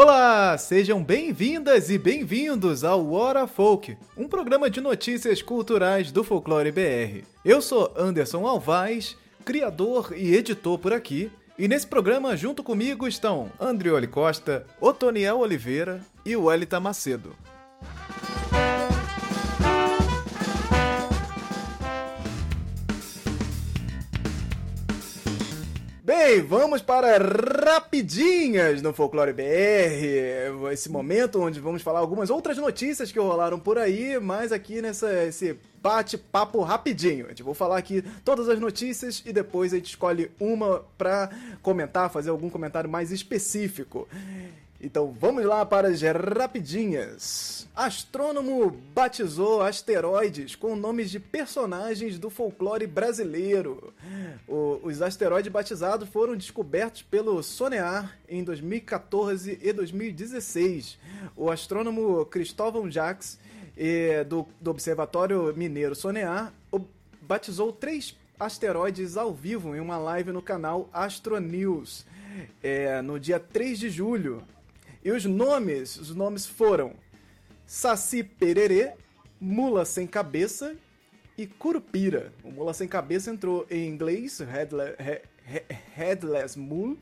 Olá, 0.00 0.56
sejam 0.56 1.02
bem-vindas 1.02 1.90
e 1.90 1.98
bem-vindos 1.98 2.84
ao 2.84 3.10
Hora 3.10 3.48
Folk, 3.48 3.98
um 4.16 4.28
programa 4.28 4.70
de 4.70 4.80
notícias 4.80 5.42
culturais 5.42 6.12
do 6.12 6.22
Folclore 6.22 6.70
BR. 6.70 7.26
Eu 7.44 7.60
sou 7.60 7.92
Anderson 7.96 8.46
Alvaz, 8.46 9.16
criador 9.44 10.14
e 10.16 10.36
editor 10.36 10.78
por 10.78 10.92
aqui, 10.92 11.32
e 11.58 11.66
nesse 11.66 11.84
programa 11.84 12.36
junto 12.36 12.62
comigo 12.62 13.08
estão 13.08 13.50
Andrioli 13.58 14.06
Costa, 14.06 14.64
Otoniel 14.80 15.40
Oliveira 15.40 16.00
e 16.24 16.36
Wellington 16.36 16.78
Macedo. 16.78 17.34
Bem, 26.08 26.40
vamos 26.40 26.80
para 26.80 27.18
rapidinhas 27.18 28.80
no 28.80 28.94
Folclore 28.94 29.34
BR. 29.34 30.72
Esse 30.72 30.88
momento 30.88 31.38
onde 31.38 31.60
vamos 31.60 31.82
falar 31.82 31.98
algumas 31.98 32.30
outras 32.30 32.56
notícias 32.56 33.12
que 33.12 33.18
rolaram 33.18 33.60
por 33.60 33.76
aí, 33.76 34.18
mas 34.18 34.50
aqui 34.50 34.80
nessa 34.80 35.12
esse 35.24 35.58
bate-papo 35.82 36.62
rapidinho. 36.62 37.28
Gente 37.28 37.42
vou 37.42 37.52
falar 37.52 37.76
aqui 37.76 38.02
todas 38.24 38.48
as 38.48 38.58
notícias 38.58 39.22
e 39.26 39.34
depois 39.34 39.74
a 39.74 39.76
gente 39.76 39.90
escolhe 39.90 40.30
uma 40.40 40.82
para 40.96 41.28
comentar, 41.60 42.08
fazer 42.08 42.30
algum 42.30 42.48
comentário 42.48 42.88
mais 42.88 43.12
específico. 43.12 44.08
Então 44.80 45.12
vamos 45.12 45.44
lá 45.44 45.66
para 45.66 45.88
as 45.88 46.02
rapidinhas. 46.02 47.68
Astrônomo 47.74 48.70
batizou 48.94 49.60
asteroides 49.60 50.54
com 50.54 50.76
nomes 50.76 51.10
de 51.10 51.18
personagens 51.18 52.16
do 52.16 52.30
folclore 52.30 52.86
brasileiro. 52.86 53.92
O, 54.46 54.80
os 54.84 55.02
asteroides 55.02 55.50
batizados 55.50 56.08
foram 56.08 56.36
descobertos 56.36 57.02
pelo 57.02 57.42
SONEAR 57.42 58.16
em 58.28 58.44
2014 58.44 59.58
e 59.60 59.72
2016. 59.72 60.96
O 61.36 61.50
astrônomo 61.50 62.24
Cristóvão 62.26 62.88
Jacques, 62.88 63.38
eh, 63.76 64.22
do, 64.22 64.46
do 64.60 64.70
Observatório 64.70 65.52
Mineiro 65.56 65.96
SONEAR, 65.96 66.52
batizou 67.20 67.72
três 67.72 68.16
asteroides 68.38 69.16
ao 69.16 69.34
vivo 69.34 69.74
em 69.74 69.80
uma 69.80 69.98
live 69.98 70.30
no 70.30 70.40
canal 70.40 70.88
Astronews. 70.92 72.06
É, 72.62 73.02
no 73.02 73.18
dia 73.18 73.40
3 73.40 73.78
de 73.78 73.90
julho, 73.90 74.44
e 75.04 75.10
os 75.10 75.24
nomes, 75.24 75.96
os 75.96 76.14
nomes 76.14 76.46
foram 76.46 76.94
Saci 77.66 78.22
Pererê, 78.22 78.92
Mula 79.40 79.84
Sem 79.84 80.06
Cabeça 80.06 80.74
e 81.36 81.46
Curupira. 81.46 82.32
O 82.42 82.50
Mula 82.50 82.74
Sem 82.74 82.88
Cabeça 82.88 83.30
entrou 83.30 83.66
em 83.70 83.88
inglês, 83.88 84.40
Headless, 84.40 84.96
headless 85.94 86.58
Mule, 86.58 86.98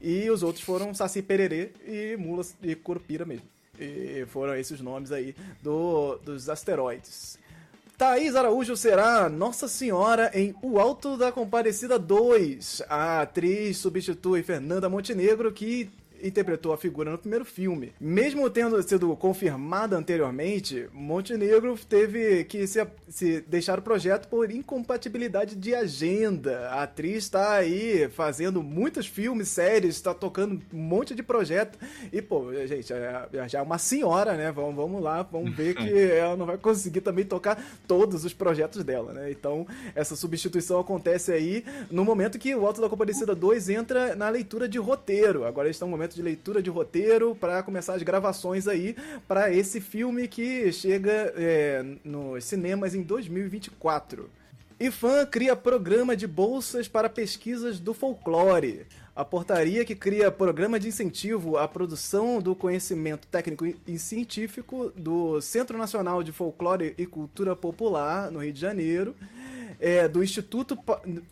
e 0.00 0.28
os 0.30 0.42
outros 0.42 0.64
foram 0.64 0.92
Saci 0.92 1.22
Pererê 1.22 1.70
e 1.86 2.16
Mula 2.16 2.44
e 2.62 2.74
Curupira 2.74 3.24
mesmo. 3.24 3.46
E 3.78 4.26
foram 4.26 4.54
esses 4.54 4.80
nomes 4.80 5.12
aí 5.12 5.34
do, 5.62 6.16
dos 6.18 6.48
asteroides. 6.48 7.38
Thaís 7.96 8.34
Araújo 8.34 8.76
será 8.76 9.28
Nossa 9.28 9.68
Senhora 9.68 10.30
em 10.34 10.54
O 10.60 10.80
Alto 10.80 11.16
da 11.16 11.30
Comparecida 11.30 11.98
2. 11.98 12.82
A 12.88 13.22
atriz 13.22 13.76
substitui 13.76 14.42
Fernanda 14.42 14.88
Montenegro, 14.88 15.52
que 15.52 15.88
interpretou 16.22 16.72
a 16.72 16.78
figura 16.78 17.10
no 17.10 17.18
primeiro 17.18 17.44
filme. 17.44 17.92
Mesmo 18.00 18.48
tendo 18.48 18.80
sido 18.82 19.14
confirmada 19.16 19.96
anteriormente, 19.96 20.88
Montenegro 20.92 21.78
teve 21.88 22.44
que 22.44 22.66
se, 22.66 22.86
se 23.08 23.40
deixar 23.42 23.78
o 23.78 23.82
projeto 23.82 24.28
por 24.28 24.50
incompatibilidade 24.50 25.56
de 25.56 25.74
agenda. 25.74 26.68
A 26.68 26.84
atriz 26.84 27.24
está 27.24 27.54
aí 27.54 28.08
fazendo 28.10 28.62
muitos 28.62 29.06
filmes, 29.06 29.48
séries, 29.48 29.96
está 29.96 30.14
tocando 30.14 30.60
um 30.72 30.78
monte 30.78 31.14
de 31.14 31.22
projeto. 31.22 31.78
E, 32.12 32.22
pô, 32.22 32.52
gente, 32.66 32.92
é, 32.92 33.28
é 33.32 33.48
já 33.48 33.58
é 33.58 33.62
uma 33.62 33.78
senhora, 33.78 34.34
né? 34.34 34.52
Vamos, 34.52 34.74
vamos 34.74 35.02
lá, 35.02 35.22
vamos 35.22 35.54
ver 35.54 35.74
que 35.74 35.90
ela 36.12 36.36
não 36.36 36.46
vai 36.46 36.56
conseguir 36.56 37.00
também 37.00 37.24
tocar 37.24 37.62
todos 37.86 38.24
os 38.24 38.32
projetos 38.32 38.84
dela, 38.84 39.12
né? 39.12 39.30
Então, 39.30 39.66
essa 39.94 40.16
substituição 40.16 40.78
acontece 40.78 41.32
aí 41.32 41.64
no 41.90 42.04
momento 42.04 42.38
que 42.38 42.54
o 42.54 42.66
Alto 42.66 42.80
da 42.80 42.88
Comparecida 42.88 43.34
2 43.34 43.68
entra 43.68 44.14
na 44.14 44.28
leitura 44.28 44.68
de 44.68 44.78
roteiro. 44.78 45.44
Agora 45.44 45.68
está 45.68 45.84
no 45.84 45.90
momento 45.90 46.11
de 46.14 46.22
leitura 46.22 46.62
de 46.62 46.70
roteiro 46.70 47.34
para 47.34 47.62
começar 47.62 47.94
as 47.94 48.02
gravações 48.02 48.68
aí 48.68 48.96
para 49.26 49.52
esse 49.52 49.80
filme 49.80 50.28
que 50.28 50.72
chega 50.72 51.32
é, 51.36 51.84
nos 52.04 52.44
cinemas 52.44 52.94
em 52.94 53.02
2024. 53.02 54.28
IFAM 54.80 55.26
cria 55.26 55.54
programa 55.54 56.16
de 56.16 56.26
bolsas 56.26 56.88
para 56.88 57.08
pesquisas 57.08 57.78
do 57.78 57.94
folclore. 57.94 58.84
A 59.14 59.24
portaria 59.24 59.84
que 59.84 59.94
cria 59.94 60.30
programa 60.30 60.80
de 60.80 60.88
incentivo 60.88 61.56
à 61.56 61.68
produção 61.68 62.40
do 62.40 62.56
conhecimento 62.56 63.28
técnico 63.28 63.64
e 63.86 63.98
científico 63.98 64.90
do 64.96 65.40
Centro 65.40 65.78
Nacional 65.78 66.22
de 66.22 66.32
Folclore 66.32 66.94
e 66.98 67.06
Cultura 67.06 67.54
Popular, 67.54 68.30
no 68.30 68.42
Rio 68.42 68.52
de 68.52 68.60
Janeiro, 68.60 69.14
é, 69.78 70.08
do 70.08 70.22
Instituto 70.22 70.76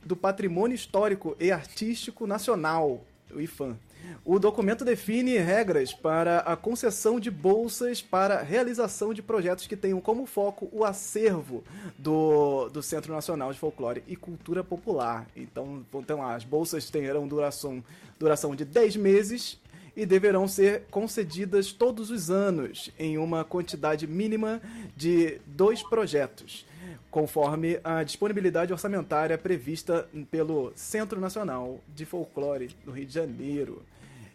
do 0.05 0.15
Patrimônio 0.15 0.75
Histórico 0.75 1.37
e 1.41 1.51
Artístico 1.51 2.27
Nacional, 2.27 3.05
o 3.35 3.41
IFAM. 3.41 3.77
O 4.25 4.39
documento 4.39 4.85
define 4.85 5.39
regras 5.39 5.93
para 5.93 6.39
a 6.41 6.57
concessão 6.57 7.19
de 7.19 7.31
bolsas 7.31 8.03
para 8.03 8.43
realização 8.43 9.13
de 9.15 9.23
projetos 9.23 9.67
que 9.67 9.77
tenham 9.77 10.01
como 10.01 10.27
foco 10.27 10.69
o 10.73 10.85
acervo 10.85 11.65
do, 11.99 12.69
do 12.69 12.83
Centro 12.83 13.13
Nacional 13.13 13.53
de 13.53 13.59
Folclore 13.59 14.03
e 14.07 14.17
Cultura 14.17 14.63
Popular. 14.63 15.27
Então, 15.37 15.85
então 15.95 16.27
as 16.27 16.45
bolsas 16.45 16.89
terão 16.91 17.27
duração, 17.27 17.83
duração 18.19 18.55
de 18.55 18.65
10 18.65 18.97
meses 18.97 19.59
e 19.97 20.07
deverão 20.07 20.47
ser 20.47 20.85
concedidas 20.91 21.73
todos 21.73 22.11
os 22.11 22.31
anos 22.31 22.91
em 22.99 23.19
uma 23.19 23.45
quantidade 23.45 24.07
mínima 24.07 24.61
de 24.97 25.41
dois 25.47 25.83
projetos 25.83 26.65
conforme 27.11 27.81
a 27.83 28.05
disponibilidade 28.05 28.73
orçamentária 28.73 29.37
prevista 29.37 30.09
pelo 30.31 30.73
Centro 30.77 31.21
Nacional 31.21 31.81
de 31.95 32.07
Folclore 32.07 32.75
do 32.85 32.93
Rio 32.93 33.07
de 33.07 33.13
Janeiro. 33.13 33.83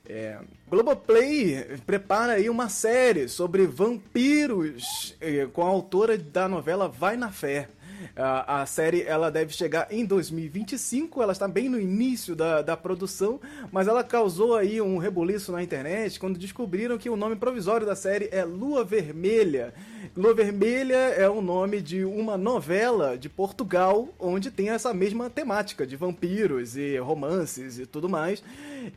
É, 0.07 0.37
Globoplay 0.69 1.79
prepara 1.85 2.33
aí 2.33 2.49
uma 2.49 2.69
série 2.69 3.27
sobre 3.27 3.65
vampiros 3.65 5.15
é, 5.19 5.45
com 5.47 5.63
a 5.63 5.67
autora 5.67 6.17
da 6.17 6.47
novela 6.47 6.87
Vai 6.87 7.17
na 7.17 7.31
Fé. 7.31 7.69
A, 8.15 8.61
a, 8.61 8.65
série 8.65 9.03
ela 9.03 9.31
deve 9.31 9.53
chegar 9.53 9.87
em 9.89 10.05
2025, 10.05 11.21
ela 11.21 11.31
está 11.31 11.47
bem 11.47 11.69
no 11.69 11.79
início 11.79 12.35
da, 12.35 12.61
da 12.61 12.77
produção, 12.77 13.39
mas 13.71 13.87
ela 13.87 14.03
causou 14.03 14.55
aí 14.55 14.81
um 14.81 14.97
rebuliço 14.97 15.51
na 15.51 15.63
internet 15.63 16.19
quando 16.19 16.37
descobriram 16.37 16.97
que 16.97 17.09
o 17.09 17.15
nome 17.15 17.35
provisório 17.35 17.85
da 17.85 17.95
série 17.95 18.29
é 18.31 18.43
Lua 18.43 18.83
Vermelha. 18.83 19.73
Lua 20.15 20.33
Vermelha 20.33 20.95
é 20.95 21.27
o 21.27 21.41
nome 21.41 21.81
de 21.81 22.05
uma 22.05 22.37
novela 22.37 23.17
de 23.17 23.27
Portugal 23.27 24.09
onde 24.19 24.51
tem 24.51 24.69
essa 24.69 24.93
mesma 24.93 25.29
temática 25.29 25.85
de 25.85 25.95
vampiros 25.95 26.77
e 26.77 26.97
romances 26.97 27.79
e 27.79 27.85
tudo 27.85 28.07
mais. 28.07 28.43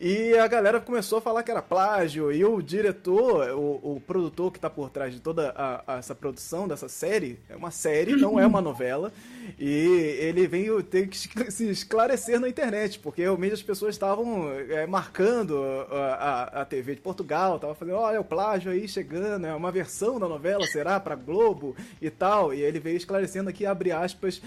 E 0.00 0.34
a 0.34 0.46
galera 0.46 0.80
começou 0.80 1.18
a 1.18 1.20
falar 1.20 1.42
que 1.42 1.50
era 1.50 1.62
plágio 1.62 2.30
e 2.30 2.44
o 2.44 2.60
diretor, 2.60 3.50
o, 3.50 3.96
o 3.96 4.02
produtor 4.06 4.52
que 4.52 4.58
está 4.58 4.68
por 4.68 4.90
trás 4.90 5.14
de 5.14 5.20
toda 5.20 5.50
a, 5.56 5.94
a, 5.94 5.98
essa 5.98 6.14
produção 6.14 6.68
dessa 6.68 6.88
série, 6.88 7.38
é 7.48 7.56
uma 7.56 7.70
série, 7.70 8.14
não 8.16 8.38
é 8.38 8.46
uma 8.46 8.60
novela, 8.60 9.12
e 9.58 10.16
ele 10.20 10.46
veio 10.46 10.82
ter 10.82 11.08
que 11.08 11.16
se 11.50 11.70
esclarecer 11.70 12.38
na 12.38 12.48
internet, 12.48 12.98
porque 12.98 13.22
realmente 13.22 13.54
as 13.54 13.62
pessoas 13.62 13.94
estavam 13.94 14.52
é, 14.52 14.86
marcando 14.86 15.58
a, 15.90 16.60
a, 16.60 16.64
TV 16.64 16.94
de 16.94 17.00
Portugal, 17.00 17.56
estavam 17.56 17.74
falando, 17.74 17.96
olha 17.96 18.20
o 18.20 18.24
plágio 18.24 18.70
aí 18.70 18.86
chegando, 18.86 19.46
é 19.46 19.54
uma 19.54 19.70
versão 19.70 20.18
da 20.18 20.28
novela, 20.28 20.66
será? 20.66 20.98
para 20.98 21.14
Globo 21.14 21.76
e 22.00 22.10
tal. 22.10 22.52
E 22.52 22.60
ele 22.60 22.78
veio 22.78 22.96
esclarecendo 22.96 23.50
aqui, 23.50 23.64
abre 23.64 23.92
aspas, 23.92 24.40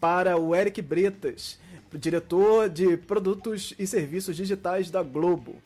para 0.00 0.36
o 0.36 0.54
Eric 0.54 0.80
Bretas, 0.82 1.58
diretor 1.98 2.68
de 2.68 2.96
produtos 2.96 3.74
e 3.78 3.86
serviços 3.86 4.36
digitais 4.36 4.90
da 4.90 5.02
Globo. 5.02 5.56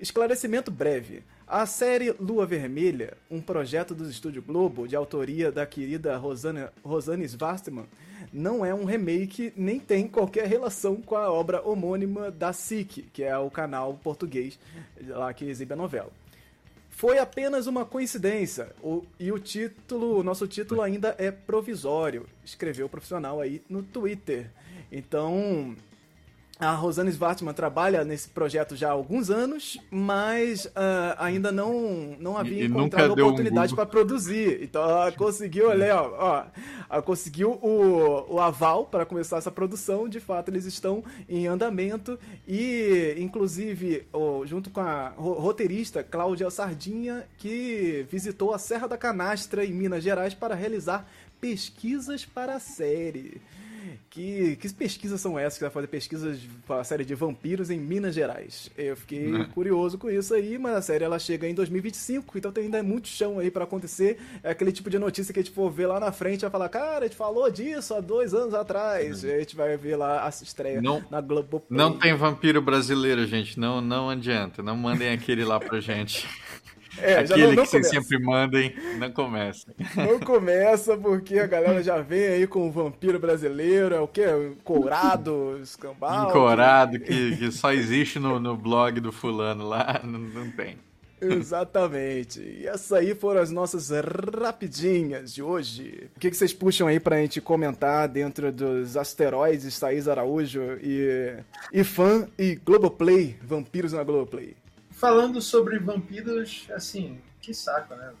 Esclarecimento 0.00 0.70
breve. 0.70 1.22
A 1.46 1.64
série 1.66 2.12
Lua 2.20 2.44
Vermelha, 2.46 3.16
um 3.30 3.40
projeto 3.40 3.94
do 3.94 4.08
Estúdio 4.08 4.42
Globo, 4.42 4.86
de 4.86 4.94
autoria 4.94 5.50
da 5.50 5.64
querida 5.66 6.16
Rosana, 6.16 6.72
Rosane 6.84 7.24
Svastman, 7.24 7.86
não 8.32 8.64
é 8.64 8.74
um 8.74 8.84
remake 8.84 9.52
nem 9.56 9.80
tem 9.80 10.06
qualquer 10.06 10.46
relação 10.46 10.96
com 10.96 11.16
a 11.16 11.32
obra 11.32 11.62
homônima 11.66 12.30
da 12.30 12.52
SIC, 12.52 13.08
que 13.12 13.22
é 13.24 13.36
o 13.38 13.50
canal 13.50 13.94
português 13.94 14.58
lá 15.06 15.32
que 15.32 15.46
exibe 15.46 15.72
a 15.72 15.76
novela. 15.76 16.10
Foi 16.90 17.18
apenas 17.18 17.66
uma 17.66 17.84
coincidência. 17.84 18.72
O, 18.82 19.04
e 19.18 19.30
o 19.30 19.38
título, 19.38 20.18
o 20.18 20.22
nosso 20.22 20.48
título 20.48 20.82
ainda 20.82 21.14
é 21.16 21.30
provisório. 21.30 22.26
Escreveu 22.44 22.86
o 22.86 22.88
profissional 22.88 23.40
aí 23.40 23.62
no 23.68 23.82
Twitter. 23.82 24.50
Então, 24.90 25.74
a 26.60 26.72
Rosane 26.72 27.10
Svartman 27.12 27.54
trabalha 27.54 28.02
nesse 28.04 28.28
projeto 28.28 28.74
já 28.74 28.88
há 28.88 28.92
alguns 28.92 29.30
anos, 29.30 29.78
mas 29.92 30.64
uh, 30.64 31.14
ainda 31.18 31.52
não, 31.52 32.16
não 32.18 32.36
havia 32.36 32.64
E- 32.64 32.66
encontrado 32.66 33.10
um 33.10 33.12
oportunidade 33.12 33.70
Google. 33.70 33.76
para 33.76 33.86
produzir. 33.86 34.60
Então 34.62 34.82
ela 34.82 35.12
conseguiu, 35.12 35.68
olha, 35.68 36.02
ó, 36.02 36.46
ó, 36.90 37.00
conseguiu 37.02 37.50
o, 37.62 38.34
o 38.34 38.40
aval 38.40 38.86
para 38.86 39.06
começar 39.06 39.36
essa 39.36 39.52
produção. 39.52 40.08
De 40.08 40.18
fato, 40.18 40.48
eles 40.48 40.64
estão 40.64 41.04
em 41.28 41.46
andamento 41.46 42.18
e, 42.46 43.14
inclusive, 43.18 44.04
o- 44.12 44.44
junto 44.44 44.68
com 44.70 44.80
a 44.80 45.10
ro- 45.10 45.34
roteirista 45.34 46.02
Cláudia 46.02 46.50
Sardinha, 46.50 47.24
que 47.36 48.04
visitou 48.10 48.52
a 48.52 48.58
Serra 48.58 48.88
da 48.88 48.98
Canastra 48.98 49.64
em 49.64 49.72
Minas 49.72 50.02
Gerais 50.02 50.34
para 50.34 50.56
realizar 50.56 51.08
pesquisas 51.40 52.24
para 52.24 52.56
a 52.56 52.58
série. 52.58 53.40
Que, 54.10 54.56
que 54.56 54.72
pesquisas 54.72 55.20
são 55.20 55.38
essas 55.38 55.58
que 55.58 55.64
vai 55.64 55.70
fazer 55.70 55.86
pesquisas 55.86 56.40
para 56.66 56.80
a 56.80 56.84
série 56.84 57.04
de 57.04 57.14
vampiros 57.14 57.68
em 57.70 57.78
Minas 57.78 58.14
Gerais? 58.14 58.70
Eu 58.76 58.96
fiquei 58.96 59.30
Né? 59.30 59.46
curioso 59.52 59.98
com 59.98 60.08
isso 60.10 60.32
aí, 60.32 60.56
mas 60.58 60.76
a 60.76 60.82
série 60.82 61.04
ela 61.04 61.18
chega 61.18 61.46
em 61.46 61.54
2025, 61.54 62.38
então 62.38 62.50
tem 62.50 62.64
ainda 62.64 62.82
muito 62.82 63.06
chão 63.06 63.38
aí 63.38 63.50
para 63.50 63.64
acontecer. 63.64 64.18
É 64.42 64.50
aquele 64.50 64.72
tipo 64.72 64.88
de 64.88 64.98
notícia 64.98 65.32
que 65.34 65.38
a 65.40 65.42
gente 65.42 65.54
for 65.54 65.70
ver 65.70 65.86
lá 65.86 66.00
na 66.00 66.10
frente 66.10 66.38
e 66.40 66.42
vai 66.42 66.50
falar, 66.50 66.68
cara, 66.70 67.00
a 67.04 67.06
gente 67.06 67.16
falou 67.16 67.50
disso 67.50 67.94
há 67.94 68.00
dois 68.00 68.32
anos 68.32 68.54
atrás. 68.54 69.22
E 69.24 69.30
a 69.30 69.38
gente 69.40 69.54
vai 69.54 69.76
ver 69.76 69.96
lá 69.96 70.24
a 70.26 70.28
estreia 70.30 70.80
Não- 70.80 71.04
na 71.10 71.20
Globoplay. 71.20 71.78
Não 71.78 71.98
tem 71.98 72.14
vampiro 72.16 72.62
brasileiro, 72.62 73.26
gente. 73.26 73.60
Não, 73.60 73.80
não 73.82 74.08
adianta. 74.08 74.62
Não 74.62 74.74
mandem 74.76 75.10
aquele 75.12 75.44
lá 75.44 75.60
pra 75.60 75.80
gente. 75.80 76.26
É, 77.02 77.26
já 77.26 77.34
aquele 77.34 77.48
não, 77.48 77.54
não 77.54 77.62
que 77.64 77.70
vocês 77.70 77.88
começa. 77.88 78.08
sempre 78.08 78.24
mandem, 78.24 78.74
não 78.98 79.10
começa. 79.10 79.74
Não 79.96 80.18
começa 80.20 80.96
porque 80.96 81.38
a 81.38 81.46
galera 81.46 81.82
já 81.82 82.00
vem 82.00 82.26
aí 82.26 82.46
com 82.46 82.66
o 82.66 82.70
vampiro 82.70 83.18
brasileiro, 83.18 83.94
é 83.94 84.00
o 84.00 84.08
quê? 84.08 84.24
Courado, 84.64 85.58
escambau. 85.62 86.30
Encorado, 86.30 86.98
que, 87.00 87.36
que 87.36 87.52
só 87.52 87.72
existe 87.72 88.18
no, 88.18 88.38
no 88.40 88.56
blog 88.56 89.00
do 89.00 89.12
fulano 89.12 89.68
lá, 89.68 90.00
não, 90.04 90.18
não 90.18 90.50
tem. 90.50 90.76
Exatamente. 91.20 92.40
E 92.40 92.66
essas 92.66 92.92
aí 92.92 93.14
foram 93.14 93.40
as 93.40 93.50
nossas 93.50 93.90
rapidinhas 94.40 95.34
de 95.34 95.42
hoje. 95.42 96.08
O 96.16 96.20
que, 96.20 96.30
que 96.30 96.36
vocês 96.36 96.52
puxam 96.52 96.86
aí 96.86 97.00
pra 97.00 97.16
gente 97.16 97.40
comentar 97.40 98.08
dentro 98.08 98.52
dos 98.52 98.96
asteroides 98.96 99.78
Thaís 99.78 100.06
Araújo 100.06 100.78
e, 100.82 101.36
e 101.72 101.84
fã 101.84 102.28
e 102.38 102.54
Globoplay, 102.54 103.36
vampiros 103.42 103.92
na 103.92 104.02
Globoplay? 104.04 104.54
Falando 104.98 105.40
sobre 105.40 105.78
vampiros, 105.78 106.66
assim, 106.74 107.20
que 107.40 107.54
saco, 107.54 107.94
né? 107.94 108.12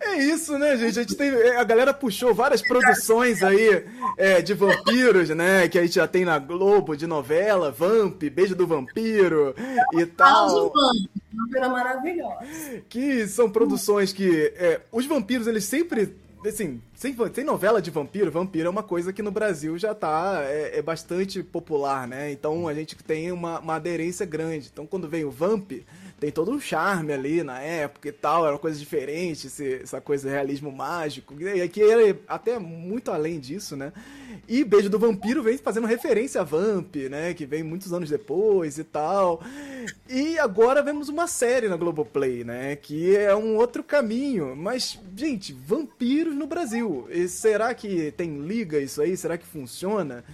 É 0.00 0.18
isso, 0.18 0.58
né, 0.58 0.76
gente? 0.76 0.98
A, 0.98 1.02
gente 1.02 1.14
tem, 1.14 1.30
a 1.30 1.64
galera 1.64 1.94
puxou 1.94 2.34
várias 2.34 2.60
produções 2.60 3.42
aí 3.42 3.86
é, 4.18 4.42
de 4.42 4.52
vampiros, 4.52 5.30
né? 5.30 5.66
Que 5.66 5.78
a 5.78 5.82
gente 5.82 5.94
já 5.94 6.06
tem 6.06 6.24
na 6.24 6.38
Globo, 6.38 6.94
de 6.94 7.06
novela, 7.06 7.70
Vamp, 7.70 8.22
Beijo 8.24 8.54
do 8.54 8.66
Vampiro 8.66 9.54
e 9.94 10.04
tal. 10.04 10.70
vampira 11.32 11.68
maravilhosa. 11.70 12.46
que 12.88 13.26
são 13.26 13.50
produções 13.50 14.12
que 14.12 14.52
é, 14.56 14.82
os 14.92 15.06
vampiros 15.06 15.46
eles 15.46 15.64
sempre 15.64 16.14
assim 16.48 16.80
sem, 16.94 17.14
sem 17.32 17.44
novela 17.44 17.80
de 17.80 17.90
vampiro 17.90 18.30
vampiro 18.30 18.66
é 18.66 18.70
uma 18.70 18.82
coisa 18.82 19.12
que 19.12 19.22
no 19.22 19.30
Brasil 19.30 19.78
já 19.78 19.94
tá 19.94 20.42
é, 20.44 20.78
é 20.78 20.82
bastante 20.82 21.42
popular 21.42 22.06
né? 22.06 22.30
Então 22.32 22.68
a 22.68 22.74
gente 22.74 22.96
tem 22.96 23.32
uma, 23.32 23.60
uma 23.60 23.74
aderência 23.74 24.26
grande. 24.26 24.70
Então 24.72 24.86
quando 24.86 25.08
vem 25.08 25.24
o 25.24 25.30
Vamp 25.30 25.72
tem 26.18 26.30
todo 26.30 26.50
um 26.50 26.60
charme 26.60 27.12
ali 27.12 27.42
na 27.42 27.60
época 27.60 28.08
e 28.08 28.12
tal 28.12 28.44
era 28.44 28.54
uma 28.54 28.58
coisa 28.58 28.78
diferente 28.78 29.46
esse- 29.48 29.80
essa 29.82 30.00
coisa 30.00 30.28
de 30.28 30.34
realismo 30.34 30.72
mágico 30.72 31.34
e 31.40 31.60
aqui 31.60 31.82
é 31.82 32.16
até 32.26 32.58
muito 32.58 33.10
além 33.10 33.38
disso 33.38 33.76
né 33.76 33.92
e 34.48 34.64
Beijo 34.64 34.88
do 34.88 34.98
Vampiro 34.98 35.42
vem 35.42 35.56
fazendo 35.58 35.86
referência 35.86 36.40
a 36.40 36.44
Vamp, 36.44 36.94
né? 37.10 37.34
Que 37.34 37.44
vem 37.46 37.62
muitos 37.62 37.92
anos 37.92 38.08
depois 38.10 38.78
e 38.78 38.84
tal. 38.84 39.42
E 40.08 40.38
agora 40.38 40.82
vemos 40.82 41.08
uma 41.08 41.26
série 41.26 41.68
na 41.68 41.76
Globoplay, 41.76 42.44
né? 42.44 42.76
Que 42.76 43.16
é 43.16 43.34
um 43.34 43.56
outro 43.56 43.82
caminho. 43.82 44.54
Mas, 44.54 44.98
gente, 45.16 45.52
vampiros 45.52 46.34
no 46.34 46.46
Brasil. 46.46 47.08
E 47.10 47.26
será 47.28 47.74
que 47.74 48.12
tem 48.12 48.38
liga 48.40 48.78
isso 48.78 49.02
aí? 49.02 49.16
Será 49.16 49.36
que 49.36 49.46
funciona? 49.46 50.24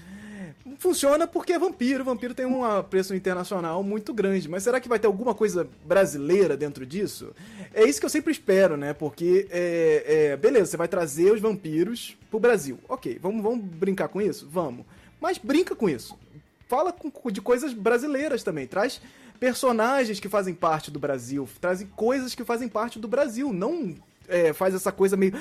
Funciona 0.83 1.29
porque 1.29 1.53
é 1.53 1.59
vampiro. 1.61 2.03
Vampiro 2.03 2.35
tem 2.35 2.45
um 2.45 2.61
preço 2.83 3.15
internacional 3.15 3.85
muito 3.85 4.13
grande. 4.13 4.49
Mas 4.49 4.65
será 4.65 4.81
que 4.81 4.89
vai 4.89 4.99
ter 4.99 5.07
alguma 5.07 5.33
coisa 5.33 5.69
brasileira 5.87 6.57
dentro 6.57 6.85
disso? 6.85 7.33
É 7.73 7.85
isso 7.85 8.01
que 8.01 8.05
eu 8.07 8.11
sempre 8.11 8.33
espero, 8.33 8.77
né? 8.77 8.93
Porque, 8.93 9.47
é, 9.53 10.33
é, 10.33 10.37
beleza, 10.37 10.73
você 10.73 10.77
vai 10.77 10.89
trazer 10.89 11.31
os 11.31 11.41
vampiros 11.41 12.17
pro 12.29 12.41
Brasil. 12.41 12.81
Ok, 12.89 13.17
vamos, 13.23 13.45
vamos 13.45 13.65
brincar 13.65 14.09
com 14.09 14.21
isso? 14.21 14.49
Vamos. 14.51 14.85
Mas 15.21 15.39
brinca 15.39 15.77
com 15.77 15.89
isso. 15.89 16.19
Fala 16.67 16.93
com- 16.93 17.31
de 17.31 17.41
coisas 17.41 17.73
brasileiras 17.73 18.43
também. 18.43 18.67
Traz 18.67 19.01
personagens 19.39 20.19
que 20.19 20.29
fazem 20.29 20.53
parte 20.53 20.91
do 20.91 20.99
Brasil. 20.99 21.49
Traz 21.61 21.87
coisas 21.95 22.35
que 22.35 22.43
fazem 22.45 22.69
parte 22.69 22.99
do 22.99 23.07
Brasil. 23.07 23.53
Não 23.53 23.95
é, 24.33 24.53
faz 24.53 24.75
essa 24.75 24.91
coisa 24.91 25.17
meio 25.17 25.33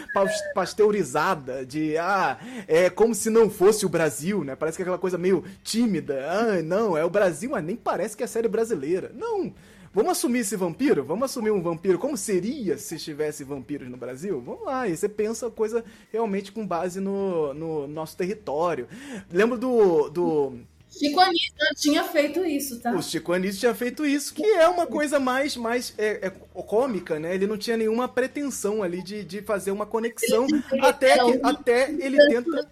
pasteurizada 0.53 1.65
de 1.65 1.97
ah, 1.97 2.37
é 2.67 2.89
como 2.89 3.15
se 3.15 3.29
não 3.29 3.49
fosse 3.49 3.85
o 3.85 3.89
Brasil, 3.89 4.43
né? 4.43 4.55
Parece 4.55 4.77
que 4.77 4.81
é 4.81 4.85
aquela 4.85 4.97
coisa 4.97 5.17
meio 5.17 5.43
tímida. 5.63 6.25
Ah, 6.29 6.61
não, 6.61 6.97
é 6.97 7.03
o 7.03 7.09
Brasil, 7.09 7.49
mas 7.51 7.63
nem 7.63 7.75
parece 7.75 8.15
que 8.15 8.23
é 8.23 8.27
série 8.27 8.47
brasileira. 8.47 9.11
Não. 9.15 9.53
Vamos 9.93 10.11
assumir 10.13 10.39
esse 10.39 10.55
vampiro? 10.55 11.03
Vamos 11.03 11.25
assumir 11.25 11.51
um 11.51 11.61
vampiro? 11.61 11.99
Como 11.99 12.15
seria 12.15 12.77
se 12.77 12.97
tivesse 12.97 13.43
vampiros 13.43 13.89
no 13.89 13.97
Brasil? 13.97 14.39
Vamos 14.39 14.63
lá, 14.65 14.87
e 14.87 14.95
você 14.95 15.09
pensa 15.09 15.47
a 15.47 15.51
coisa 15.51 15.83
realmente 16.13 16.49
com 16.51 16.65
base 16.65 17.01
no, 17.01 17.53
no 17.53 17.87
nosso 17.87 18.15
território. 18.15 18.87
Lembro 19.29 19.57
do, 19.57 20.09
do 20.09 20.53
Chico 20.91 21.19
Anísio 21.19 21.53
já 21.57 21.73
tinha 21.75 22.03
feito 22.03 22.45
isso, 22.45 22.79
tá? 22.81 22.91
o 22.93 23.01
Chico 23.01 23.31
Anísio 23.31 23.59
tinha 23.61 23.73
feito 23.73 24.05
isso, 24.05 24.33
que 24.33 24.43
é 24.43 24.67
uma 24.67 24.85
coisa 24.85 25.19
mais, 25.19 25.55
mais 25.55 25.93
é, 25.97 26.27
é 26.27 26.29
cômica, 26.29 27.17
né? 27.19 27.33
Ele 27.33 27.47
não 27.47 27.57
tinha 27.57 27.77
nenhuma 27.77 28.07
pretensão 28.07 28.83
ali 28.83 29.01
de, 29.01 29.23
de 29.23 29.41
fazer 29.41 29.71
uma 29.71 29.85
conexão, 29.85 30.45
Ele- 30.45 30.85
até, 30.85 31.15
que, 31.17 31.23
um- 31.23 31.47
até 31.47 31.89
ele 31.91 32.17
tenta... 32.27 32.69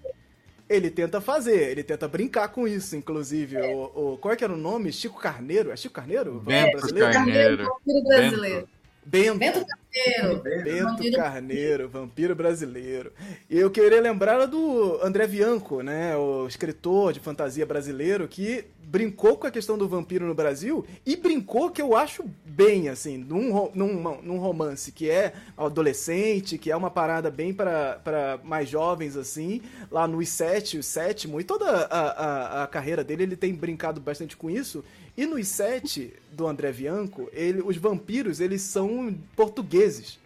Ele 0.68 0.92
tenta 0.92 1.20
fazer, 1.20 1.72
ele 1.72 1.82
tenta 1.82 2.08
brincar 2.08 2.48
com 2.50 2.68
isso, 2.68 2.96
inclusive. 2.96 3.58
O, 3.58 4.14
o, 4.14 4.18
qual 4.20 4.32
é 4.34 4.38
que 4.38 4.44
era 4.44 4.54
o 4.54 4.58
nome? 4.58 4.94
Chico 4.94 5.20
Carneiro? 5.20 5.72
É 5.72 5.76
Chico 5.76 5.96
Carneiro? 5.96 6.36
O 6.36 6.40
Bento 6.40 6.78
brasileiro? 6.78 7.12
Carneiro. 7.12 7.68
Brasileiro. 8.06 8.70
Bento. 9.04 9.40
Bento 9.40 9.66
Carneiro. 9.94 10.42
Bento 10.64 10.84
Vampiro- 10.84 11.16
Carneiro, 11.18 11.90
vampiro 11.90 12.36
brasileiro. 12.36 13.12
E 13.50 13.58
eu 13.58 13.72
queria 13.72 14.00
lembrar 14.02 14.46
do 14.46 15.00
André 15.04 15.26
Bianco, 15.28 15.82
né? 15.82 16.16
O 16.16 16.48
escritor 16.48 17.12
de 17.14 17.20
fantasia 17.20 17.66
brasileiro 17.66 18.28
que 18.28 18.66
brincou 18.84 19.38
com 19.38 19.46
a 19.46 19.52
questão 19.52 19.78
do 19.78 19.88
vampiro 19.88 20.26
no 20.26 20.34
Brasil 20.34 20.84
e 21.06 21.16
brincou 21.16 21.70
que 21.70 21.82
eu 21.82 21.96
acho 21.96 22.24
bem, 22.44 22.90
assim, 22.90 23.18
num, 23.18 23.70
num, 23.76 24.22
num 24.22 24.38
romance 24.40 24.92
que 24.92 25.10
é 25.10 25.34
adolescente, 25.56 26.58
que 26.58 26.72
é 26.72 26.76
uma 26.76 26.90
parada 26.90 27.30
bem 27.30 27.54
para 27.54 28.40
mais 28.44 28.68
jovens, 28.68 29.16
assim, 29.16 29.62
lá 29.92 30.08
no 30.08 30.18
I7, 30.18 30.80
o 30.80 30.84
sétimo, 30.84 31.40
e 31.40 31.44
toda 31.44 31.66
a, 31.70 32.00
a, 32.00 32.64
a 32.64 32.68
carreira 32.68 33.04
dele, 33.04 33.24
ele 33.24 33.36
tem 33.36 33.54
brincado 33.54 34.02
bastante 34.02 34.36
com 34.36 34.50
isso. 34.50 34.84
E 35.16 35.26
no 35.26 35.38
I7 35.38 36.12
do 36.32 36.48
André 36.48 36.72
Bianco, 36.72 37.30
ele, 37.34 37.62
os 37.62 37.76
vampiros, 37.76 38.40
eles 38.40 38.62
são 38.62 39.14
portugueses 39.36 39.79
vezes 39.80 40.19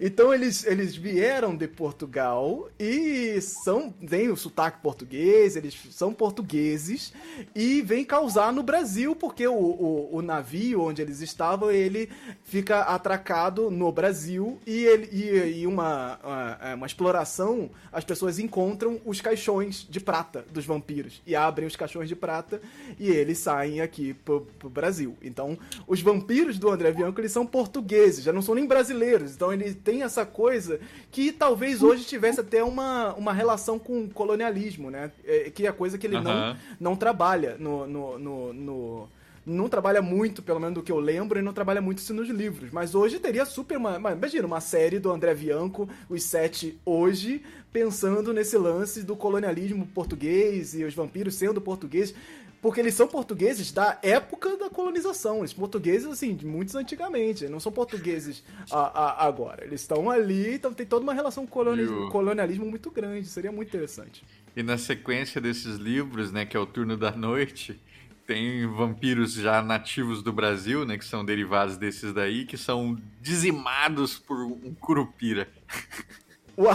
então 0.00 0.32
eles, 0.32 0.64
eles 0.64 0.94
vieram 0.94 1.56
de 1.56 1.66
Portugal 1.66 2.68
e 2.78 3.40
são 3.40 3.90
têm 3.90 4.30
o 4.30 4.36
sotaque 4.36 4.80
português, 4.82 5.56
eles 5.56 5.78
são 5.90 6.12
portugueses 6.12 7.12
e 7.54 7.82
vêm 7.82 8.04
causar 8.04 8.52
no 8.52 8.62
Brasil, 8.62 9.14
porque 9.14 9.46
o, 9.46 9.54
o, 9.54 10.16
o 10.16 10.22
navio 10.22 10.82
onde 10.82 11.00
eles 11.02 11.20
estavam, 11.20 11.70
ele 11.70 12.10
fica 12.44 12.80
atracado 12.82 13.70
no 13.70 13.90
Brasil 13.92 14.58
e, 14.66 14.84
ele, 14.84 15.08
e, 15.12 15.60
e 15.60 15.66
uma, 15.66 16.18
uma, 16.22 16.74
uma 16.74 16.86
exploração, 16.86 17.70
as 17.92 18.04
pessoas 18.04 18.38
encontram 18.38 19.00
os 19.04 19.20
caixões 19.20 19.86
de 19.88 20.00
prata 20.00 20.44
dos 20.50 20.64
vampiros 20.64 21.22
e 21.26 21.34
abrem 21.34 21.66
os 21.66 21.76
caixões 21.76 22.08
de 22.08 22.16
prata 22.16 22.60
e 22.98 23.08
eles 23.08 23.38
saem 23.38 23.80
aqui 23.80 24.14
pro, 24.14 24.42
pro 24.58 24.68
Brasil. 24.68 25.16
Então, 25.22 25.58
os 25.86 26.00
vampiros 26.00 26.58
do 26.58 26.70
André 26.70 26.92
Bianco, 26.92 27.20
eles 27.20 27.32
são 27.32 27.46
portugueses, 27.46 28.24
já 28.24 28.32
não 28.32 28.42
são 28.42 28.54
nem 28.54 28.66
brasileiros. 28.66 29.34
Então, 29.34 29.52
ele 29.64 29.74
tem 29.74 30.02
essa 30.02 30.24
coisa 30.26 30.80
que 31.10 31.32
talvez 31.32 31.82
hoje 31.82 32.04
tivesse 32.04 32.40
até 32.40 32.62
uma, 32.62 33.14
uma 33.14 33.32
relação 33.32 33.78
com 33.78 34.04
o 34.04 34.08
colonialismo, 34.10 34.90
né? 34.90 35.10
É, 35.24 35.50
que 35.50 35.66
é 35.66 35.72
coisa 35.72 35.96
que 35.98 36.06
ele 36.06 36.20
não, 36.20 36.30
Aham. 36.30 36.56
não 36.78 36.96
trabalha 36.96 37.56
no, 37.58 37.86
no, 37.86 38.18
no, 38.18 38.52
no, 38.52 39.08
não 39.46 39.68
trabalha 39.68 40.02
muito, 40.02 40.42
pelo 40.42 40.60
menos 40.60 40.74
do 40.74 40.82
que 40.82 40.92
eu 40.92 41.00
lembro, 41.00 41.38
e 41.38 41.42
não 41.42 41.52
trabalha 41.52 41.80
muito 41.80 41.98
isso 41.98 42.12
nos 42.12 42.28
livros. 42.28 42.70
Mas 42.70 42.94
hoje 42.94 43.18
teria 43.18 43.44
super 43.46 43.76
uma- 43.78 43.96
Imagina, 44.12 44.46
uma 44.46 44.60
série 44.60 44.98
do 44.98 45.10
André 45.10 45.34
Bianco, 45.34 45.88
os 46.08 46.22
sete 46.22 46.78
hoje, 46.84 47.42
pensando 47.72 48.32
nesse 48.32 48.56
lance 48.58 49.02
do 49.02 49.16
colonialismo 49.16 49.86
português 49.94 50.74
e 50.74 50.84
os 50.84 50.94
vampiros 50.94 51.34
sendo 51.34 51.60
portugueses. 51.60 52.14
Porque 52.60 52.80
eles 52.80 52.94
são 52.94 53.06
portugueses 53.06 53.70
da 53.70 53.98
época 54.02 54.56
da 54.56 54.68
colonização. 54.68 55.38
Eles 55.38 55.52
portugueses, 55.52 56.06
assim, 56.08 56.34
de 56.34 56.44
muitos 56.44 56.74
antigamente. 56.74 57.46
Não 57.48 57.60
são 57.60 57.70
portugueses 57.70 58.42
a- 58.70 58.78
a- 59.22 59.26
agora. 59.26 59.64
Eles 59.64 59.80
estão 59.80 60.10
ali, 60.10 60.54
então 60.54 60.74
tem 60.74 60.84
toda 60.84 61.04
uma 61.04 61.14
relação 61.14 61.46
com 61.46 61.52
coloni- 61.52 61.84
o- 61.84 62.08
colonialismo 62.10 62.66
muito 62.66 62.90
grande. 62.90 63.28
Seria 63.28 63.52
muito 63.52 63.68
interessante. 63.68 64.24
E 64.56 64.62
na 64.62 64.76
sequência 64.76 65.40
desses 65.40 65.76
livros, 65.76 66.32
né, 66.32 66.44
que 66.44 66.56
é 66.56 66.60
o 66.60 66.66
Turno 66.66 66.96
da 66.96 67.12
Noite, 67.12 67.80
tem 68.26 68.66
vampiros 68.66 69.32
já 69.34 69.62
nativos 69.62 70.20
do 70.22 70.32
Brasil, 70.32 70.84
né, 70.84 70.98
que 70.98 71.04
são 71.04 71.24
derivados 71.24 71.76
desses 71.76 72.12
daí, 72.12 72.44
que 72.44 72.56
são 72.58 72.98
dizimados 73.20 74.18
por 74.18 74.36
um 74.44 74.74
curupira. 74.74 75.48
Uau! 76.58 76.74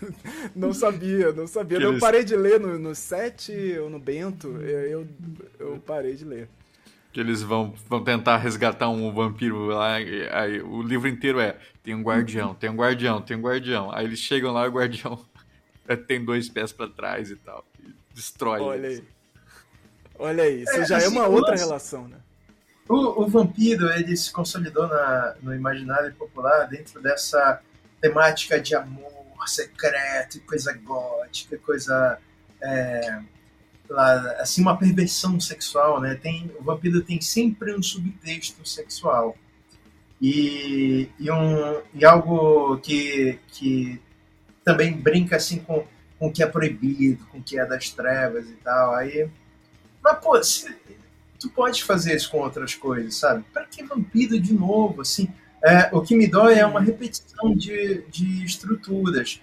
Não 0.54 0.72
sabia, 0.72 1.32
não 1.32 1.46
sabia. 1.46 1.78
Que 1.78 1.84
Eu 1.84 1.90
eles- 1.90 2.00
parei 2.00 2.24
de 2.24 2.34
ler 2.36 2.58
no, 2.60 2.78
no 2.78 2.94
7 2.94 3.78
ou 3.80 3.90
no 3.90 3.98
Bento. 3.98 4.48
Eu, 4.62 5.06
eu, 5.58 5.78
parei 5.84 6.14
de 6.14 6.24
ler. 6.24 6.48
Que 7.12 7.20
eles 7.20 7.42
vão, 7.42 7.74
vão 7.88 8.02
tentar 8.02 8.36
resgatar 8.38 8.88
um 8.88 9.12
vampiro 9.12 9.66
lá. 9.66 10.00
e 10.00 10.28
Aí, 10.30 10.62
o 10.62 10.80
livro 10.82 11.08
inteiro 11.08 11.40
é: 11.40 11.56
tem 11.82 11.94
um 11.94 12.02
guardião, 12.02 12.54
tem 12.54 12.70
um 12.70 12.76
guardião, 12.76 13.20
tem 13.20 13.36
um 13.36 13.40
guardião. 13.42 13.90
Aí 13.92 14.04
eles 14.06 14.18
chegam 14.18 14.52
lá 14.52 14.64
e 14.64 14.68
o 14.68 14.72
guardião 14.72 15.18
é, 15.88 15.96
tem 15.96 16.24
dois 16.24 16.48
pés 16.48 16.72
pra 16.72 16.88
trás 16.88 17.30
e 17.30 17.36
tal. 17.36 17.64
E 17.84 17.92
destrói. 18.14 18.60
Olha 18.60 18.86
eles. 18.86 18.98
aí. 19.00 19.04
Olha 20.18 20.42
aí, 20.44 20.62
isso 20.62 20.72
É, 20.76 20.84
já 20.86 20.94
é 20.96 20.98
assim, 20.98 21.08
uma 21.16 21.26
o 21.28 21.32
outra 21.32 21.54
relação, 21.56 22.08
né? 22.08 22.16
O, 22.88 23.24
o 23.24 23.26
vampiro 23.28 23.90
ele 23.90 24.16
se 24.16 24.32
consolidou 24.32 24.86
na- 24.86 25.34
no 25.42 25.54
imaginário 25.54 26.14
popular 26.14 26.66
dentro 26.68 27.02
dessa 27.02 27.60
temática 28.00 28.60
de 28.60 28.74
amor 28.74 29.12
secreto, 29.46 30.38
e 30.38 30.40
coisa 30.40 30.72
gótica, 30.72 31.56
coisa 31.58 32.18
é, 32.60 33.20
lá, 33.88 34.32
assim 34.40 34.60
uma 34.60 34.76
perversão 34.76 35.38
sexual, 35.38 36.00
né? 36.00 36.16
Tem 36.16 36.50
o 36.58 36.64
vampiro 36.64 37.02
tem 37.02 37.20
sempre 37.20 37.74
um 37.74 37.82
subtexto 37.82 38.66
sexual 38.68 39.36
e, 40.20 41.08
e 41.18 41.30
um 41.30 41.80
e 41.94 42.04
algo 42.04 42.78
que 42.78 43.38
que 43.48 44.00
também 44.64 44.96
brinca 44.96 45.36
assim 45.36 45.58
com 45.60 45.86
com 46.18 46.28
o 46.28 46.32
que 46.32 46.42
é 46.42 46.46
proibido, 46.46 47.26
com 47.26 47.38
o 47.38 47.42
que 47.42 47.58
é 47.58 47.66
das 47.66 47.90
trevas 47.90 48.48
e 48.48 48.54
tal. 48.54 48.94
Aí, 48.94 49.28
mas 50.02 50.18
pô, 50.18 50.42
se, 50.42 50.74
tu 51.38 51.50
pode 51.50 51.84
fazer 51.84 52.16
isso 52.16 52.30
com 52.30 52.38
outras 52.38 52.74
coisas, 52.74 53.16
sabe? 53.16 53.44
Pra 53.52 53.64
que 53.66 53.82
vampiro 53.82 54.40
de 54.40 54.54
novo, 54.54 55.02
assim? 55.02 55.32
É, 55.66 55.88
o 55.92 56.00
que 56.00 56.14
me 56.14 56.28
dói 56.28 56.54
é 56.60 56.64
uma 56.64 56.80
repetição 56.80 57.52
de, 57.52 58.02
de 58.08 58.44
estruturas. 58.44 59.40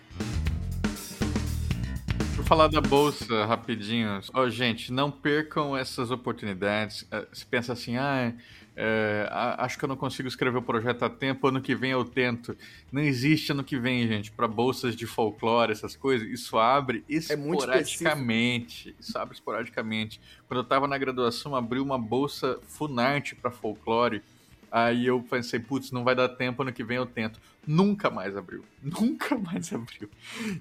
Por 2.36 2.46
falar 2.46 2.68
da 2.70 2.80
bolsa, 2.80 3.46
rapidinho. 3.46 4.22
Ó, 4.34 4.48
gente, 4.50 4.92
não 4.92 5.12
percam 5.12 5.75
essas 5.75 6.12
oportunidades. 6.12 7.06
Eh, 7.12 7.27
Você 7.32 7.46
pensa 7.50 7.74
assim, 7.74 7.98
ah, 7.98 8.34
é, 8.75 9.27
a- 9.30 9.65
acho 9.65 9.77
que 9.77 9.84
eu 9.84 9.89
não 9.89 9.98
consigo 9.98 10.27
escrever 10.30 10.58
o 10.58 10.62
projeto 10.62 11.03
a 11.03 11.10
tempo, 11.10 11.48
ano 11.48 11.62
que 11.62 11.75
vem 11.75 11.92
eu 11.92 12.06
tento. 12.06 12.56
Não 12.92 13.01
existe 13.01 13.51
ano 13.51 13.63
que 13.63 13.77
vem, 13.77 14.08
gente, 14.08 14.32
para 14.32 14.48
bolsas 14.48 14.96
de 14.96 15.06
folclore, 15.06 15.74
essas 15.74 15.96
coisas. 15.96 16.25
Isso 16.30 16.58
abre 16.58 17.03
É 17.30 17.36
muito 17.36 17.60
esporadicamente. 17.60 18.96
Isso 18.98 19.18
abre 19.18 19.36
esporadicamente. 19.36 20.22
Quando 20.48 20.60
eu 20.60 20.63
estava 20.63 20.88
na 20.88 20.98
graduação, 20.98 21.53
abriu 21.53 21.84
uma 21.84 21.98
bolsa 22.00 22.58
Funarte 22.63 23.36
para 23.36 23.51
folclore. 23.51 24.22
Aí 24.74 25.06
eu 25.06 25.22
pensei, 25.22 25.60
putz, 25.60 25.92
não 25.92 26.03
vai 26.03 26.15
dar 26.15 26.27
tempo, 26.27 26.63
ano 26.63 26.74
que 26.74 26.84
vem 26.84 26.98
eu 26.98 27.06
tento. 27.06 27.39
Nunca 27.65 28.10
mais 28.10 28.36
abriu. 28.36 28.65
Nunca 28.82 29.38
mais 29.38 29.72
abriu. 29.72 30.10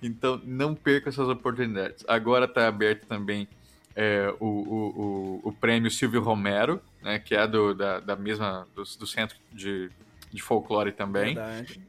Então, 0.03 0.39
não 0.45 0.75
perca 0.75 1.09
essas 1.09 1.27
oportunidades. 1.31 2.05
Agora 2.07 2.45
está 2.45 2.69
aberto 2.69 3.07
também 3.07 3.49
é, 3.97 4.31
o, 4.39 4.47
o, 4.47 5.41
o, 5.45 5.49
o 5.49 5.53
prêmio 5.53 5.91
Silvio 5.91 6.21
Romero, 6.21 6.79
né, 7.01 7.19
que 7.19 7.35
é 7.35 7.47
do, 7.47 7.75
da, 7.75 8.01
da 8.01 8.15
mesma 8.15 8.69
do, 8.77 8.83
do 8.83 9.07
centro 9.07 9.39
de, 9.51 9.91
de 10.31 10.43
folclore 10.43 10.93
também, 10.93 11.35
Verdade. 11.35 11.81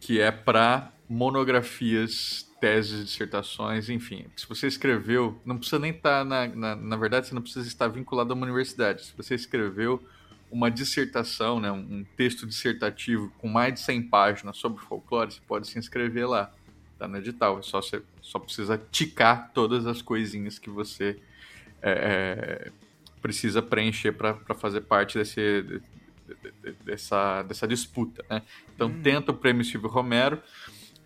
que 0.00 0.20
é 0.20 0.32
para 0.32 0.90
monografias, 1.08 2.50
teses, 2.60 3.04
dissertações, 3.04 3.88
enfim. 3.88 4.26
Se 4.36 4.48
você 4.48 4.66
escreveu, 4.66 5.40
não 5.44 5.56
precisa 5.56 5.78
nem 5.78 5.92
estar 5.92 6.24
na, 6.24 6.48
na, 6.48 6.74
na 6.74 6.96
verdade, 6.96 7.28
você 7.28 7.34
não 7.36 7.42
precisa 7.42 7.68
estar 7.68 7.86
vinculado 7.86 8.32
a 8.32 8.34
uma 8.34 8.44
universidade. 8.44 9.04
Se 9.04 9.16
você 9.16 9.36
escreveu 9.36 10.04
uma 10.50 10.70
dissertação, 10.70 11.60
né, 11.60 11.70
um 11.70 12.04
texto 12.16 12.46
dissertativo 12.46 13.30
com 13.38 13.48
mais 13.48 13.74
de 13.74 13.80
100 13.80 14.02
páginas 14.08 14.56
sobre 14.56 14.82
folclore, 14.82 15.32
você 15.32 15.40
pode 15.46 15.68
se 15.68 15.78
inscrever 15.78 16.28
lá. 16.28 16.52
Tá 16.98 17.06
no 17.06 17.16
edital. 17.18 17.58
É 17.58 17.62
só 17.62 17.80
você 17.80 18.02
só 18.20 18.38
precisa 18.38 18.80
ticar 18.90 19.52
todas 19.52 19.86
as 19.86 20.02
coisinhas 20.02 20.58
que 20.58 20.68
você 20.68 21.18
é, 21.80 21.90
é, 22.66 22.72
precisa 23.22 23.62
preencher 23.62 24.12
para 24.12 24.34
fazer 24.56 24.80
parte 24.80 25.16
desse, 25.16 25.62
de- 25.62 25.78
de- 25.80 26.52
de- 26.62 26.72
dessa, 26.84 27.42
dessa 27.44 27.68
disputa. 27.68 28.24
Né? 28.28 28.42
Então, 28.74 28.92
tenta 29.02 29.30
o 29.30 29.34
prêmio 29.34 29.64
Silvio 29.64 29.88
Romero 29.88 30.42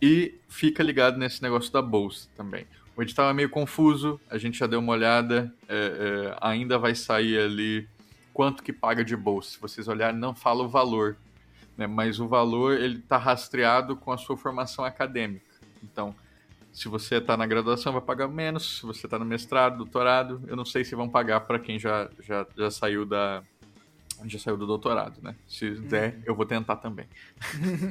e 0.00 0.38
fica 0.48 0.82
ligado 0.82 1.18
nesse 1.18 1.42
negócio 1.42 1.70
da 1.70 1.82
bolsa 1.82 2.28
também. 2.34 2.66
O 2.96 3.02
edital 3.02 3.28
é 3.30 3.32
meio 3.34 3.48
confuso, 3.50 4.20
a 4.30 4.36
gente 4.38 4.58
já 4.58 4.66
deu 4.66 4.78
uma 4.78 4.92
olhada, 4.92 5.52
é, 5.68 5.74
é, 5.76 6.36
ainda 6.40 6.78
vai 6.78 6.94
sair 6.94 7.38
ali 7.38 7.88
quanto 8.32 8.62
que 8.62 8.72
paga 8.72 9.04
de 9.04 9.16
bolsa. 9.16 9.50
Se 9.50 9.60
vocês 9.60 9.88
olharem, 9.88 10.18
não 10.18 10.34
fala 10.34 10.64
o 10.64 10.68
valor, 10.68 11.16
né? 11.76 11.86
mas 11.86 12.20
o 12.20 12.28
valor 12.28 12.80
ele 12.80 12.98
está 12.98 13.16
rastreado 13.16 13.96
com 13.96 14.12
a 14.12 14.18
sua 14.18 14.36
formação 14.36 14.84
acadêmica. 14.84 15.44
Então, 15.82 16.14
se 16.72 16.88
você 16.88 17.16
está 17.16 17.36
na 17.36 17.46
graduação, 17.46 17.92
vai 17.92 18.00
pagar 18.00 18.28
menos. 18.28 18.78
Se 18.78 18.86
você 18.86 19.06
está 19.06 19.18
no 19.18 19.24
mestrado, 19.24 19.76
doutorado, 19.76 20.42
eu 20.46 20.56
não 20.56 20.64
sei 20.64 20.84
se 20.84 20.94
vão 20.94 21.08
pagar 21.08 21.40
para 21.40 21.58
quem 21.58 21.78
já, 21.78 22.08
já, 22.20 22.46
já 22.56 22.70
saiu 22.70 23.04
da 23.04 23.42
já 24.28 24.38
saiu 24.38 24.56
do 24.56 24.66
doutorado, 24.66 25.20
né? 25.22 25.34
Se 25.48 25.70
der, 25.70 26.18
eu 26.24 26.34
vou 26.34 26.46
tentar 26.46 26.76
também. 26.76 27.06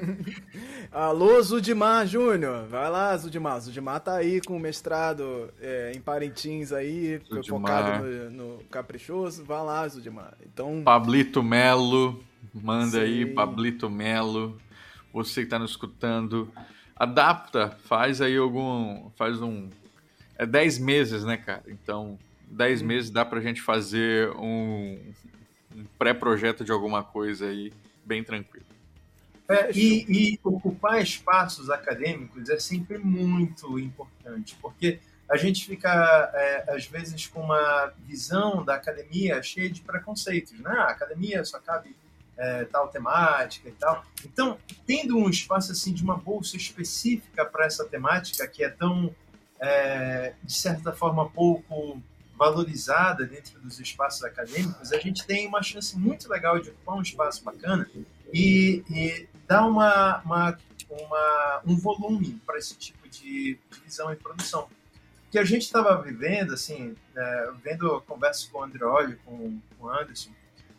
Alô, 0.91 1.41
Zudimar 1.41 2.05
Júnior. 2.05 2.67
Vai 2.67 2.89
lá, 2.89 3.15
Zudimar. 3.17 3.59
Zudimar 3.59 3.99
tá 3.99 4.15
aí 4.15 4.41
com 4.41 4.55
o 4.55 4.59
mestrado 4.59 5.49
é, 5.59 5.91
em 5.95 6.01
Parintins 6.01 6.71
aí, 6.71 7.21
Zudimar. 7.27 7.83
focado 7.83 8.05
no, 8.05 8.29
no 8.57 8.63
caprichoso. 8.65 9.43
Vai 9.43 9.63
lá, 9.63 9.87
Zudimar. 9.87 10.33
Então, 10.45 10.81
Pablito 10.83 11.41
Melo, 11.43 12.23
manda 12.53 12.99
aí, 13.01 13.25
Sim. 13.25 13.33
Pablito 13.33 13.89
Melo. 13.89 14.57
Você 15.13 15.41
que 15.41 15.47
está 15.47 15.59
nos 15.59 15.71
escutando, 15.71 16.49
adapta, 16.95 17.77
faz 17.83 18.21
aí 18.21 18.37
algum, 18.37 19.09
faz 19.17 19.41
um, 19.41 19.69
é 20.37 20.45
10 20.45 20.79
meses, 20.79 21.23
né, 21.23 21.37
cara? 21.37 21.63
Então, 21.67 22.17
10 22.49 22.81
meses 22.81 23.09
dá 23.11 23.23
pra 23.23 23.39
gente 23.39 23.61
fazer 23.61 24.29
um, 24.37 24.99
um 25.75 25.85
pré-projeto 25.97 26.63
de 26.63 26.71
alguma 26.71 27.03
coisa 27.03 27.47
aí, 27.47 27.71
bem 28.05 28.23
tranquilo. 28.23 28.65
É, 29.49 29.69
e, 29.71 30.05
e 30.07 30.39
ocupar 30.43 31.01
espaços 31.01 31.69
acadêmicos 31.69 32.49
é 32.49 32.57
sempre 32.59 32.97
muito 32.97 33.77
importante, 33.77 34.57
porque 34.61 34.99
a 35.29 35.37
gente 35.37 35.65
fica, 35.65 36.31
é, 36.33 36.75
às 36.75 36.85
vezes, 36.85 37.27
com 37.27 37.41
uma 37.41 37.93
visão 38.05 38.63
da 38.63 38.75
academia 38.75 39.41
cheia 39.41 39.69
de 39.69 39.81
preconceitos, 39.81 40.59
né? 40.59 40.71
A 40.71 40.89
academia 40.89 41.43
só 41.45 41.59
cabe 41.59 41.95
é, 42.37 42.65
tal 42.65 42.87
temática 42.87 43.69
e 43.69 43.71
tal. 43.71 44.03
Então, 44.25 44.57
tendo 44.85 45.17
um 45.17 45.29
espaço 45.29 45.71
assim 45.71 45.93
de 45.93 46.03
uma 46.03 46.17
bolsa 46.17 46.57
específica 46.57 47.45
para 47.45 47.65
essa 47.65 47.85
temática 47.85 48.47
que 48.47 48.63
é 48.63 48.69
tão, 48.69 49.15
é, 49.59 50.33
de 50.43 50.53
certa 50.53 50.91
forma, 50.91 51.29
pouco 51.29 52.01
valorizada 52.41 53.23
dentro 53.23 53.59
dos 53.59 53.79
espaços 53.79 54.23
acadêmicos, 54.23 54.91
a 54.91 54.97
gente 54.97 55.27
tem 55.27 55.47
uma 55.47 55.61
chance 55.61 55.95
muito 55.95 56.27
legal 56.27 56.59
de 56.59 56.71
ocupar 56.71 56.95
um 56.95 57.01
espaço 57.03 57.43
bacana 57.43 57.87
e, 58.33 58.83
e 58.89 59.27
dar 59.47 59.67
uma, 59.67 60.21
uma, 60.25 60.57
uma, 60.89 61.61
um 61.67 61.75
volume 61.77 62.41
para 62.43 62.57
esse 62.57 62.75
tipo 62.75 63.07
de 63.07 63.59
visão 63.85 64.11
e 64.11 64.15
produção. 64.15 64.67
Que 65.29 65.37
a 65.37 65.43
gente 65.43 65.61
estava 65.61 66.01
vivendo, 66.01 66.55
assim, 66.55 66.95
é, 67.15 67.51
vendo 67.63 68.01
conversas 68.07 68.45
com 68.45 68.57
o 68.57 68.63
Andreoli, 68.63 69.17
com, 69.23 69.59
com 69.77 69.85
o 69.85 69.89
Anderson, 69.91 70.31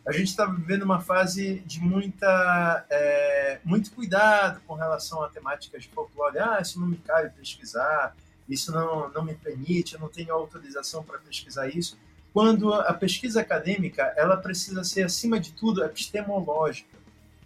a 0.05 0.11
gente 0.11 0.27
estava 0.27 0.51
vivendo 0.51 0.83
uma 0.83 0.99
fase 0.99 1.59
de 1.65 1.79
muita, 1.79 2.85
é, 2.89 3.59
muito 3.63 3.89
cuidado 3.93 4.59
com 4.67 4.73
relação 4.73 5.23
a 5.23 5.29
temáticas 5.29 5.83
de 5.83 5.89
folclore. 5.89 6.39
Ah, 6.39 6.59
isso 6.61 6.77
não 6.77 6.87
me 6.87 6.97
cabe 6.97 7.29
pesquisar, 7.29 8.13
isso 8.47 8.71
não, 8.71 9.09
não 9.11 9.23
me 9.23 9.33
permite, 9.35 9.95
eu 9.95 9.99
não 9.99 10.09
tenho 10.09 10.33
autorização 10.33 11.03
para 11.03 11.17
pesquisar 11.19 11.67
isso. 11.67 11.97
Quando 12.33 12.73
a 12.73 12.93
pesquisa 12.93 13.41
acadêmica, 13.41 14.13
ela 14.17 14.35
precisa 14.35 14.83
ser, 14.83 15.03
acima 15.03 15.39
de 15.39 15.53
tudo, 15.53 15.83
epistemológica. 15.83 16.97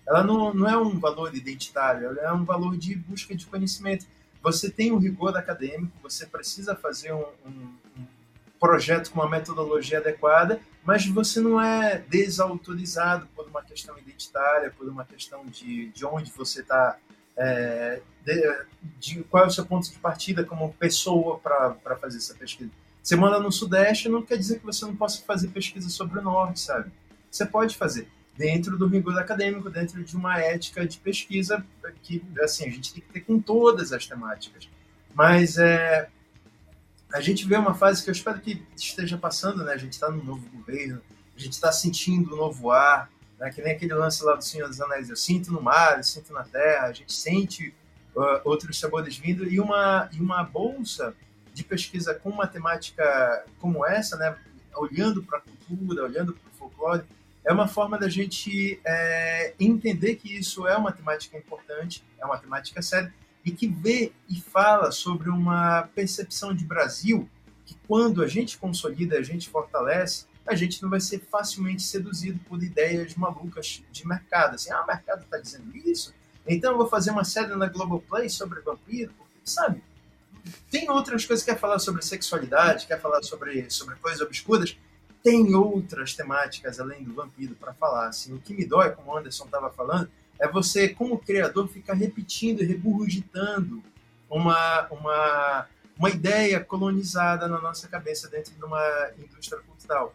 Ela 0.08 0.24
não, 0.24 0.54
não 0.54 0.68
é 0.68 0.78
um 0.78 0.98
valor 0.98 1.36
identitário, 1.36 2.08
ela 2.08 2.22
é 2.22 2.32
um 2.32 2.46
valor 2.46 2.78
de 2.78 2.96
busca 2.96 3.36
de 3.36 3.46
conhecimento. 3.46 4.06
Você 4.42 4.70
tem 4.70 4.92
um 4.92 4.98
rigor 4.98 5.36
acadêmico, 5.36 5.92
você 6.02 6.26
precisa 6.26 6.74
fazer 6.76 7.12
um, 7.14 7.26
um, 7.46 7.74
projeta 8.60 9.10
com 9.10 9.20
uma 9.20 9.30
metodologia 9.30 10.00
adequada, 10.00 10.60
mas 10.84 11.06
você 11.06 11.40
não 11.40 11.60
é 11.60 12.00
desautorizado 12.00 13.28
por 13.36 13.48
uma 13.48 13.62
questão 13.62 13.98
identitária, 13.98 14.72
por 14.72 14.88
uma 14.88 15.06
questão 15.06 15.46
de, 15.46 15.90
de 15.90 16.06
onde 16.06 16.32
você 16.32 16.62
está, 16.62 16.98
é, 17.38 18.02
de, 18.26 18.66
de, 19.00 19.24
qual 19.26 19.46
é 19.46 19.48
o 19.48 19.52
seu 19.52 19.66
ponto 19.66 19.90
de 19.90 19.98
partida 20.00 20.44
como 20.44 20.74
pessoa 20.74 21.40
para 21.40 21.96
fazer 22.02 22.18
essa 22.18 22.34
pesquisa. 22.34 22.72
Você 23.02 23.16
manda 23.16 23.40
no 23.40 23.52
Sudeste, 23.52 24.10
não 24.10 24.22
quer 24.22 24.38
dizer 24.38 24.60
que 24.60 24.66
você 24.66 24.84
não 24.86 24.96
possa 24.96 25.22
fazer 25.24 25.48
pesquisa 25.50 25.90
sobre 25.90 26.20
o 26.20 26.22
Norte, 26.22 26.60
sabe? 26.60 26.92
Você 27.32 27.46
pode 27.46 27.78
fazer 27.78 28.10
dentro 28.38 28.78
do 28.78 28.88
rigor 28.88 29.18
acadêmico, 29.18 29.70
dentro 29.70 30.04
de 30.04 30.16
uma 30.16 30.40
ética 30.40 30.86
de 30.86 30.98
pesquisa 30.98 31.66
que, 32.04 32.22
assim, 32.42 32.66
a 32.66 32.70
gente 32.70 32.94
tem 32.94 33.02
que 33.02 33.14
ter 33.14 33.22
com 33.22 33.40
todas 33.40 33.94
as 33.94 34.06
temáticas. 34.06 34.70
Mas 35.14 35.58
é, 35.58 36.10
a 37.12 37.22
gente 37.22 37.46
vê 37.48 37.56
uma 37.56 37.74
fase 37.74 38.04
que 38.04 38.10
eu 38.10 38.14
espero 38.14 38.40
que 38.40 38.62
esteja 38.76 39.18
passando, 39.18 39.64
né? 39.64 39.74
A 39.74 39.78
gente 39.78 39.94
está 39.94 40.12
no 40.12 40.24
novo 40.24 40.48
governo, 40.50 41.02
a 41.36 41.40
gente 41.40 41.54
está 41.54 41.72
sentindo 41.72 42.34
o 42.34 42.38
novo 42.38 42.72
ar, 42.72 43.10
né? 43.40 43.52
que 43.52 43.62
nem 43.62 43.74
aquele 43.74 43.94
lance 43.94 44.24
lá 44.24 44.36
do 44.36 44.44
Senhor 44.44 44.68
dos 44.68 44.82
Anéis, 44.82 45.10
eu 45.10 45.16
sinto 45.16 45.52
no 45.52 45.62
mar, 45.62 45.98
eu 45.98 46.04
sinto 46.04 46.34
na 46.34 46.44
terra, 46.44 46.88
a 46.88 46.92
gente 46.92 47.14
sente 47.14 47.74
uh, 48.16 48.42
outros 48.44 48.80
sabores 48.80 49.18
vindo, 49.18 49.48
e 49.48 49.60
uma, 49.60 50.10
e 50.12 50.20
uma 50.20 50.44
bolsa 50.44 51.16
de 51.54 51.64
pesquisa 51.64 52.14
com 52.14 52.30
uma 52.30 52.48
temática 52.48 53.46
como 53.60 53.86
essa, 53.86 54.16
né? 54.18 54.38
olhando 54.76 55.24
para 55.24 55.40
a 55.40 55.42
cultura, 55.42 56.04
olhando 56.04 56.34
para 56.34 56.50
o 56.50 56.54
folclore, 56.54 57.04
é 57.44 57.54
uma 57.54 57.68
forma 57.68 57.98
da 57.98 58.10
gente 58.10 58.80
é, 58.86 59.54
entender 59.60 60.16
que 60.16 60.38
isso 60.38 60.68
é 60.68 60.76
uma 60.76 60.92
temática 60.92 61.38
importante, 61.38 62.04
é 62.20 62.26
uma 62.26 62.38
temática 62.38 62.82
séria, 62.82 63.14
e 63.46 63.52
que 63.52 63.68
vê 63.68 64.12
e 64.30 64.42
fala 64.42 64.92
sobre 64.92 65.30
uma 65.30 65.84
percepção 65.96 66.54
de 66.54 66.66
Brasil 66.66 67.30
que 67.66 67.76
quando 67.88 68.22
a 68.22 68.28
gente 68.28 68.58
consolida, 68.58 69.18
a 69.18 69.22
gente 69.22 69.50
fortalece, 69.50 70.26
a 70.48 70.56
gente 70.56 70.82
não 70.82 70.90
vai 70.90 71.00
ser 71.00 71.20
facilmente 71.20 71.84
seduzido 71.84 72.40
por 72.48 72.64
ideias 72.64 73.16
malucas 73.16 73.84
de 73.92 74.08
mercado. 74.08 74.56
Assim, 74.56 74.72
ah, 74.72 74.82
o 74.82 74.88
mercado 74.88 75.24
está 75.24 75.38
dizendo 75.38 75.76
isso, 75.76 76.14
então 76.48 76.72
eu 76.72 76.78
vou 76.78 76.88
fazer 76.88 77.12
uma 77.12 77.24
série 77.24 77.54
na 77.56 77.68
Globoplay 77.68 78.30
sobre 78.30 78.62
vampiro, 78.62 79.14
sabe? 79.44 79.84
Tem 80.72 80.90
outras 80.90 81.26
coisas 81.26 81.46
que 81.46 81.52
quer 81.52 81.60
falar 81.60 81.80
sobre 81.80 82.02
sexualidade, 82.02 82.88
quer 82.88 83.02
falar 83.02 83.22
sobre, 83.24 83.70
sobre 83.70 83.96
coisas 83.96 84.22
obscuras, 84.22 84.78
tem 85.22 85.54
outras 85.54 86.14
temáticas 86.14 86.80
além 86.80 87.04
do 87.04 87.14
vampiro 87.14 87.54
para 87.56 87.74
falar. 87.74 88.08
Assim, 88.08 88.34
o 88.34 88.40
que 88.40 88.54
me 88.54 88.66
dói, 88.66 88.92
como 88.92 89.12
o 89.12 89.18
Anderson 89.18 89.44
estava 89.46 89.70
falando, 89.70 90.10
é 90.40 90.48
você, 90.48 90.88
como 90.88 91.18
criador, 91.18 91.68
ficar 91.68 91.96
repetindo 91.96 92.62
e 92.62 92.66
regurgitando 92.66 93.84
uma, 94.30 94.88
uma, 94.90 95.68
uma 95.98 96.10
ideia 96.10 96.64
colonizada 96.64 97.48
na 97.48 97.60
nossa 97.60 97.88
cabeça 97.88 98.30
dentro 98.30 98.54
de 98.54 98.64
uma 98.64 99.10
indústria 99.18 99.62
cultural. 99.64 100.14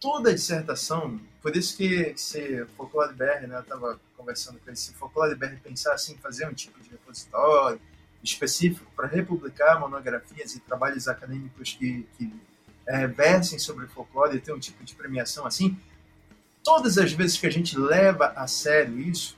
Toda 0.00 0.34
dissertação, 0.34 1.20
por 1.42 1.56
isso 1.56 1.76
que 1.76 2.12
se 2.16 2.64
Folclore 2.76 3.14
BR, 3.14 3.46
né, 3.46 3.56
eu 3.56 3.60
estava 3.60 4.00
conversando 4.16 4.58
com 4.58 4.68
ele, 4.68 4.76
se 4.76 4.94
Folclore 4.94 5.34
BR 5.34 5.56
pensar 5.62 5.94
assim, 5.94 6.16
fazer 6.18 6.46
um 6.46 6.54
tipo 6.54 6.80
de 6.80 6.90
repositório 6.90 7.80
específico 8.22 8.90
para 8.94 9.06
republicar 9.06 9.78
monografias 9.80 10.54
e 10.54 10.60
trabalhos 10.60 11.08
acadêmicos 11.08 11.74
que, 11.74 12.06
que 12.16 12.32
é, 12.86 13.06
versem 13.06 13.58
sobre 13.58 13.86
folclore 13.86 14.36
e 14.36 14.40
ter 14.40 14.52
um 14.52 14.58
tipo 14.58 14.82
de 14.84 14.94
premiação 14.94 15.46
assim, 15.46 15.78
todas 16.64 16.98
as 16.98 17.12
vezes 17.12 17.38
que 17.38 17.46
a 17.46 17.50
gente 17.50 17.78
leva 17.78 18.32
a 18.36 18.46
sério 18.46 18.98
isso, 18.98 19.36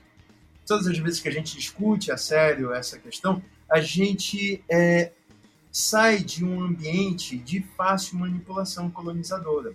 todas 0.67 0.87
as 0.87 0.99
vezes 0.99 1.21
que 1.21 1.29
a 1.29 1.33
gente 1.33 1.57
discute 1.57 2.11
a 2.11 2.17
sério 2.17 2.73
essa 2.73 2.99
questão, 2.99 3.43
a 3.69 3.81
gente 3.81 4.64
é, 4.69 5.12
sai 5.71 6.19
de 6.19 6.45
um 6.45 6.62
ambiente 6.62 7.37
de 7.37 7.61
fácil 7.76 8.19
manipulação 8.19 8.90
colonizadora. 8.90 9.75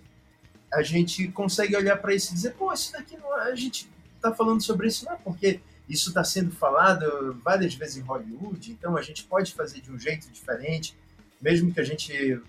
A 0.76 0.82
gente 0.82 1.28
consegue 1.28 1.74
olhar 1.74 1.96
para 1.96 2.14
isso 2.14 2.32
e 2.32 2.34
dizer, 2.34 2.52
pô, 2.52 2.72
isso 2.72 2.92
daqui 2.92 3.16
não, 3.16 3.38
é, 3.40 3.50
a 3.50 3.54
gente 3.54 3.88
está 4.14 4.34
falando 4.34 4.62
sobre 4.62 4.88
isso 4.88 5.04
não 5.06 5.12
é 5.12 5.16
porque 5.16 5.60
isso 5.88 6.08
está 6.10 6.22
sendo 6.22 6.50
falado 6.50 7.40
várias 7.42 7.74
vezes 7.74 7.96
em 7.96 8.00
Hollywood, 8.00 8.72
então 8.72 8.96
a 8.96 9.02
gente 9.02 9.24
pode 9.24 9.54
fazer 9.54 9.80
de 9.80 9.90
um 9.90 9.98
jeito 9.98 10.30
diferente, 10.30 10.96
mesmo 11.40 11.72
que 11.72 11.80
a 11.80 11.84
gente 11.84 12.40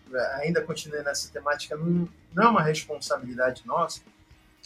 ainda 0.41 0.62
continue 0.62 1.03
nessa 1.03 1.31
temática, 1.31 1.77
não, 1.77 2.10
não 2.34 2.43
é 2.43 2.50
uma 2.50 2.63
responsabilidade 2.63 3.62
nossa. 3.65 4.01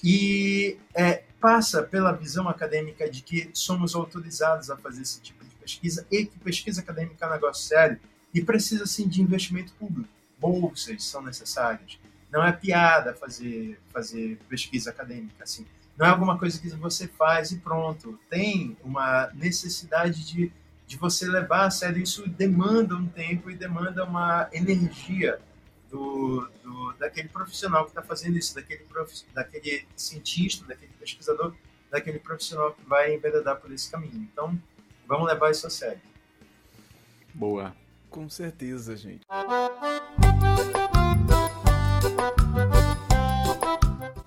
E 0.04 0.78
é, 0.96 1.24
passa 1.40 1.84
pela 1.84 2.12
visão 2.12 2.50
acadêmica 2.50 3.10
de 3.10 3.22
que 3.22 3.52
somos 3.54 3.94
autorizados 3.94 4.72
a 4.72 4.78
fazer 4.78 5.04
esse 5.04 5.22
tipo 5.22 5.44
de 5.46 5.54
pesquisa 5.56 6.08
e 6.10 6.26
que 6.26 6.40
pesquisa 6.40 6.82
acadêmica 6.82 7.24
é 7.24 7.30
um 7.30 7.32
negócio 7.32 7.68
sério 7.68 8.00
e 8.34 8.42
precisa 8.42 8.88
sim 8.88 9.08
de 9.08 9.22
investimento 9.22 9.74
público. 9.74 10.10
Bolsas 10.40 11.04
são 11.04 11.22
necessárias. 11.22 12.00
Não 12.32 12.46
é 12.46 12.52
piada 12.52 13.14
fazer 13.14 13.80
fazer 13.92 14.40
pesquisa 14.48 14.90
acadêmica 14.90 15.44
assim. 15.44 15.66
Não 15.98 16.06
é 16.06 16.10
alguma 16.10 16.38
coisa 16.38 16.60
que 16.60 16.70
você 16.70 17.08
faz 17.08 17.52
e 17.52 17.58
pronto. 17.58 18.20
Tem 18.30 18.78
uma 18.84 19.30
necessidade 19.34 20.26
de, 20.26 20.52
de 20.88 20.98
você 20.98 21.28
levar 21.28 21.66
a 21.66 21.70
sério. 21.70 22.02
Isso 22.02 22.28
demanda 22.28 22.96
um 22.96 23.08
tempo 23.08 23.52
e 23.52 23.56
demanda 23.56 24.04
uma 24.06 24.50
energia 24.52 25.40
do, 25.92 26.50
do, 26.64 26.94
daquele 26.94 27.28
profissional 27.28 27.84
que 27.84 27.92
está 27.92 28.02
fazendo 28.02 28.38
isso, 28.38 28.56
daquele, 28.56 28.84
prof, 28.86 29.14
daquele 29.34 29.86
cientista, 29.96 30.66
daquele 30.66 30.94
pesquisador, 31.00 31.54
daquele 31.92 32.18
profissional 32.18 32.74
que 32.74 32.84
vai 32.86 33.14
enveredar 33.14 33.58
por 33.58 33.72
esse 33.72 33.92
caminho. 33.92 34.28
Então, 34.32 34.58
vamos 35.06 35.28
levar 35.28 35.52
isso 35.52 35.68
a 35.68 35.70
sério. 35.70 36.02
Boa. 37.34 37.76
Com 38.10 38.30
certeza, 38.30 38.96
gente. 38.98 39.26
Thank 42.02 42.76
you. 42.76 42.81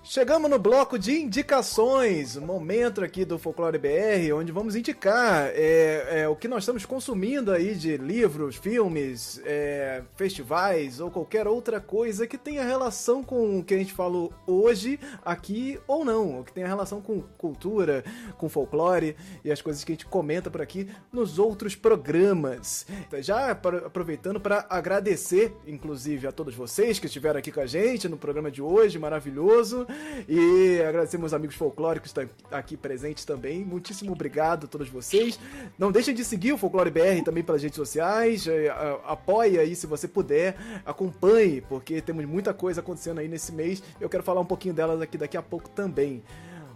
Chegamos 0.07 0.51
no 0.51 0.59
bloco 0.59 0.99
de 0.99 1.19
indicações, 1.19 2.37
momento 2.37 3.03
aqui 3.03 3.25
do 3.25 3.39
Folclore 3.39 3.79
BR, 3.79 4.35
onde 4.35 4.51
vamos 4.51 4.75
indicar 4.75 5.47
é, 5.47 6.21
é, 6.21 6.27
o 6.29 6.35
que 6.35 6.47
nós 6.47 6.61
estamos 6.61 6.85
consumindo 6.85 7.51
aí 7.51 7.73
de 7.73 7.97
livros, 7.97 8.55
filmes, 8.55 9.41
é, 9.43 10.03
festivais 10.15 10.99
ou 10.99 11.09
qualquer 11.09 11.47
outra 11.47 11.81
coisa 11.81 12.27
que 12.27 12.37
tenha 12.37 12.63
relação 12.63 13.23
com 13.23 13.57
o 13.57 13.63
que 13.63 13.73
a 13.73 13.77
gente 13.79 13.93
falou 13.93 14.31
hoje 14.45 14.99
aqui 15.25 15.79
ou 15.87 16.05
não, 16.05 16.43
que 16.43 16.53
tenha 16.53 16.67
relação 16.67 17.01
com 17.01 17.21
cultura, 17.35 18.03
com 18.37 18.47
folclore 18.47 19.15
e 19.43 19.51
as 19.51 19.59
coisas 19.59 19.83
que 19.83 19.91
a 19.91 19.95
gente 19.95 20.05
comenta 20.05 20.51
por 20.51 20.61
aqui 20.61 20.87
nos 21.11 21.39
outros 21.39 21.75
programas. 21.75 22.85
Já 23.21 23.49
aproveitando 23.49 24.39
para 24.39 24.67
agradecer, 24.69 25.51
inclusive, 25.65 26.27
a 26.27 26.31
todos 26.31 26.53
vocês 26.53 26.99
que 26.99 27.07
estiveram 27.07 27.39
aqui 27.39 27.51
com 27.51 27.59
a 27.59 27.65
gente 27.65 28.07
no 28.07 28.17
programa 28.17 28.51
de 28.51 28.61
hoje, 28.61 28.99
maravilhoso. 28.99 29.87
E 30.27 30.81
agradecer 30.81 31.17
meus 31.17 31.33
amigos 31.33 31.55
folclóricos 31.55 32.11
que 32.11 32.19
estão 32.19 32.35
aqui 32.51 32.77
presentes 32.77 33.25
também. 33.25 33.63
Muitíssimo 33.63 34.11
obrigado 34.11 34.65
a 34.65 34.67
todos 34.67 34.89
vocês. 34.89 35.39
Não 35.77 35.91
deixem 35.91 36.13
de 36.13 36.23
seguir 36.23 36.53
o 36.53 36.57
Folclore 36.57 36.89
BR 36.89 37.23
também 37.23 37.43
pelas 37.43 37.61
redes 37.61 37.75
sociais. 37.75 38.47
É, 38.47 38.69
apoie 39.05 39.59
aí 39.59 39.75
se 39.75 39.87
você 39.87 40.07
puder. 40.07 40.55
Acompanhe, 40.85 41.61
porque 41.61 42.01
temos 42.01 42.25
muita 42.25 42.53
coisa 42.53 42.81
acontecendo 42.81 43.19
aí 43.19 43.27
nesse 43.27 43.51
mês. 43.51 43.83
Eu 43.99 44.09
quero 44.09 44.23
falar 44.23 44.41
um 44.41 44.45
pouquinho 44.45 44.73
delas 44.73 45.01
aqui 45.01 45.17
daqui 45.17 45.37
a 45.37 45.41
pouco 45.41 45.69
também. 45.69 46.23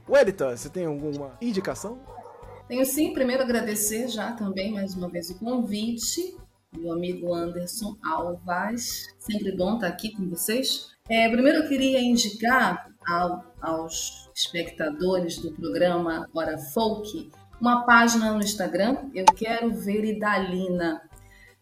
Welita, 0.07 0.57
você 0.57 0.69
tem 0.69 0.85
alguma 0.85 1.37
indicação? 1.39 1.99
Tenho 2.67 2.85
sim, 2.85 3.13
primeiro 3.13 3.43
agradecer 3.43 4.07
já 4.07 4.33
também 4.33 4.71
mais 4.71 4.95
uma 4.95 5.09
vez 5.09 5.29
o 5.29 5.39
convite 5.39 6.35
do 6.71 6.91
amigo 6.91 7.33
Anderson 7.33 7.95
Alvaz. 8.03 9.07
Sempre 9.17 9.55
bom 9.55 9.75
estar 9.75 9.87
aqui 9.87 10.11
com 10.15 10.29
vocês. 10.29 10.91
É, 11.09 11.27
primeiro 11.29 11.59
eu 11.59 11.67
queria 11.67 11.99
indicar 11.99 12.88
ao, 13.07 13.43
aos 13.61 14.29
espectadores 14.35 15.37
do 15.39 15.51
programa 15.51 16.27
Hora 16.33 16.57
Folk 16.57 17.31
uma 17.59 17.85
página 17.85 18.31
no 18.31 18.39
Instagram. 18.39 19.09
Eu 19.13 19.25
quero 19.25 19.73
ver 19.73 20.05
Idalina. 20.05 21.01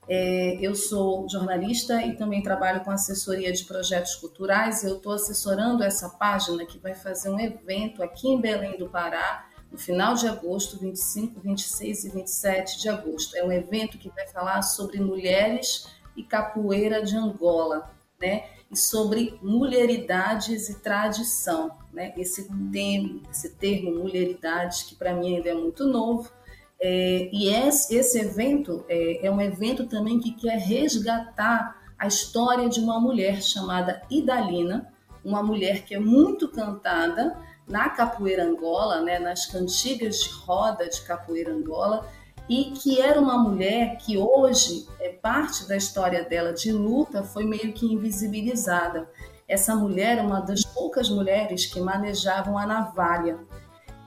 É, 0.10 0.58
eu 0.62 0.74
sou 0.76 1.28
jornalista 1.28 2.02
e 2.06 2.16
também 2.16 2.42
trabalho 2.42 2.82
com 2.82 2.92
assessoria 2.92 3.52
de 3.52 3.66
projetos 3.66 4.16
culturais. 4.16 4.84
Eu 4.84 4.98
estou 4.98 5.14
assessorando 5.14 5.84
essa 5.84 6.10
página 6.10 6.66
que 6.66 6.78
vai 6.78 6.94
fazer 6.94 7.30
um 7.30 7.40
evento 7.40 8.04
aqui 8.04 8.30
em 8.30 8.40
Belém 8.40 8.78
do 8.78 8.90
Pará 8.90 9.46
no 9.72 9.78
final 9.78 10.14
de 10.14 10.28
agosto, 10.28 10.80
25, 10.80 11.42
26 11.42 12.06
e 12.06 12.10
27 12.10 12.80
de 12.80 12.90
agosto. 12.90 13.36
É 13.36 13.44
um 13.44 13.52
evento 13.52 13.98
que 13.98 14.10
vai 14.10 14.28
falar 14.28 14.62
sobre 14.62 15.00
mulheres 15.00 15.88
e 16.16 16.24
capoeira 16.24 17.04
de 17.04 17.18
Angola, 17.18 17.94
né? 18.20 18.46
E 18.72 18.78
sobre 18.78 19.38
mulheridades 19.42 20.70
e 20.70 20.80
tradição. 20.80 21.72
Né? 21.94 22.14
Esse, 22.18 22.48
termo, 22.72 23.22
esse 23.32 23.56
termo 23.56 24.00
mulheridades, 24.00 24.84
que 24.84 24.96
para 24.96 25.14
mim 25.14 25.36
ainda 25.36 25.50
é 25.50 25.54
muito 25.54 25.86
novo, 25.86 26.32
é, 26.80 27.30
e 27.34 27.50
esse, 27.50 27.96
esse 27.96 28.20
evento 28.20 28.86
é, 28.88 29.26
é, 29.26 29.32
um 29.32 29.42
evento 29.42 29.88
também 29.88 30.20
que 30.20 30.32
quer 30.32 30.60
resgatar 30.60 31.82
a 31.98 32.06
história 32.06 32.70
de 32.70 32.80
uma 32.80 33.00
mulher 33.00 33.42
chamada 33.42 34.02
Idalina, 34.10 34.94
uma 35.26 35.42
mulher 35.42 35.84
que 35.84 35.96
é 35.96 36.00
muito 36.00 36.48
cantada 36.50 37.36
na 37.68 37.90
capoeira 37.90 38.46
Angola, 38.46 39.02
né, 39.02 39.18
nas 39.18 39.46
cantigas 39.46 40.20
de 40.20 40.30
roda 40.30 40.88
de 40.88 41.02
capoeira 41.02 41.52
Angola, 41.52 42.08
e 42.50 42.72
que 42.72 43.02
era 43.02 43.20
uma 43.20 43.38
mulher 43.38 43.98
que 43.98 44.18
hoje 44.18 44.88
é 45.00 45.10
parte 45.10 45.68
da 45.68 45.76
história 45.76 46.24
dela 46.24 46.54
de 46.54 46.72
luta 46.72 47.24
foi 47.24 47.46
meio 47.46 47.74
que 47.74 47.86
invisibilizada. 47.86 49.10
Essa 49.48 49.76
mulher 49.76 50.18
é 50.18 50.22
uma 50.22 50.42
das 50.42 50.64
poucas 50.64 51.10
mulheres 51.10 51.66
que 51.66 51.80
manejavam 51.80 52.58
a 52.58 52.66
navalha. 52.66 53.38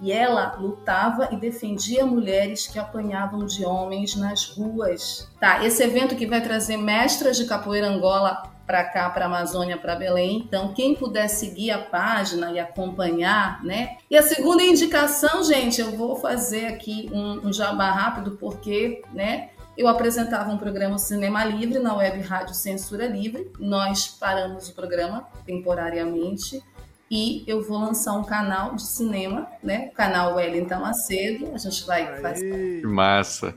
E 0.03 0.11
ela 0.11 0.57
lutava 0.57 1.29
e 1.31 1.37
defendia 1.37 2.07
mulheres 2.07 2.66
que 2.66 2.79
apanhavam 2.79 3.44
de 3.44 3.64
homens 3.64 4.16
nas 4.16 4.46
ruas. 4.46 5.31
Tá, 5.38 5.64
esse 5.64 5.83
evento 5.83 6.16
que 6.16 6.26
vai 6.26 6.40
trazer 6.40 6.79
mestras 6.79 7.37
de 7.37 7.44
capoeira 7.44 7.88
Angola 7.88 8.42
para 8.70 8.85
cá, 8.85 9.11
para 9.11 9.26
Amazônia, 9.26 9.76
para 9.76 9.96
Belém. 9.96 10.44
Então, 10.46 10.72
quem 10.72 10.94
puder 10.94 11.26
seguir 11.26 11.72
a 11.72 11.78
página 11.78 12.52
e 12.52 12.61
acompanhar, 12.61 13.61
né? 13.64 13.96
E 14.09 14.16
a 14.16 14.22
segunda 14.22 14.62
indicação, 14.62 15.42
gente, 15.42 15.80
eu 15.80 15.90
vou 15.96 16.14
fazer 16.14 16.66
aqui 16.66 17.11
um, 17.12 17.48
um 17.48 17.52
jabá 17.52 17.90
rápido, 17.90 18.37
porque, 18.38 19.02
né? 19.12 19.48
Eu 19.76 19.88
apresentava 19.88 20.52
um 20.52 20.56
programa 20.56 20.98
Cinema 20.98 21.44
Livre 21.44 21.80
na 21.80 21.96
web 21.96 22.20
Rádio 22.20 22.54
Censura 22.54 23.09
Livre. 23.09 23.50
Nós 23.59 24.06
paramos 24.06 24.68
o 24.68 24.74
programa 24.74 25.26
temporariamente 25.44 26.62
e 27.11 27.42
eu 27.44 27.61
vou 27.61 27.79
lançar 27.79 28.12
um 28.12 28.23
canal 28.23 28.77
de 28.77 28.87
cinema, 28.87 29.49
né? 29.61 29.88
O 29.90 29.94
canal 29.94 30.37
Wellington 30.37 30.79
Macedo. 30.79 31.51
A 31.53 31.59
gente 31.59 31.85
vai 31.85 32.07
Aí. 32.07 32.23
fazer 32.23 32.83
massa. 32.87 33.55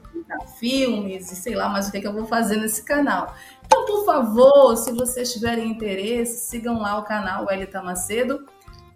filmes 0.59 1.31
e 1.31 1.35
sei 1.35 1.53
lá 1.53 1.69
mais 1.69 1.87
o 1.87 1.91
que, 1.91 2.01
que 2.01 2.07
eu 2.07 2.13
vou 2.13 2.25
fazer 2.25 2.57
nesse 2.57 2.83
canal. 2.83 3.35
Então, 3.63 3.85
por 3.85 4.05
favor, 4.05 4.75
se 4.75 4.91
vocês 4.91 5.31
tiverem 5.31 5.69
interesse, 5.69 6.49
sigam 6.49 6.81
lá 6.81 6.97
o 6.97 7.03
canal 7.03 7.45
Wellington 7.45 7.83
Macedo. 7.83 8.43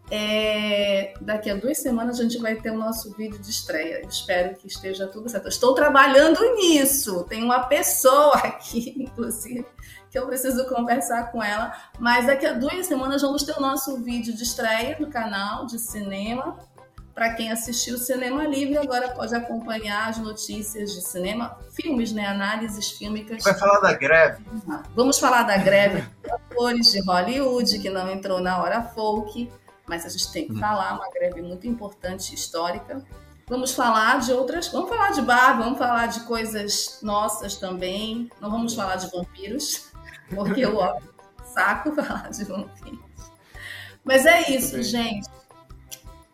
É, 0.10 1.14
daqui 1.20 1.50
a 1.50 1.56
duas 1.56 1.80
semanas 1.80 2.18
a 2.20 2.24
gente 2.24 2.38
vai 2.38 2.56
ter 2.56 2.72
o 2.72 2.78
nosso 2.78 3.14
vídeo 3.16 3.38
de 3.40 3.50
estreia. 3.50 4.02
espero 4.08 4.56
que 4.56 4.66
esteja 4.66 5.06
tudo 5.06 5.30
certo. 5.30 5.50
estou 5.50 5.76
trabalhando 5.76 6.40
nisso. 6.56 7.26
Tem 7.26 7.44
uma 7.44 7.68
pessoa 7.68 8.38
aqui, 8.42 8.96
inclusive, 8.98 9.66
que 10.10 10.18
eu 10.18 10.26
preciso 10.28 10.66
conversar 10.68 11.32
com 11.32 11.44
ela. 11.44 11.74
Mas 12.00 12.26
daqui 12.26 12.46
a 12.46 12.54
duas 12.54 12.86
semanas 12.86 13.22
vamos 13.22 13.44
ter 13.44 13.58
o 13.58 13.62
nosso 13.62 13.98
vídeo 14.04 14.34
de 14.34 14.44
estreia 14.44 14.98
no 15.00 15.08
canal 15.08 15.66
de 15.66 15.80
cinema. 15.80 16.58
Para 17.14 17.34
quem 17.34 17.52
assistiu 17.52 17.98
Cinema 17.98 18.44
Livre, 18.44 18.78
agora 18.78 19.10
pode 19.10 19.34
acompanhar 19.34 20.08
as 20.10 20.20
notícias 20.20 20.92
de 20.92 21.02
cinema, 21.02 21.58
filmes, 21.74 22.12
né? 22.12 22.28
Análises 22.28 22.92
fílmicas. 22.92 23.44
Vai 23.44 23.56
falar 23.56 23.80
da 23.80 23.94
greve. 23.94 24.46
Vamos 24.96 25.18
falar 25.18 25.42
da 25.42 25.58
greve 25.58 26.02
dos 26.22 26.32
atores 26.32 26.92
de 26.92 27.02
Hollywood, 27.02 27.80
que 27.80 27.90
não 27.90 28.08
entrou 28.08 28.40
na 28.40 28.62
hora 28.62 28.84
folk 28.84 29.50
mas 29.88 30.06
a 30.06 30.10
gente 30.10 30.32
tem 30.32 30.48
que 30.48 30.60
falar, 30.60 30.96
uma 30.96 31.10
greve 31.10 31.42
muito 31.42 31.66
importante, 31.66 32.36
histórica. 32.36 33.02
Vamos 33.48 33.74
falar 33.74 34.20
de 34.20 34.34
outras, 34.34 34.68
vamos 34.68 34.90
falar 34.90 35.12
de 35.12 35.22
bar, 35.22 35.58
vamos 35.58 35.78
falar 35.78 36.08
de 36.08 36.20
coisas 36.22 37.00
nossas 37.02 37.56
também. 37.56 38.30
Não 38.42 38.52
vamos 38.52 38.76
falar 38.76 38.98
de 38.98 39.10
vampiros, 39.10 39.87
porque 40.34 40.62
eu 40.62 40.78
ó, 40.78 40.98
saco 41.54 41.92
falar 42.02 42.30
de 42.30 42.44
vampiros. 42.46 43.32
Mas 44.04 44.26
é 44.26 44.52
isso, 44.52 44.82
gente. 44.84 45.30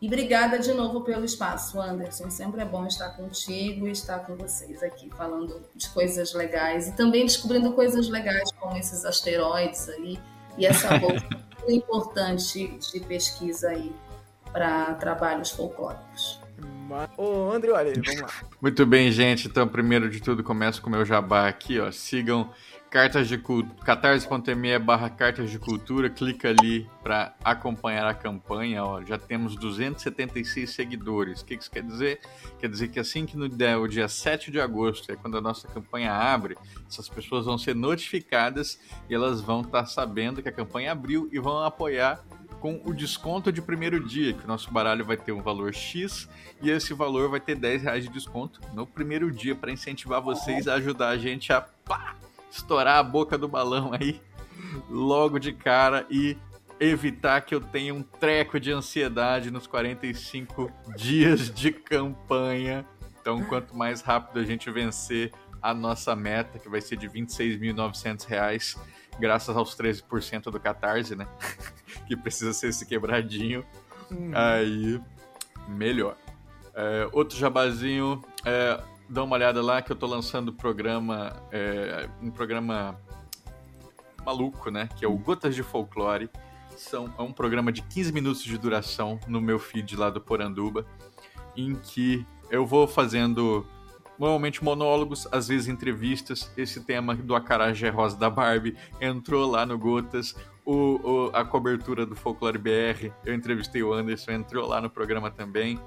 E 0.02 0.08
obrigada 0.08 0.60
de 0.60 0.74
novo 0.74 1.02
pelo 1.02 1.24
espaço, 1.24 1.80
Anderson. 1.80 2.30
Sempre 2.30 2.62
é 2.62 2.66
bom 2.66 2.86
estar 2.86 3.12
contigo 3.12 3.88
e 3.88 3.92
estar 3.92 4.20
com 4.20 4.36
vocês 4.36 4.84
aqui 4.84 5.10
falando 5.10 5.64
de 5.74 5.90
coisas 5.90 6.34
legais 6.34 6.90
e 6.90 6.92
também 6.92 7.26
descobrindo 7.26 7.72
coisas 7.72 8.10
legais 8.10 8.52
como 8.60 8.76
esses 8.76 9.06
asteroides 9.06 9.88
aí 9.88 10.20
e 10.58 10.66
essa 10.66 10.90
bolsa 11.00 11.26
importante 11.70 12.68
de 12.68 13.00
pesquisa 13.00 13.70
aí 13.70 13.96
para 14.52 14.94
trabalhos 14.96 15.52
folclóricos. 15.52 16.43
Ô, 17.18 17.52
André, 17.52 17.72
olha 17.72 17.94
vamos 17.94 18.22
lá. 18.22 18.30
Muito 18.62 18.86
bem, 18.86 19.12
gente. 19.12 19.48
Então, 19.48 19.68
primeiro 19.68 20.10
de 20.10 20.22
tudo, 20.22 20.44
começo 20.44 20.82
com 20.82 20.90
o 20.90 20.92
meu 20.92 21.06
jabá 21.06 21.48
aqui, 21.48 21.80
ó. 21.80 21.92
Sigam 21.92 22.52
Cartas 22.94 23.28
de 23.28 23.44
catarse.me 23.84 24.78
barra 24.78 25.10
Cartas 25.10 25.50
de 25.50 25.58
Cultura, 25.58 26.12
clica 26.12 26.50
ali 26.50 26.88
para 27.02 27.34
acompanhar 27.44 28.06
a 28.06 28.14
campanha, 28.14 28.86
ó, 28.86 29.04
já 29.04 29.18
temos 29.18 29.56
276 29.56 30.70
seguidores. 30.70 31.42
O 31.42 31.46
que 31.46 31.56
isso 31.56 31.72
quer 31.72 31.82
dizer? 31.82 32.20
Quer 32.60 32.70
dizer 32.70 32.90
que 32.90 33.00
assim 33.00 33.26
que 33.26 33.36
no 33.36 33.50
der 33.50 33.78
o 33.78 33.88
dia 33.88 34.08
7 34.08 34.52
de 34.52 34.62
agosto, 34.62 35.12
é 35.12 35.16
quando 35.16 35.36
a 35.36 35.42
nossa 35.42 35.68
campanha 35.68 36.14
abre, 36.14 36.56
essas 36.88 37.10
pessoas 37.10 37.46
vão 37.46 37.58
ser 37.58 37.74
notificadas 37.74 38.80
e 39.10 39.16
elas 39.16 39.42
vão 39.42 39.62
estar 39.62 39.80
tá 39.80 39.86
sabendo 39.88 40.44
que 40.44 40.50
a 40.50 40.54
campanha 40.54 40.92
abriu 40.92 41.28
e 41.32 41.40
vão 41.40 41.64
apoiar 41.64 42.24
com 42.64 42.80
o 42.86 42.94
desconto 42.94 43.52
de 43.52 43.62
primeiro 43.62 44.00
dia, 44.00 44.32
que 44.32 44.46
o 44.46 44.48
nosso 44.48 44.72
baralho 44.72 45.04
vai 45.04 45.18
ter 45.18 45.34
um 45.34 45.42
valor 45.42 45.74
X 45.74 46.30
e 46.62 46.70
esse 46.70 46.94
valor 46.94 47.30
vai 47.30 47.42
ter 47.42 47.56
10 47.56 47.84
reais 47.84 48.06
de 48.06 48.10
desconto 48.10 48.62
no 48.74 48.88
primeiro 48.88 49.30
dia 49.30 49.54
para 49.54 49.70
incentivar 49.70 50.22
vocês 50.22 50.66
a 50.66 50.76
ajudar 50.76 51.10
a 51.10 51.18
gente 51.18 51.52
a 51.52 51.60
pá, 51.60 52.16
estourar 52.50 53.00
a 53.00 53.04
boca 53.04 53.38
do 53.38 53.50
balão 53.50 53.92
aí 53.92 54.22
logo 54.90 55.40
de 55.40 55.52
cara 55.52 56.08
e 56.10 56.38
evitar 56.80 57.42
que 57.42 57.54
eu 57.54 57.60
tenha 57.60 57.94
um 57.94 58.02
treco 58.02 58.58
de 58.58 58.72
ansiedade 58.72 59.52
nos 59.52 59.68
45 59.68 60.72
dias 60.96 61.54
de 61.54 61.70
campanha. 61.70 62.86
Então, 63.20 63.44
quanto 63.44 63.76
mais 63.76 64.00
rápido 64.00 64.40
a 64.40 64.44
gente 64.46 64.72
vencer 64.72 65.34
a 65.62 65.74
nossa 65.74 66.16
meta, 66.16 66.58
que 66.58 66.70
vai 66.70 66.80
ser 66.80 66.96
de 66.96 67.08
R$ 67.08 67.22
26.900, 67.24 68.78
graças 69.20 69.56
aos 69.56 69.76
13% 69.76 70.44
do 70.44 70.60
Catarse, 70.60 71.16
né? 71.16 71.28
que 72.08 72.16
precisa 72.16 72.54
ser 72.54 72.70
esse 72.70 72.86
quebradinho, 72.86 73.66
hum. 74.12 74.32
aí 74.34 75.02
melhor. 75.68 76.16
É, 76.76 77.08
outro 77.12 77.38
jabazinho, 77.38 78.24
é, 78.46 78.82
dá 79.08 79.24
uma 79.24 79.36
olhada 79.36 79.62
lá 79.62 79.82
que 79.82 79.92
eu 79.92 79.96
tô 79.96 80.08
lançando 80.08 80.52
programa, 80.52 81.36
é, 81.52 82.10
um 82.22 82.32
programa 82.32 83.00
maluco, 84.26 84.72
né? 84.72 84.90
Que 84.98 85.06
é 85.06 85.08
o 85.08 85.18
Gotas 85.18 85.56
de 85.56 85.64
Folclore. 85.64 86.30
São, 86.76 87.14
é 87.18 87.22
um 87.22 87.32
programa 87.32 87.72
de 87.72 87.82
15 87.84 88.12
minutos 88.12 88.44
de 88.44 88.58
duração 88.58 89.20
no 89.28 89.40
meu 89.40 89.60
feed 89.60 89.96
lá 89.96 90.10
do 90.10 90.20
Poranduba, 90.20 90.86
em 91.56 91.76
que 91.76 92.26
eu 92.50 92.66
vou 92.66 92.88
fazendo 92.88 93.66
normalmente 94.18 94.64
monólogos, 94.64 95.28
às 95.32 95.48
vezes 95.48 95.68
entrevistas. 95.68 96.52
Esse 96.56 96.82
tema 96.82 97.16
do 97.16 97.36
Acarajé 97.36 97.90
Rosa 97.90 98.18
da 98.18 98.30
Barbie 98.30 98.76
entrou 99.02 99.50
lá 99.50 99.66
no 99.66 99.78
Gotas. 99.78 100.36
O, 100.66 100.74
o, 100.74 101.30
a 101.34 101.44
cobertura 101.44 102.06
do 102.06 102.16
Folclore 102.16 102.58
BR, 102.58 103.12
eu 103.26 103.34
entrevistei 103.34 103.84
o 103.84 103.94
Anderson, 103.94 104.32
entrou 104.32 104.68
lá 104.68 104.80
no 104.80 104.90
programa 104.90 105.30
também. 105.30 105.80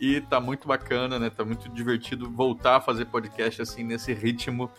E 0.00 0.20
tá 0.22 0.40
muito 0.40 0.66
bacana, 0.66 1.18
né? 1.18 1.30
Tá 1.30 1.44
muito 1.44 1.68
divertido 1.68 2.30
voltar 2.30 2.76
a 2.76 2.80
fazer 2.80 3.06
podcast 3.06 3.62
assim 3.62 3.84
nesse 3.84 4.12
ritmo 4.12 4.70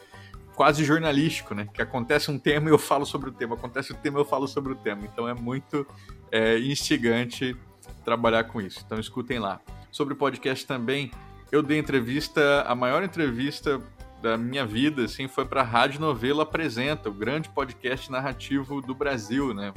quase 0.56 0.84
jornalístico, 0.84 1.54
né? 1.54 1.68
Que 1.72 1.82
acontece 1.82 2.32
um 2.32 2.40
tema 2.40 2.70
e 2.70 2.72
eu 2.72 2.80
falo 2.80 3.06
sobre 3.06 3.30
o 3.30 3.32
tema, 3.32 3.56
acontece 3.56 3.92
o 3.92 3.96
tema 3.96 4.20
e 4.20 4.22
eu 4.22 4.26
falo 4.26 4.48
sobre 4.48 4.74
o 4.74 4.76
tema. 4.76 5.02
Então 5.04 5.28
é 5.28 5.34
muito 5.34 5.86
é, 6.32 6.58
instigante 6.60 7.56
trabalhar 8.04 8.46
com 8.46 8.62
isso. 8.62 8.82
Então 8.86 9.00
escutem 9.00 9.38
lá. 9.38 9.60
Sobre 9.92 10.16
podcast 10.16 10.66
também, 10.66 11.12
eu 11.56 11.64
dei 11.64 11.80
entrevista, 11.80 12.64
a 12.68 12.76
maior 12.76 13.02
entrevista 13.02 13.82
da 14.22 14.38
minha 14.38 14.66
vida, 14.66 15.06
assim, 15.06 15.28
foi 15.28 15.46
para 15.46 15.62
a 15.62 15.64
Rádio 15.64 16.02
Novelo 16.02 16.42
Apresenta, 16.42 17.08
o 17.10 17.14
grande 17.14 17.48
podcast 17.48 18.12
narrativo 18.12 18.82
do 18.82 18.94
Brasil, 18.94 19.54
né? 19.54 19.74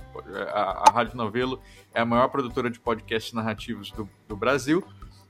A, 0.52 0.88
a 0.88 0.92
Rádio 0.92 1.16
Novelo 1.16 1.60
é 1.94 2.00
a 2.00 2.04
maior 2.04 2.28
produtora 2.28 2.68
de 2.68 2.80
podcasts 2.80 3.32
narrativos 3.32 3.92
do, 3.92 4.08
do 4.26 4.36
Brasil 4.36 4.84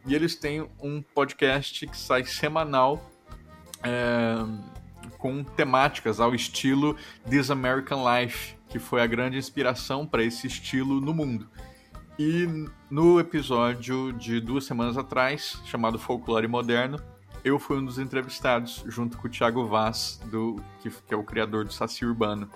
e 0.06 0.14
eles 0.14 0.37
têm 0.37 0.66
um 0.80 1.02
podcast 1.02 1.87
que 1.87 1.96
sai 1.96 2.24
semanal 2.24 3.11
é, 3.82 4.37
com 5.18 5.44
temáticas 5.44 6.18
ao 6.18 6.34
estilo 6.34 6.96
This 7.28 7.50
American 7.50 8.04
Life, 8.08 8.54
que 8.68 8.78
foi 8.78 9.02
a 9.02 9.06
grande 9.06 9.37
inspiração 9.37 10.06
para 10.06 10.22
esse 10.22 10.46
estilo 10.46 10.98
no 11.00 11.12
mundo. 11.12 11.46
E 12.18 12.48
no 12.90 13.20
episódio 13.20 14.12
de 14.12 14.40
duas 14.40 14.64
semanas 14.64 14.98
atrás, 14.98 15.62
chamado 15.64 16.00
Folclore 16.00 16.48
Moderno, 16.48 16.98
eu 17.44 17.61
fui 17.61 17.78
um 17.78 17.85
dos 17.85 17.98
entrevistados, 17.98 18.83
junto 18.87 19.16
com 19.16 19.28
o 19.28 19.31
Thiago 19.31 19.64
Vaz, 19.66 20.20
do, 20.24 20.61
que, 20.81 20.90
que 20.90 21.14
é 21.14 21.16
o 21.16 21.22
criador 21.22 21.64
do 21.64 21.72
Saci 21.72 22.04
Urbano. 22.04 22.50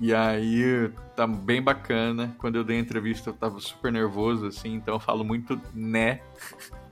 E 0.00 0.12
aí 0.12 0.90
tá 1.14 1.28
bem 1.28 1.62
bacana. 1.62 2.34
Quando 2.38 2.56
eu 2.56 2.64
dei 2.64 2.76
a 2.76 2.80
entrevista, 2.80 3.30
eu 3.30 3.34
tava 3.34 3.60
super 3.60 3.92
nervoso, 3.92 4.46
assim, 4.46 4.74
então 4.74 4.94
eu 4.94 5.00
falo 5.00 5.24
muito 5.24 5.60
né. 5.72 6.20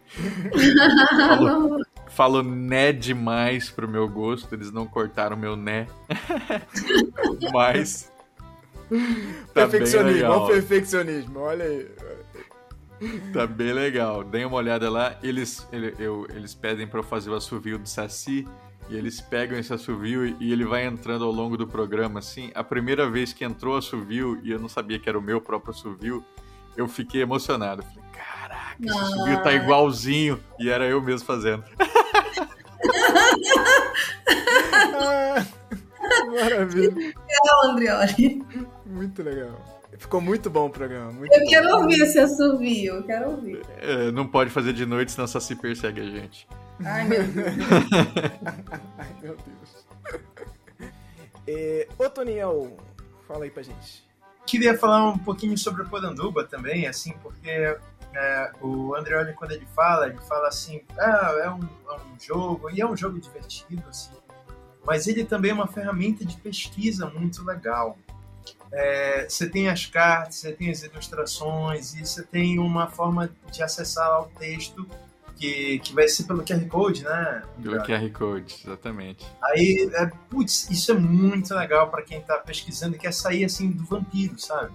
falo, 1.28 1.86
falo 2.06 2.42
né 2.42 2.92
demais 2.92 3.68
pro 3.68 3.88
meu 3.88 4.08
gosto, 4.08 4.54
eles 4.54 4.70
não 4.70 4.86
cortaram 4.86 5.36
meu 5.36 5.56
né. 5.56 5.88
Mas. 7.52 8.12
Tá 9.52 9.66
perfeccionismo, 9.66 10.28
olha 10.28 10.42
o 10.42 10.46
perfeccionismo, 10.46 11.38
olha 11.40 11.64
aí. 11.64 11.88
Tá 13.32 13.46
bem 13.46 13.72
legal. 13.72 14.24
Deem 14.24 14.44
uma 14.44 14.56
olhada 14.56 14.90
lá. 14.90 15.16
Eles, 15.22 15.66
ele, 15.72 15.94
eu, 15.98 16.26
eles 16.34 16.54
pedem 16.54 16.86
para 16.86 17.00
eu 17.00 17.04
fazer 17.04 17.30
o 17.30 17.34
assovio 17.34 17.78
do 17.78 17.88
Saci. 17.88 18.46
E 18.88 18.96
eles 18.96 19.20
pegam 19.20 19.58
esse 19.58 19.72
assovio 19.74 20.24
e 20.40 20.52
ele 20.52 20.64
vai 20.64 20.86
entrando 20.86 21.24
ao 21.24 21.32
longo 21.32 21.56
do 21.56 21.66
programa, 21.66 22.20
assim. 22.20 22.52
A 22.54 22.62
primeira 22.62 23.10
vez 23.10 23.32
que 23.32 23.44
entrou 23.44 23.74
o 23.74 23.78
assovio, 23.78 24.38
e 24.44 24.52
eu 24.52 24.60
não 24.60 24.68
sabia 24.68 24.98
que 24.98 25.08
era 25.08 25.18
o 25.18 25.22
meu 25.22 25.40
próprio 25.40 25.72
assovio, 25.72 26.24
eu 26.76 26.86
fiquei 26.86 27.20
emocionado. 27.20 27.82
Falei, 27.82 28.04
caraca, 28.12 28.76
esse 28.80 28.96
assovio 28.96 29.42
tá 29.42 29.52
igualzinho. 29.52 30.38
E 30.58 30.70
era 30.70 30.86
eu 30.86 31.02
mesmo 31.02 31.26
fazendo. 31.26 31.64
Maravilha. 36.24 36.94
Legal, 36.94 37.64
Andrioli. 37.64 38.44
Muito 38.86 39.22
legal. 39.22 39.76
Ficou 39.98 40.20
muito 40.20 40.50
bom 40.50 40.66
o 40.66 40.70
programa. 40.70 41.12
Muito 41.12 41.32
eu 41.32 41.40
bom. 41.40 41.46
quero 41.48 41.76
ouvir 41.76 42.02
esse 42.02 42.18
assovio, 42.18 42.96
eu 42.96 43.02
quero 43.04 43.30
ouvir. 43.30 43.62
É, 43.78 44.10
não 44.10 44.26
pode 44.26 44.50
fazer 44.50 44.72
de 44.72 44.84
noite, 44.84 45.12
senão 45.12 45.26
só 45.26 45.40
se 45.40 45.54
persegue 45.56 46.00
a 46.00 46.04
gente. 46.04 46.46
Ai, 46.84 47.04
meu 47.04 47.22
Deus. 47.22 47.46
Ai, 48.98 49.08
meu 49.22 49.36
Deus. 49.36 49.86
É, 51.48 51.88
ô, 51.98 52.10
Toniel, 52.10 52.76
fala 53.26 53.44
aí 53.44 53.50
pra 53.50 53.62
gente. 53.62 54.04
Queria 54.44 54.76
falar 54.76 55.08
um 55.08 55.18
pouquinho 55.18 55.56
sobre 55.56 55.82
o 55.82 55.88
Poranduba 55.88 56.44
também, 56.44 56.86
assim, 56.86 57.14
porque 57.22 57.76
é, 58.14 58.52
o 58.60 58.94
Andreoli, 58.94 59.32
quando 59.32 59.52
ele 59.52 59.66
fala, 59.74 60.08
ele 60.08 60.18
fala 60.28 60.48
assim, 60.48 60.82
ah, 60.98 61.34
é 61.42 61.50
um, 61.50 61.60
é 61.62 61.96
um 61.96 62.20
jogo, 62.20 62.70
e 62.70 62.80
é 62.80 62.86
um 62.86 62.96
jogo 62.96 63.18
divertido, 63.18 63.82
assim, 63.88 64.12
mas 64.86 65.08
ele 65.08 65.24
também 65.24 65.50
é 65.50 65.54
uma 65.54 65.66
ferramenta 65.66 66.24
de 66.24 66.36
pesquisa 66.36 67.10
muito 67.10 67.44
legal. 67.44 67.98
É, 68.72 69.28
você 69.28 69.48
tem 69.48 69.68
as 69.68 69.86
cartas, 69.86 70.36
você 70.36 70.52
tem 70.52 70.70
as 70.70 70.82
ilustrações 70.82 71.94
e 71.94 72.06
você 72.06 72.22
tem 72.22 72.58
uma 72.58 72.88
forma 72.88 73.30
de 73.50 73.62
acessar 73.62 74.06
ao 74.06 74.26
texto 74.38 74.86
que, 75.36 75.78
que 75.80 75.94
vai 75.94 76.08
ser 76.08 76.24
pelo 76.24 76.42
QR 76.42 76.64
Code, 76.66 77.04
né? 77.04 77.42
Pelo 77.62 77.82
QR 77.82 78.10
Code, 78.10 78.62
exatamente. 78.64 79.26
Aí, 79.42 79.90
é, 79.92 80.06
putz, 80.30 80.70
isso 80.70 80.92
é 80.92 80.94
muito 80.94 81.54
legal 81.54 81.90
para 81.90 82.02
quem 82.02 82.20
tá 82.20 82.38
pesquisando 82.38 82.96
e 82.96 82.98
quer 82.98 83.12
sair 83.12 83.44
assim 83.44 83.70
do 83.70 83.84
vampiro, 83.84 84.38
sabe? 84.38 84.72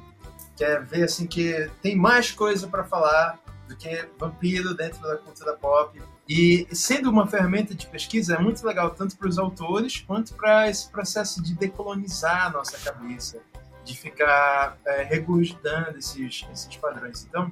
Quer 0.56 0.84
ver 0.84 1.04
assim 1.04 1.26
que 1.26 1.70
tem 1.82 1.96
mais 1.96 2.32
coisa 2.32 2.68
para 2.68 2.84
falar 2.84 3.40
do 3.68 3.76
que 3.76 4.08
vampiro 4.20 4.76
dentro 4.76 5.02
da 5.02 5.18
cultura 5.18 5.54
pop. 5.54 6.00
E 6.34 6.66
sendo 6.72 7.10
uma 7.10 7.28
ferramenta 7.28 7.76
de 7.76 7.86
pesquisa, 7.86 8.36
é 8.36 8.40
muito 8.40 8.66
legal 8.66 8.92
tanto 8.92 9.18
para 9.18 9.28
os 9.28 9.38
autores 9.38 10.00
quanto 10.08 10.34
para 10.34 10.70
esse 10.70 10.90
processo 10.90 11.44
de 11.44 11.54
decolonizar 11.54 12.46
a 12.46 12.50
nossa 12.52 12.78
cabeça, 12.78 13.40
de 13.84 13.98
ficar 13.98 14.78
é, 14.86 15.04
regurgitando 15.04 15.98
esses, 15.98 16.48
esses 16.54 16.78
padrões. 16.78 17.26
Então, 17.28 17.52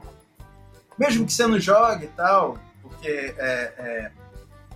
mesmo 0.97 1.25
que 1.25 1.33
você 1.33 1.45
não 1.45 1.59
jogue 1.59 2.05
e 2.05 2.07
tal, 2.07 2.57
porque 2.81 3.35
é, 3.37 3.73
é, 3.77 4.11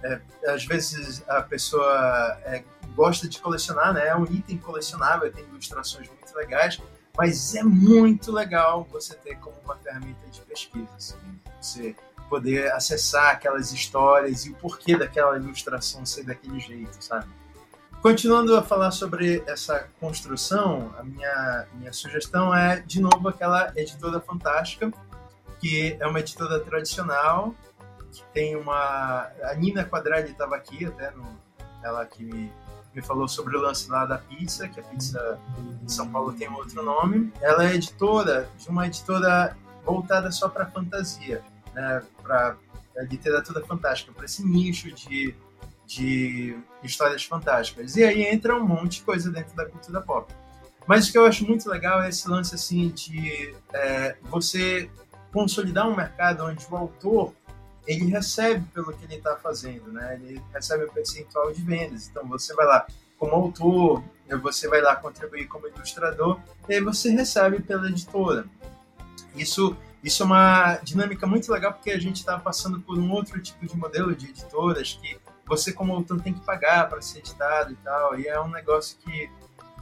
é, 0.03 0.21
às 0.51 0.65
vezes 0.65 1.23
a 1.29 1.41
pessoa 1.41 2.37
é, 2.43 2.61
gosta 2.93 3.25
de 3.25 3.39
colecionar, 3.39 3.93
né? 3.93 4.07
É 4.07 4.15
um 4.17 4.25
item 4.25 4.57
colecionável, 4.57 5.31
tem 5.31 5.45
ilustrações 5.45 6.09
muito 6.09 6.35
legais, 6.35 6.77
mas 7.17 7.55
é 7.55 7.63
muito 7.63 8.33
legal 8.33 8.85
você 8.91 9.15
ter 9.15 9.37
como 9.37 9.55
uma 9.63 9.77
ferramenta 9.77 10.27
de 10.29 10.41
pesquisa, 10.41 10.89
assim, 10.97 11.15
você 11.61 11.95
poder 12.33 12.71
acessar 12.71 13.29
aquelas 13.29 13.71
histórias 13.71 14.43
e 14.47 14.49
o 14.49 14.55
porquê 14.55 14.97
daquela 14.97 15.37
ilustração 15.37 16.03
ser 16.03 16.23
daquele 16.23 16.59
jeito, 16.59 16.97
sabe? 16.99 17.27
Continuando 18.01 18.57
a 18.57 18.63
falar 18.63 18.89
sobre 18.89 19.43
essa 19.45 19.87
construção, 19.99 20.91
a 20.97 21.03
minha, 21.03 21.67
minha 21.75 21.93
sugestão 21.93 22.53
é, 22.53 22.79
de 22.79 22.99
novo, 22.99 23.29
aquela 23.29 23.71
editora 23.75 24.19
fantástica, 24.19 24.91
que 25.59 25.95
é 25.99 26.07
uma 26.07 26.19
editora 26.19 26.59
tradicional, 26.59 27.53
que 28.11 28.23
tem 28.33 28.55
uma. 28.55 29.29
A 29.43 29.53
Nina 29.53 29.85
Quadradi 29.85 30.31
estava 30.31 30.55
aqui, 30.55 30.87
até, 30.87 31.11
no, 31.11 31.39
ela 31.83 32.03
que 32.03 32.23
me, 32.23 32.51
me 32.95 33.01
falou 33.03 33.27
sobre 33.27 33.55
o 33.55 33.61
lance 33.61 33.87
lá 33.91 34.07
da 34.07 34.17
pizza, 34.17 34.67
que 34.67 34.79
a 34.79 34.83
pizza 34.83 35.39
em 35.83 35.87
São 35.87 36.09
Paulo 36.11 36.33
tem 36.33 36.49
outro 36.49 36.83
nome. 36.83 37.31
Ela 37.39 37.69
é 37.69 37.75
editora 37.75 38.49
de 38.57 38.67
uma 38.69 38.87
editora 38.87 39.55
voltada 39.85 40.31
só 40.31 40.49
para 40.49 40.65
fantasia, 40.65 41.43
né? 41.73 42.03
para 42.21 42.57
literatura 43.09 43.63
fantástica, 43.65 44.11
para 44.11 44.25
esse 44.25 44.45
nicho 44.45 44.91
de, 44.91 45.35
de 45.85 46.57
histórias 46.83 47.23
fantásticas. 47.23 47.95
E 47.95 48.03
aí 48.03 48.23
entra 48.23 48.55
um 48.55 48.65
monte 48.65 48.97
de 48.97 49.01
coisa 49.03 49.31
dentro 49.31 49.55
da 49.55 49.65
cultura 49.65 50.01
pop. 50.01 50.33
Mas 50.85 51.07
o 51.07 51.11
que 51.11 51.17
eu 51.17 51.25
acho 51.25 51.45
muito 51.45 51.69
legal 51.69 52.01
é 52.03 52.09
esse 52.09 52.27
lance 52.27 52.55
assim 52.55 52.89
de 52.89 53.55
é, 53.73 54.15
você 54.23 54.89
consolidar 55.31 55.87
um 55.87 55.95
mercado 55.95 56.43
onde 56.43 56.65
o 56.69 56.75
autor 56.75 57.33
ele 57.87 58.05
recebe 58.05 58.65
pelo 58.73 58.93
que 58.93 59.03
ele 59.05 59.15
está 59.15 59.35
fazendo, 59.35 59.91
né? 59.91 60.15
Ele 60.15 60.41
recebe 60.53 60.85
o 60.85 60.91
percentual 60.91 61.51
de 61.51 61.61
vendas. 61.61 62.07
Então 62.07 62.25
você 62.27 62.53
vai 62.53 62.65
lá 62.65 62.85
como 63.17 63.33
autor, 63.33 64.03
você 64.41 64.67
vai 64.67 64.81
lá 64.81 64.95
contribuir 64.95 65.47
como 65.47 65.67
ilustrador, 65.67 66.39
e 66.67 66.75
aí 66.75 66.81
você 66.81 67.09
recebe 67.09 67.61
pela 67.61 67.87
editora. 67.87 68.45
Isso, 69.35 69.75
isso 70.03 70.23
é 70.23 70.25
uma 70.25 70.75
dinâmica 70.77 71.25
muito 71.25 71.51
legal 71.51 71.73
porque 71.73 71.91
a 71.91 71.99
gente 71.99 72.17
está 72.17 72.37
passando 72.37 72.79
por 72.81 72.97
um 72.97 73.11
outro 73.11 73.41
tipo 73.41 73.65
de 73.65 73.75
modelo 73.77 74.13
de 74.15 74.29
editoras 74.29 74.99
que 75.01 75.17
você 75.45 75.71
como 75.71 75.93
autor 75.93 76.21
tem 76.21 76.33
que 76.33 76.41
pagar 76.41 76.89
para 76.89 77.01
ser 77.01 77.19
editado 77.19 77.71
e 77.71 77.75
tal, 77.77 78.19
e 78.19 78.27
é 78.27 78.39
um 78.39 78.49
negócio 78.49 78.97
que 78.99 79.29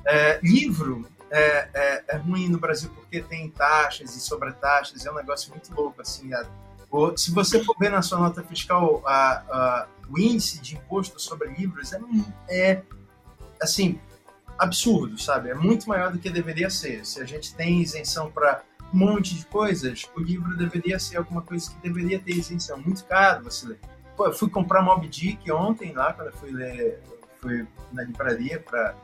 é, 0.05 0.39
livro 0.43 1.07
é, 1.29 1.69
é, 1.73 2.03
é, 2.07 2.17
ruim 2.17 2.49
no 2.49 2.59
Brasil 2.59 2.89
porque 2.93 3.21
tem 3.21 3.49
taxas 3.49 4.15
e 4.15 4.19
sobretaxas, 4.19 5.05
é 5.05 5.11
um 5.11 5.15
negócio 5.15 5.49
muito 5.51 5.73
louco 5.73 6.01
assim. 6.01 6.33
A, 6.33 6.45
se 7.15 7.31
você 7.31 7.63
for 7.63 7.75
ver 7.79 7.89
na 7.89 8.01
sua 8.01 8.19
nota 8.19 8.43
fiscal 8.43 9.01
a, 9.05 9.43
a, 9.49 9.87
o 10.09 10.19
índice 10.19 10.59
de 10.59 10.75
imposto 10.75 11.19
sobre 11.19 11.47
livros 11.49 11.93
é, 11.93 11.99
é 12.49 12.83
assim 13.61 13.99
absurdo, 14.57 15.17
sabe? 15.17 15.49
É 15.49 15.55
muito 15.55 15.87
maior 15.87 16.11
do 16.11 16.19
que 16.19 16.29
deveria 16.29 16.69
ser. 16.69 17.05
Se 17.05 17.19
a 17.21 17.25
gente 17.25 17.55
tem 17.55 17.81
isenção 17.81 18.29
para 18.29 18.61
um 18.93 18.97
monte 18.97 19.35
de 19.35 19.45
coisas, 19.45 20.05
o 20.15 20.19
livro 20.19 20.55
deveria 20.57 20.99
ser 20.99 21.17
alguma 21.17 21.41
coisa 21.41 21.69
que 21.71 21.77
deveria 21.81 22.19
ter 22.19 22.33
isenção. 22.33 22.77
Muito 22.77 23.05
caro 23.05 23.43
você 23.43 23.67
ler. 23.67 23.79
Pô, 24.15 24.27
eu 24.27 24.33
fui 24.33 24.49
comprar 24.49 24.81
Mob 24.81 25.07
Dick 25.07 25.51
ontem 25.51 25.93
lá, 25.93 26.13
quando 26.13 26.27
eu 26.27 26.33
fui 26.33 26.51
ler, 26.51 27.01
fui 27.39 27.65
na 27.91 28.03
livraria 28.03 28.59
para 28.59 28.95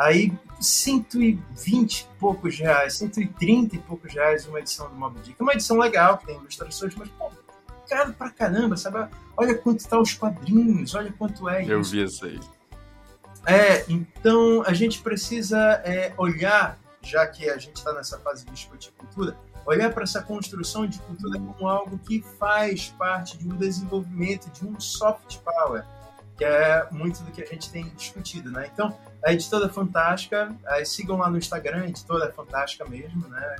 Aí, 0.00 0.32
120 0.58 2.00
e 2.00 2.06
poucos 2.18 2.58
reais, 2.58 2.94
130 2.94 3.76
e 3.76 3.78
poucos 3.80 4.14
reais 4.14 4.46
uma 4.46 4.58
edição 4.58 4.88
do 4.88 4.96
Mob 4.96 5.20
Dick. 5.20 5.36
É 5.38 5.42
uma 5.42 5.52
edição 5.52 5.78
legal, 5.78 6.16
que 6.16 6.24
tem 6.24 6.36
ilustrações, 6.36 6.94
mas, 6.94 7.10
pô, 7.10 7.30
caro 7.86 8.14
pra 8.14 8.30
caramba, 8.30 8.78
sabe? 8.78 9.10
Olha 9.36 9.54
quanto 9.54 9.86
tá 9.86 10.00
os 10.00 10.14
quadrinhos, 10.14 10.94
olha 10.94 11.12
quanto 11.12 11.46
é 11.50 11.66
Eu 11.66 11.82
isso. 11.82 11.90
vi 11.90 12.02
isso 12.02 12.24
aí. 12.24 12.40
É, 13.46 13.84
então 13.90 14.62
a 14.66 14.72
gente 14.72 15.02
precisa 15.02 15.58
é, 15.84 16.14
olhar, 16.16 16.78
já 17.02 17.26
que 17.26 17.48
a 17.48 17.56
gente 17.56 17.76
está 17.76 17.92
nessa 17.92 18.18
fase 18.18 18.44
de 18.44 18.52
discutir 18.52 18.92
cultura, 18.92 19.36
olhar 19.66 19.92
para 19.92 20.04
essa 20.04 20.22
construção 20.22 20.86
de 20.86 20.98
cultura 21.00 21.38
como 21.38 21.68
algo 21.68 21.98
que 21.98 22.22
faz 22.38 22.88
parte 22.98 23.38
de 23.38 23.48
um 23.48 23.56
desenvolvimento, 23.56 24.50
de 24.50 24.66
um 24.66 24.78
soft 24.80 25.38
power, 25.38 25.84
que 26.36 26.44
é 26.44 26.86
muito 26.90 27.22
do 27.22 27.30
que 27.30 27.42
a 27.42 27.46
gente 27.46 27.70
tem 27.70 27.88
discutido, 27.90 28.50
né? 28.50 28.70
Então, 28.72 28.96
a 29.24 29.32
Editora 29.32 29.68
Fantástica, 29.68 30.54
sigam 30.84 31.18
lá 31.18 31.28
no 31.28 31.36
Instagram, 31.36 31.86
Editora 31.86 32.32
Fantástica 32.32 32.84
mesmo, 32.86 33.28
né? 33.28 33.56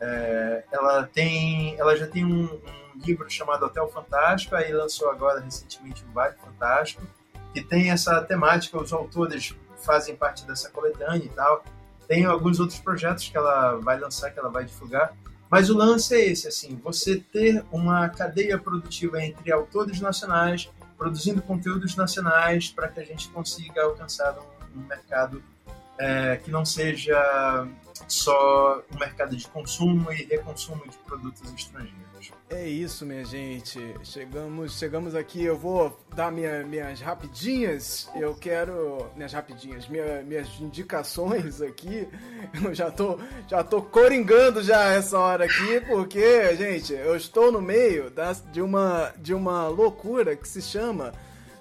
É, 0.00 0.64
ela 0.72 1.06
tem, 1.06 1.78
ela 1.78 1.96
já 1.96 2.06
tem 2.06 2.24
um, 2.24 2.44
um, 2.44 2.98
livro 3.04 3.30
chamado 3.30 3.64
Hotel 3.64 3.88
Fantástico, 3.88 4.54
aí 4.54 4.72
lançou 4.72 5.10
agora 5.10 5.40
recentemente 5.40 6.04
o 6.04 6.12
Vale 6.12 6.34
Fantástico, 6.36 7.02
que 7.54 7.62
tem 7.62 7.90
essa 7.90 8.20
temática, 8.22 8.78
os 8.78 8.92
autores 8.92 9.54
fazem 9.76 10.16
parte 10.16 10.44
dessa 10.44 10.68
coletânea 10.70 11.24
e 11.24 11.28
tal. 11.28 11.64
Tem 12.08 12.24
alguns 12.24 12.60
outros 12.60 12.78
projetos 12.78 13.28
que 13.28 13.36
ela 13.36 13.76
vai 13.76 13.98
lançar, 13.98 14.30
que 14.30 14.38
ela 14.38 14.50
vai 14.50 14.64
divulgar. 14.64 15.12
Mas 15.50 15.70
o 15.70 15.76
lance 15.76 16.14
é 16.14 16.26
esse, 16.26 16.48
assim, 16.48 16.80
você 16.82 17.18
ter 17.32 17.64
uma 17.70 18.08
cadeia 18.08 18.58
produtiva 18.58 19.22
entre 19.22 19.52
autores 19.52 20.00
nacionais, 20.00 20.68
produzindo 20.98 21.40
conteúdos 21.40 21.94
nacionais 21.94 22.68
para 22.68 22.88
que 22.88 23.00
a 23.00 23.04
gente 23.04 23.28
consiga 23.28 23.82
alcançar 23.82 24.36
um, 24.38 24.80
um 24.80 24.86
mercado 24.86 25.42
é, 25.98 26.36
que 26.36 26.50
não 26.50 26.64
seja 26.64 27.66
só 28.08 28.82
um 28.92 28.98
mercado 28.98 29.36
de 29.36 29.46
consumo 29.48 30.12
e 30.12 30.24
reconsumo 30.24 30.82
de 30.88 30.96
produtos 30.98 31.52
estrangeiros. 31.54 32.05
É 32.48 32.66
isso, 32.66 33.04
minha 33.04 33.24
gente. 33.24 33.78
Chegamos, 34.04 34.78
chegamos 34.78 35.14
aqui. 35.14 35.42
Eu 35.42 35.56
vou 35.56 35.98
dar 36.14 36.30
minha, 36.30 36.62
minhas 36.64 37.00
rapidinhas. 37.00 38.08
Eu 38.14 38.34
quero 38.34 39.10
minhas 39.16 39.32
rapidinhas, 39.32 39.88
minha, 39.88 40.22
minhas 40.22 40.48
indicações 40.60 41.60
aqui. 41.60 42.08
Eu 42.64 42.74
já 42.74 42.90
tô, 42.90 43.18
já 43.48 43.64
tô 43.64 43.82
coringando 43.82 44.62
já 44.62 44.92
essa 44.92 45.18
hora 45.18 45.44
aqui, 45.44 45.80
porque, 45.88 46.54
gente, 46.56 46.92
eu 46.92 47.16
estou 47.16 47.50
no 47.50 47.60
meio 47.60 48.10
das, 48.10 48.44
de 48.52 48.62
uma 48.62 49.12
de 49.18 49.34
uma 49.34 49.68
loucura 49.68 50.36
que 50.36 50.48
se 50.48 50.62
chama 50.62 51.12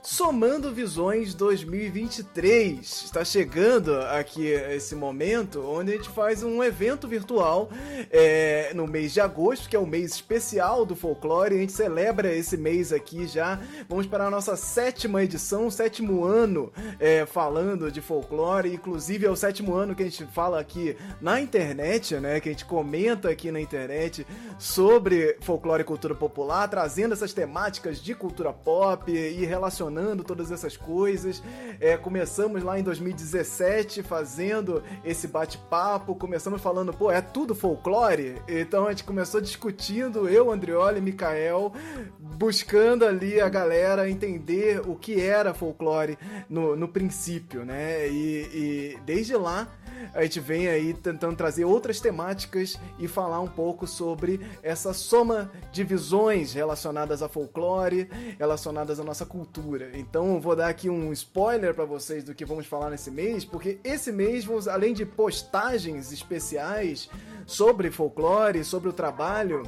Somando 0.05 0.71
Visões 0.71 1.33
2023. 1.33 2.79
Está 3.05 3.25
chegando 3.25 3.95
aqui 4.01 4.45
esse 4.45 4.93
momento 4.93 5.65
onde 5.65 5.93
a 5.93 5.95
gente 5.97 6.09
faz 6.09 6.43
um 6.43 6.63
evento 6.63 7.07
virtual 7.07 7.71
é, 8.11 8.71
no 8.75 8.85
mês 8.85 9.13
de 9.13 9.19
agosto, 9.19 9.67
que 9.67 9.75
é 9.75 9.79
o 9.79 9.87
mês 9.87 10.13
especial 10.13 10.85
do 10.85 10.95
folclore. 10.95 11.55
A 11.55 11.57
gente 11.57 11.71
celebra 11.71 12.31
esse 12.31 12.55
mês 12.55 12.93
aqui 12.93 13.25
já. 13.25 13.59
Vamos 13.89 14.05
para 14.05 14.27
a 14.27 14.29
nossa 14.29 14.55
sétima 14.55 15.23
edição, 15.23 15.71
sétimo 15.71 16.23
ano 16.23 16.71
é, 16.99 17.25
falando 17.25 17.91
de 17.91 17.99
folclore. 17.99 18.75
Inclusive 18.75 19.25
é 19.25 19.29
o 19.29 19.35
sétimo 19.35 19.73
ano 19.73 19.95
que 19.95 20.03
a 20.03 20.05
gente 20.05 20.23
fala 20.27 20.59
aqui 20.59 20.95
na 21.19 21.41
internet, 21.41 22.15
né? 22.17 22.39
Que 22.39 22.49
a 22.49 22.51
gente 22.51 22.65
comenta 22.65 23.31
aqui 23.31 23.51
na 23.51 23.59
internet 23.59 24.25
sobre 24.59 25.35
folclore 25.41 25.81
e 25.81 25.85
cultura 25.85 26.13
popular, 26.13 26.67
trazendo 26.67 27.13
essas 27.13 27.33
temáticas 27.33 27.99
de 27.99 28.13
cultura 28.13 28.53
pop 28.53 29.11
e 29.11 29.43
relacionando 29.45 29.94
todas 30.23 30.51
essas 30.51 30.75
coisas. 30.75 31.41
É, 31.79 31.97
começamos 31.97 32.63
lá 32.63 32.79
em 32.79 32.83
2017 32.83 34.03
fazendo 34.03 34.83
esse 35.03 35.27
bate-papo, 35.27 36.15
começamos 36.15 36.61
falando, 36.61 36.93
pô, 36.93 37.11
é 37.11 37.21
tudo 37.21 37.55
folclore? 37.55 38.41
Então 38.47 38.87
a 38.87 38.89
gente 38.89 39.03
começou 39.03 39.39
discutindo, 39.41 40.27
eu, 40.27 40.51
Andrioli 40.51 40.99
e 40.99 41.01
Mikael, 41.01 41.73
buscando 42.19 43.05
ali 43.05 43.39
a 43.39 43.49
galera 43.49 44.09
entender 44.09 44.81
o 44.87 44.95
que 44.95 45.21
era 45.21 45.53
folclore 45.53 46.17
no, 46.49 46.75
no 46.75 46.87
princípio, 46.87 47.65
né? 47.65 48.07
E, 48.07 48.49
e 48.53 48.99
desde 49.05 49.35
lá 49.35 49.67
a 50.13 50.23
gente 50.23 50.39
vem 50.39 50.67
aí 50.67 50.93
tentando 50.93 51.35
trazer 51.35 51.65
outras 51.65 51.99
temáticas 51.99 52.79
e 52.99 53.07
falar 53.07 53.39
um 53.39 53.47
pouco 53.47 53.87
sobre 53.87 54.39
essa 54.63 54.93
soma 54.93 55.51
de 55.71 55.83
visões 55.83 56.53
relacionadas 56.53 57.21
a 57.21 57.29
folclore, 57.29 58.09
relacionadas 58.37 58.99
à 58.99 59.03
nossa 59.03 59.25
cultura. 59.25 59.91
Então, 59.93 60.39
vou 60.39 60.55
dar 60.55 60.69
aqui 60.69 60.89
um 60.89 61.11
spoiler 61.11 61.73
para 61.73 61.85
vocês 61.85 62.23
do 62.23 62.33
que 62.33 62.45
vamos 62.45 62.65
falar 62.65 62.89
nesse 62.89 63.11
mês, 63.11 63.45
porque 63.45 63.79
esse 63.83 64.11
mês, 64.11 64.45
além 64.67 64.93
de 64.93 65.05
postagens 65.05 66.11
especiais 66.11 67.09
sobre 67.45 67.91
folclore, 67.91 68.63
sobre 68.63 68.89
o 68.89 68.93
trabalho 68.93 69.63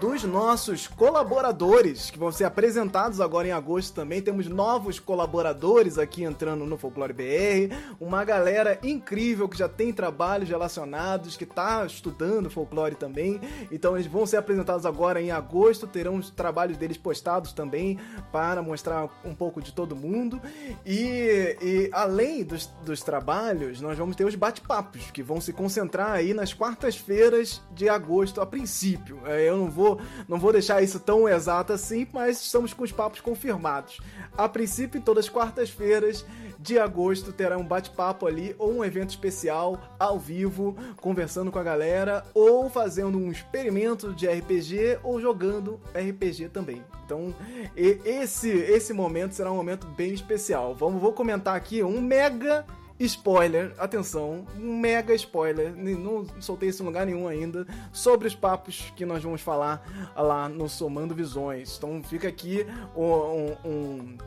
dos 0.00 0.24
nossos 0.24 0.86
colaboradores, 0.86 2.10
que 2.10 2.18
vão 2.18 2.32
ser 2.32 2.44
apresentados 2.44 3.20
agora 3.20 3.48
em 3.48 3.52
agosto 3.52 3.94
também. 3.94 4.22
Temos 4.22 4.46
novos 4.48 4.98
colaboradores 4.98 5.98
aqui 5.98 6.24
entrando 6.24 6.64
no 6.64 6.78
Folclore 6.78 7.12
BR, 7.12 7.74
uma 8.00 8.24
galera 8.24 8.78
incrível 8.82 9.48
que 9.48 9.58
já 9.58 9.68
tem 9.68 9.92
trabalhos 9.92 10.48
relacionados, 10.48 11.36
que 11.36 11.44
está 11.44 11.84
estudando 11.84 12.50
folclore 12.50 12.94
também. 12.94 13.40
Então 13.70 13.96
eles 13.96 14.06
vão 14.06 14.26
ser 14.26 14.36
apresentados 14.36 14.86
agora 14.86 15.20
em 15.20 15.30
agosto, 15.30 15.86
terão 15.86 16.16
os 16.16 16.30
trabalhos 16.30 16.76
deles 16.76 16.96
postados 16.96 17.52
também 17.52 17.98
para 18.30 18.62
mostrar 18.62 19.08
um 19.24 19.34
pouco 19.34 19.60
de 19.60 19.72
todo 19.72 19.96
mundo. 19.96 20.40
E, 20.86 21.56
e 21.60 21.90
além 21.92 22.44
dos, 22.44 22.66
dos 22.84 23.02
trabalhos, 23.02 23.80
nós 23.80 23.98
vamos 23.98 24.16
ter 24.16 24.24
os 24.24 24.34
bate-papos, 24.34 25.10
que 25.10 25.22
vão 25.22 25.40
se 25.40 25.52
concentrar 25.52 26.12
aí 26.12 26.32
nas 26.32 26.54
quartas-feiras 26.54 27.60
de 27.72 27.88
agosto 27.88 28.40
a 28.40 28.46
princípio. 28.46 29.20
É, 29.26 29.48
eu 29.48 29.56
não 29.56 29.70
vou 29.70 29.81
vou, 29.82 30.00
não 30.28 30.38
vou 30.38 30.52
deixar 30.52 30.82
isso 30.82 31.00
tão 31.00 31.28
exato 31.28 31.72
assim, 31.72 32.06
mas 32.12 32.40
estamos 32.40 32.72
com 32.72 32.84
os 32.84 32.92
papos 32.92 33.20
confirmados. 33.20 34.00
A 34.36 34.48
princípio, 34.48 35.00
todas 35.00 35.24
as 35.26 35.30
quartas-feiras 35.30 36.24
de 36.58 36.78
agosto 36.78 37.32
terá 37.32 37.58
um 37.58 37.64
bate-papo 37.64 38.26
ali 38.26 38.54
ou 38.58 38.72
um 38.72 38.84
evento 38.84 39.10
especial 39.10 39.78
ao 39.98 40.18
vivo, 40.18 40.76
conversando 41.00 41.50
com 41.50 41.58
a 41.58 41.62
galera 41.62 42.24
ou 42.32 42.70
fazendo 42.70 43.18
um 43.18 43.32
experimento 43.32 44.14
de 44.14 44.28
RPG 44.28 44.98
ou 45.02 45.20
jogando 45.20 45.80
RPG 45.94 46.50
também. 46.50 46.82
Então, 47.04 47.34
esse 47.76 48.48
esse 48.48 48.92
momento 48.92 49.32
será 49.32 49.50
um 49.50 49.56
momento 49.56 49.86
bem 49.88 50.14
especial. 50.14 50.74
Vamos 50.74 51.02
vou 51.02 51.12
comentar 51.12 51.56
aqui 51.56 51.82
um 51.82 52.00
mega 52.00 52.64
spoiler, 53.04 53.74
atenção, 53.78 54.46
um 54.56 54.78
mega 54.78 55.14
spoiler, 55.14 55.74
não 55.74 56.26
soltei 56.40 56.68
isso 56.68 56.82
em 56.82 56.86
lugar 56.86 57.06
nenhum 57.06 57.26
ainda, 57.26 57.66
sobre 57.92 58.28
os 58.28 58.34
papos 58.34 58.92
que 58.96 59.04
nós 59.04 59.22
vamos 59.22 59.40
falar 59.40 59.86
lá 60.16 60.48
no 60.48 60.68
Somando 60.68 61.14
Visões. 61.14 61.76
Então 61.76 62.02
fica 62.02 62.28
aqui 62.28 62.66
um, 62.96 63.68
um, 63.68 64.18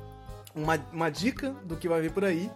uma, 0.54 0.80
uma 0.92 1.10
dica 1.10 1.52
do 1.64 1.76
que 1.76 1.88
vai 1.88 2.02
vir 2.02 2.12
por 2.12 2.24
aí. 2.24 2.52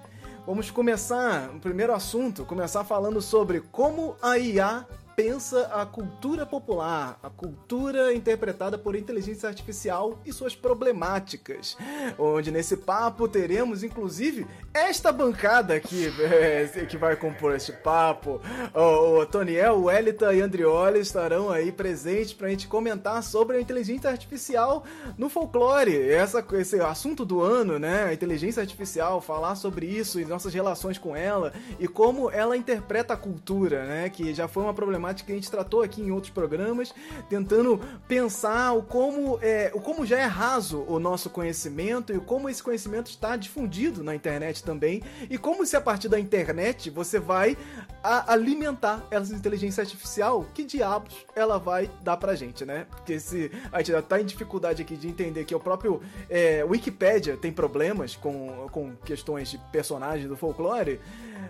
Vamos 0.45 0.71
começar, 0.71 1.49
o 1.55 1.59
primeiro 1.59 1.93
assunto, 1.93 2.43
começar 2.43 2.83
falando 2.83 3.21
sobre 3.21 3.61
como 3.71 4.15
a 4.21 4.37
IA 4.37 4.85
pensa 5.19 5.69
a 5.73 5.85
cultura 5.85 6.45
popular, 6.45 7.19
a 7.21 7.29
cultura 7.29 8.13
interpretada 8.13 8.77
por 8.77 8.95
inteligência 8.95 9.49
artificial 9.49 10.17
e 10.25 10.31
suas 10.31 10.55
problemáticas. 10.55 11.75
Onde 12.17 12.51
nesse 12.51 12.77
papo 12.77 13.27
teremos, 13.27 13.83
inclusive, 13.83 14.47
esta 14.73 15.11
bancada 15.11 15.73
aqui 15.73 16.07
é, 16.21 16.85
que 16.85 16.95
vai 16.95 17.17
compor 17.17 17.53
este 17.53 17.73
papo. 17.73 18.39
O, 18.73 19.19
o 19.19 19.25
Toniel, 19.25 19.81
o 19.81 19.91
Elita 19.91 20.33
e 20.33 20.39
Andrioli 20.39 20.99
estarão 20.99 21.49
aí 21.49 21.69
presentes 21.69 22.31
para 22.31 22.47
a 22.47 22.49
gente 22.51 22.69
comentar 22.69 23.21
sobre 23.21 23.57
a 23.57 23.61
inteligência 23.61 24.09
artificial 24.09 24.85
no 25.17 25.27
folclore. 25.27 26.09
Essa, 26.09 26.45
esse 26.53 26.79
assunto 26.79 27.25
do 27.25 27.41
ano, 27.41 27.77
né? 27.77 28.05
A 28.05 28.13
inteligência 28.13 28.61
artificial, 28.61 29.19
falar 29.19 29.55
sobre 29.55 29.85
isso 29.85 30.17
e 30.17 30.23
nossas 30.23 30.53
relações 30.53 30.97
com 30.97 31.13
ela 31.13 31.51
e 31.77 31.89
como 31.89 32.31
ela 32.31 32.55
interpreta 32.55 33.15
a 33.15 33.17
cultura, 33.17 33.83
né? 33.83 34.09
Que 34.09 34.33
já 34.33 34.47
foi 34.47 34.63
uma 34.63 34.73
problemática 34.73 35.08
temática 35.09 35.27
que 35.27 35.31
a 35.31 35.35
gente 35.35 35.51
tratou 35.51 35.81
aqui 35.81 36.01
em 36.01 36.11
outros 36.11 36.31
programas, 36.31 36.93
tentando 37.29 37.79
pensar 38.07 38.73
o 38.73 38.83
como, 38.83 39.39
é, 39.41 39.71
o 39.73 39.79
como 39.79 40.05
já 40.05 40.19
é 40.19 40.25
raso 40.25 40.85
o 40.87 40.99
nosso 40.99 41.29
conhecimento 41.29 42.13
e 42.13 42.17
o 42.17 42.21
como 42.21 42.49
esse 42.49 42.61
conhecimento 42.61 43.09
está 43.09 43.35
difundido 43.35 44.03
na 44.03 44.15
internet 44.15 44.63
também, 44.63 45.01
e 45.29 45.37
como 45.37 45.65
se 45.65 45.75
a 45.75 45.81
partir 45.81 46.07
da 46.07 46.19
internet 46.19 46.89
você 46.89 47.19
vai 47.19 47.57
alimentar 48.01 49.05
essa 49.11 49.33
inteligência 49.33 49.81
artificial, 49.81 50.45
que 50.53 50.63
diabos 50.63 51.25
ela 51.35 51.57
vai 51.57 51.89
dar 52.01 52.17
pra 52.17 52.35
gente, 52.35 52.65
né? 52.65 52.85
Porque 52.89 53.19
se 53.19 53.51
a 53.71 53.79
gente 53.79 53.91
já 53.91 54.01
tá 54.01 54.21
em 54.21 54.25
dificuldade 54.25 54.81
aqui 54.81 54.95
de 54.95 55.07
entender 55.07 55.43
que 55.43 55.53
o 55.53 55.59
próprio 55.59 56.01
é, 56.29 56.63
Wikipedia 56.63 57.35
tem 57.35 57.51
problemas 57.51 58.15
com, 58.15 58.69
com 58.71 58.95
questões 59.03 59.51
de 59.51 59.57
personagens 59.71 60.29
do 60.29 60.37
folclore, 60.37 60.99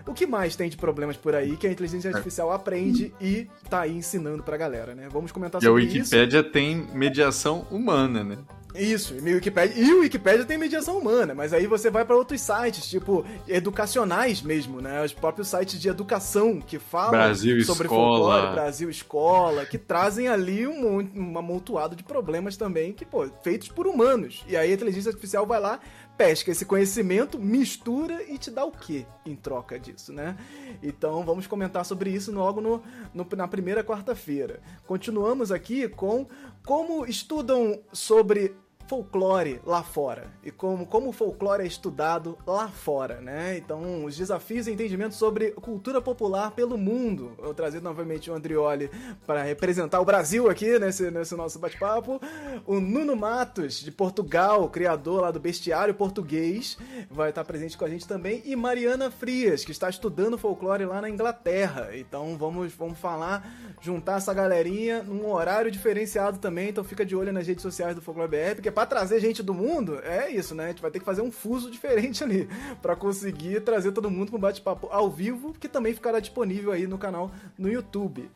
o 0.06 0.14
que 0.14 0.26
mais 0.26 0.56
tem 0.56 0.68
de 0.68 0.76
problemas 0.76 1.16
por 1.16 1.34
aí 1.34 1.56
que 1.56 1.66
a 1.66 1.70
inteligência 1.70 2.08
é. 2.08 2.12
artificial 2.12 2.50
aprende 2.50 3.14
e 3.20 3.48
tá 3.68 3.80
aí 3.82 3.96
ensinando 3.96 4.42
pra 4.42 4.56
galera, 4.56 4.94
né? 4.94 5.08
Vamos 5.10 5.32
comentar 5.32 5.60
sobre 5.60 5.84
isso. 5.84 5.94
E 5.94 5.98
a 5.98 6.02
Wikipédia 6.02 6.40
isso. 6.40 6.50
tem 6.50 6.88
mediação 6.92 7.66
humana, 7.70 8.24
né? 8.24 8.38
Isso, 8.74 9.14
e 9.14 9.32
o 9.32 9.34
Wikipedia, 9.34 9.82
e 9.82 9.92
o 9.92 10.00
Wikipedia 10.00 10.44
tem 10.44 10.56
mediação 10.56 10.98
humana, 10.98 11.34
mas 11.34 11.52
aí 11.52 11.66
você 11.66 11.90
vai 11.90 12.04
para 12.04 12.16
outros 12.16 12.40
sites, 12.40 12.88
tipo 12.88 13.24
educacionais 13.48 14.42
mesmo, 14.42 14.80
né? 14.80 15.02
Os 15.04 15.12
próprios 15.12 15.48
sites 15.48 15.80
de 15.80 15.88
educação 15.88 16.60
que 16.60 16.78
falam 16.78 17.10
Brasil 17.10 17.60
sobre 17.64 17.86
Escola. 17.86 18.18
folclore, 18.18 18.54
Brasil 18.54 18.90
Escola, 18.90 19.66
que 19.66 19.78
trazem 19.78 20.28
ali 20.28 20.66
um, 20.66 20.98
um 21.14 21.38
amontoado 21.38 21.96
de 21.96 22.02
problemas 22.02 22.56
também, 22.56 22.92
que, 22.92 23.04
pô, 23.04 23.28
feitos 23.42 23.68
por 23.68 23.86
humanos. 23.86 24.44
E 24.46 24.56
aí 24.56 24.70
a 24.70 24.74
inteligência 24.74 25.10
artificial 25.10 25.46
vai 25.46 25.60
lá 25.60 25.80
pesca 26.20 26.50
esse 26.50 26.66
conhecimento, 26.66 27.38
mistura 27.38 28.22
e 28.24 28.36
te 28.36 28.50
dá 28.50 28.62
o 28.62 28.70
que 28.70 29.06
em 29.24 29.34
troca 29.34 29.80
disso, 29.80 30.12
né? 30.12 30.36
Então 30.82 31.24
vamos 31.24 31.46
comentar 31.46 31.82
sobre 31.82 32.10
isso 32.10 32.30
logo 32.30 32.60
no, 32.60 32.82
no 33.14 33.26
na 33.34 33.48
primeira 33.48 33.82
quarta-feira. 33.82 34.60
Continuamos 34.86 35.50
aqui 35.50 35.88
com 35.88 36.26
como 36.62 37.06
estudam 37.06 37.80
sobre 37.90 38.54
folclore 38.90 39.60
lá 39.64 39.84
fora 39.84 40.32
e 40.42 40.50
como, 40.50 40.84
como 40.84 41.10
o 41.10 41.12
folclore 41.12 41.62
é 41.62 41.66
estudado 41.66 42.36
lá 42.44 42.66
fora, 42.66 43.20
né? 43.20 43.56
Então, 43.56 44.04
os 44.04 44.16
desafios 44.16 44.66
e 44.66 44.72
entendimento 44.72 45.14
sobre 45.14 45.52
cultura 45.52 46.02
popular 46.02 46.50
pelo 46.50 46.76
mundo. 46.76 47.36
Eu 47.40 47.54
trazer 47.54 47.80
novamente 47.80 48.28
o 48.28 48.34
Andrioli 48.34 48.90
para 49.24 49.44
representar 49.44 50.00
o 50.00 50.04
Brasil 50.04 50.50
aqui 50.50 50.76
nesse, 50.80 51.08
nesse 51.08 51.36
nosso 51.36 51.60
bate-papo. 51.60 52.20
O 52.66 52.80
Nuno 52.80 53.14
Matos, 53.14 53.78
de 53.78 53.92
Portugal, 53.92 54.68
criador 54.68 55.20
lá 55.20 55.30
do 55.30 55.38
Bestiário 55.38 55.94
Português, 55.94 56.76
vai 57.08 57.30
estar 57.30 57.44
presente 57.44 57.78
com 57.78 57.84
a 57.84 57.88
gente 57.88 58.08
também. 58.08 58.42
E 58.44 58.56
Mariana 58.56 59.08
Frias, 59.08 59.64
que 59.64 59.70
está 59.70 59.88
estudando 59.88 60.36
folclore 60.36 60.84
lá 60.84 61.00
na 61.00 61.08
Inglaterra. 61.08 61.90
Então, 61.94 62.36
vamos, 62.36 62.72
vamos 62.72 62.98
falar, 62.98 63.48
juntar 63.80 64.16
essa 64.16 64.34
galerinha 64.34 65.04
num 65.04 65.30
horário 65.30 65.70
diferenciado 65.70 66.38
também. 66.38 66.70
Então, 66.70 66.82
fica 66.82 67.06
de 67.06 67.14
olho 67.14 67.32
nas 67.32 67.46
redes 67.46 67.62
sociais 67.62 67.94
do 67.94 68.02
Folclore 68.02 68.28
BR, 68.28 68.54
porque 68.56 68.79
para 68.80 68.86
trazer 68.86 69.20
gente 69.20 69.42
do 69.42 69.52
mundo, 69.52 70.00
é 70.02 70.30
isso, 70.30 70.54
né? 70.54 70.64
A 70.64 70.68
gente 70.68 70.80
vai 70.80 70.90
ter 70.90 71.00
que 71.00 71.04
fazer 71.04 71.20
um 71.20 71.30
fuso 71.30 71.70
diferente 71.70 72.24
ali 72.24 72.48
para 72.80 72.96
conseguir 72.96 73.60
trazer 73.60 73.92
todo 73.92 74.10
mundo 74.10 74.28
para 74.28 74.38
um 74.38 74.40
bate-papo 74.40 74.88
ao 74.90 75.10
vivo, 75.10 75.52
que 75.52 75.68
também 75.68 75.92
ficará 75.92 76.18
disponível 76.18 76.72
aí 76.72 76.86
no 76.86 76.96
canal 76.96 77.30
no 77.58 77.70
YouTube. 77.70 78.30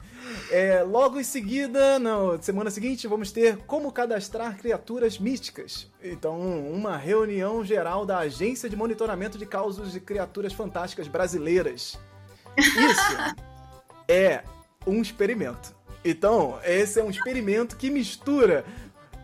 É, 0.51 0.83
logo 0.83 1.19
em 1.19 1.25
seguida, 1.25 1.99
na 1.99 2.43
semana 2.43 2.71
seguinte, 2.71 3.07
vamos 3.07 3.33
ter 3.33 3.57
como 3.67 3.91
cadastrar 3.91 4.59
criaturas 4.59 5.19
místicas. 5.19 5.91
Então, 6.03 6.39
uma 6.71 6.97
reunião 6.99 7.65
geral 7.65 8.05
da 8.05 8.19
Agência 8.19 8.69
de 8.69 8.77
Monitoramento 8.77 9.39
de 9.39 9.47
Causos 9.47 9.93
de 9.93 10.01
Criaturas 10.01 10.53
Fantásticas 10.53 11.09
Brasileiras. 11.09 11.99
Isso 12.59 13.17
é 14.07 14.45
um 14.87 15.01
experimento. 15.01 15.75
Então, 16.05 16.59
esse 16.63 17.01
é 17.01 17.03
um 17.03 17.09
experimento 17.09 17.77
que 17.77 17.89
mistura 17.89 18.63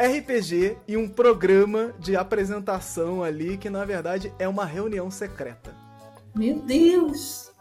RPG 0.00 0.78
e 0.88 0.96
um 0.96 1.08
programa 1.08 1.94
de 1.98 2.16
apresentação 2.16 3.22
ali 3.22 3.58
que 3.58 3.68
na 3.68 3.84
verdade 3.84 4.32
é 4.38 4.48
uma 4.48 4.64
reunião 4.64 5.10
secreta. 5.10 5.74
Meu 6.34 6.58
Deus! 6.60 7.52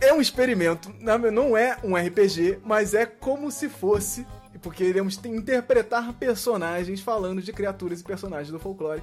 É 0.00 0.12
um 0.12 0.20
experimento, 0.20 0.92
não 1.00 1.56
é 1.56 1.78
um 1.82 1.96
RPG, 1.96 2.60
mas 2.64 2.92
é 2.94 3.06
como 3.06 3.50
se 3.50 3.68
fosse, 3.68 4.26
porque 4.60 4.84
iremos 4.84 5.18
interpretar 5.24 6.12
personagens 6.14 7.00
falando 7.00 7.40
de 7.40 7.52
criaturas 7.52 8.00
e 8.00 8.04
personagens 8.04 8.50
do 8.50 8.58
folclore, 8.58 9.02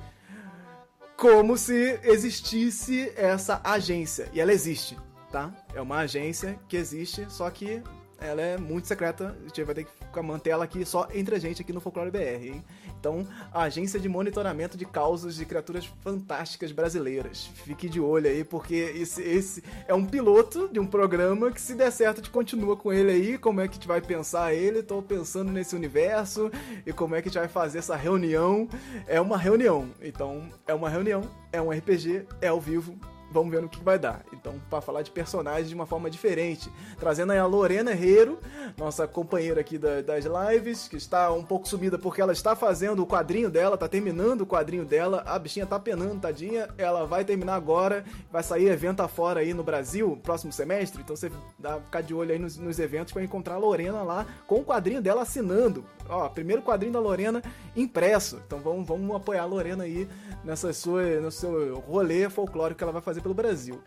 como 1.16 1.58
se 1.58 2.00
existisse 2.04 3.12
essa 3.16 3.62
agência. 3.64 4.30
E 4.34 4.42
ela 4.42 4.52
existe, 4.52 4.98
tá? 5.32 5.54
É 5.74 5.82
uma 5.82 6.00
agência 6.00 6.60
que 6.68 6.76
existe, 6.76 7.26
só 7.30 7.50
que 7.50 7.82
ela 8.22 8.42
é 8.42 8.58
muito 8.58 8.88
secreta. 8.88 9.36
A 9.40 9.48
gente 9.48 9.64
vai 9.64 9.76
ter 9.76 9.86
que 9.86 10.22
manter 10.22 10.52
ela 10.52 10.64
aqui 10.64 10.86
só 10.86 11.08
entre 11.14 11.36
a 11.36 11.40
gente 11.40 11.62
aqui 11.62 11.72
no 11.72 11.80
Folclore 11.80 12.12
BR, 12.12 12.46
hein? 12.46 12.64
Então, 13.00 13.26
a 13.54 13.64
Agência 13.64 14.00
de 14.00 14.10
Monitoramento 14.10 14.78
de 14.78 14.86
Causas 14.86 15.36
de 15.36 15.46
Criaturas 15.46 15.86
Fantásticas 16.02 16.72
Brasileiras. 16.72 17.50
Fique 17.64 17.88
de 17.88 18.00
olho 18.00 18.28
aí, 18.30 18.44
porque 18.44 18.76
esse, 18.76 19.22
esse 19.22 19.64
é 19.88 19.94
um 19.94 20.06
piloto 20.06 20.68
de 20.68 20.80
um 20.80 20.86
programa 20.86 21.52
que, 21.52 21.62
se 21.62 21.76
der 21.76 21.92
certo, 21.92 22.20
a 22.20 22.22
gente 22.22 22.32
continua 22.32 22.76
com 22.76 22.92
ele 22.92 23.12
aí. 23.12 23.38
Como 23.38 23.62
é 23.62 23.68
que 23.68 23.74
a 23.74 23.76
gente 23.76 23.88
vai 23.88 24.02
pensar 24.02 24.54
ele? 24.54 24.84
Tô 24.84 25.02
pensando 25.02 25.52
nesse 25.52 25.76
universo 25.76 26.52
e 26.86 26.92
como 26.92 27.16
é 27.16 27.22
que 27.22 27.30
a 27.30 27.32
gente 27.32 27.40
vai 27.40 27.48
fazer 27.48 27.80
essa 27.80 27.96
reunião. 27.96 28.68
É 29.08 29.22
uma 29.22 29.38
reunião. 29.38 29.90
Então, 30.02 30.50
é 30.68 30.74
uma 30.74 30.90
reunião, 30.90 31.22
é 31.52 31.62
um 31.62 31.72
RPG, 31.72 32.26
é 32.42 32.48
ao 32.50 32.60
vivo 32.60 32.98
vamos 33.32 33.52
ver 33.52 33.62
no 33.62 33.70
que 33.70 33.84
vai 33.84 34.00
dar. 34.00 34.24
Então, 34.34 34.56
para 34.70 34.82
falar 34.82 35.02
de 35.02 35.12
personagens 35.12 35.70
de 35.70 35.76
uma 35.76 35.86
forma 35.86 36.10
diferente, 36.10 36.72
trazendo 37.00 37.32
aí 37.32 37.40
a 37.40 37.46
Lorena 37.46 37.92
Herrero, 37.92 38.40
nossa 38.78 39.08
companheira 39.08 39.62
aqui 39.62 39.78
da, 39.78 40.02
das 40.02 40.26
lives, 40.26 40.88
que 40.88 40.98
está 40.98 41.32
um 41.32 41.44
pouco 41.44 41.68
sumida 41.68 41.98
porque 41.98 42.22
ela 42.22 42.34
está 42.34 42.56
fazendo 42.56 43.02
o 43.02 43.08
quadrinho 43.08 43.50
dela, 43.50 43.78
tá 43.78 43.88
terminando 43.88 44.42
o 44.42 44.48
quadrinho 44.48 44.86
dela, 44.86 45.24
a 45.26 45.38
bichinha 45.38 45.66
tá 45.66 45.80
penando, 45.80 46.20
tadinha, 46.20 46.70
ela 46.78 47.06
vai 47.06 47.24
terminar 47.26 47.56
agora, 47.56 48.04
vai 48.32 48.44
sair 48.44 48.68
evento 48.68 49.02
afora 49.02 49.42
aí 49.42 49.54
no 49.54 49.64
Brasil, 49.64 50.20
próximo 50.24 50.52
semestre, 50.52 51.02
então 51.02 51.16
você 51.16 51.32
dá 51.58 51.80
ficar 51.80 52.02
de 52.02 52.14
olho 52.14 52.32
aí 52.32 52.40
nos, 52.40 52.58
nos 52.58 52.80
eventos 52.80 53.14
para 53.14 53.24
encontrar 53.24 53.56
a 53.56 53.58
Lorena 53.58 54.04
lá 54.04 54.26
com 54.48 54.56
o 54.56 54.66
quadrinho 54.66 55.02
dela 55.02 55.22
assinando. 55.22 55.84
Ó, 56.08 56.28
primeiro 56.30 56.62
quadrinho 56.62 56.94
da 56.94 57.00
Lorena 57.00 57.42
impresso. 57.76 58.42
Então 58.46 58.60
vamos, 58.60 58.88
vamos 58.88 59.16
apoiar 59.16 59.44
a 59.44 59.46
Lorena 59.46 59.84
aí 59.84 60.08
nessa 60.44 60.74
sua, 60.74 61.04
no 61.20 61.32
seu 61.32 61.80
rolê 61.80 62.30
folclórico 62.30 62.80
que 62.80 62.84
ela 62.84 62.94
vai 62.94 63.02
fazer 63.02 63.19
fazer 63.20 63.22
pelo 63.22 63.34
Brasil. 63.34 63.80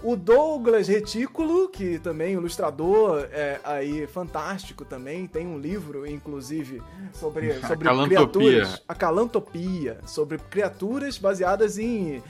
O 0.00 0.14
Douglas 0.14 0.86
Retículo, 0.86 1.68
que 1.68 1.98
também 1.98 2.34
ilustrador 2.34 3.26
é, 3.32 3.60
aí 3.64 4.06
fantástico 4.06 4.84
também, 4.84 5.26
tem 5.26 5.44
um 5.44 5.58
livro, 5.58 6.06
inclusive, 6.06 6.80
sobre, 7.12 7.54
sobre 7.66 7.88
criaturas. 8.06 8.82
A 8.86 8.94
Calantopia. 8.94 9.98
Sobre 10.06 10.38
criaturas 10.38 11.18
baseadas 11.18 11.78
em 11.78 12.22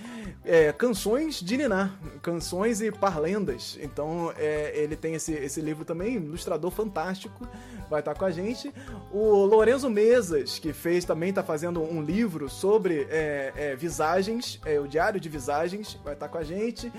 é, 0.48 0.72
canções 0.72 1.40
de 1.40 1.58
Niná, 1.58 1.90
canções 2.22 2.80
e 2.80 2.90
parlendas. 2.90 3.78
Então 3.82 4.32
é, 4.38 4.72
ele 4.74 4.96
tem 4.96 5.14
esse, 5.14 5.32
esse 5.34 5.60
livro 5.60 5.84
também, 5.84 6.14
ilustrador 6.14 6.70
fantástico, 6.70 7.46
vai 7.90 8.00
estar 8.00 8.14
com 8.14 8.24
a 8.24 8.30
gente. 8.30 8.72
O 9.12 9.44
Lorenzo 9.44 9.90
Mesas, 9.90 10.58
que 10.58 10.72
fez 10.72 11.04
também, 11.04 11.28
está 11.28 11.42
fazendo 11.42 11.82
um 11.82 12.00
livro 12.00 12.48
sobre 12.48 13.06
é, 13.10 13.52
é 13.54 13.76
visagens, 13.76 14.58
é, 14.64 14.80
o 14.80 14.88
Diário 14.88 15.20
de 15.20 15.28
Visagens, 15.28 15.98
vai 16.02 16.14
estar 16.14 16.28
com 16.28 16.38
a 16.38 16.42
gente. 16.42 16.90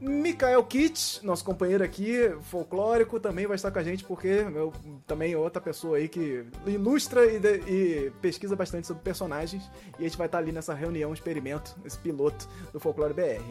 Mikael 0.00 0.62
Kitts, 0.64 1.20
nosso 1.22 1.44
companheiro 1.44 1.82
aqui, 1.82 2.34
folclórico, 2.42 3.18
também 3.18 3.46
vai 3.46 3.56
estar 3.56 3.70
com 3.70 3.78
a 3.78 3.82
gente, 3.82 4.04
porque 4.04 4.28
eu 4.28 4.72
também 5.06 5.32
é 5.32 5.38
outra 5.38 5.60
pessoa 5.60 5.96
aí 5.96 6.08
que 6.08 6.44
ilustra 6.66 7.24
e, 7.26 7.38
de, 7.38 7.54
e, 7.66 8.12
pesquisa 8.20 8.54
bastante 8.54 8.86
sobre 8.86 9.02
personagens. 9.02 9.70
E 9.98 10.04
a 10.04 10.08
gente 10.08 10.18
vai 10.18 10.26
estar 10.26 10.38
ali 10.38 10.52
nessa 10.52 10.74
reunião, 10.74 11.12
experimento, 11.12 11.76
esse 11.84 11.98
piloto 11.98 12.48
do 12.72 12.80
Folclore 12.80 13.14
BR. 13.14 13.42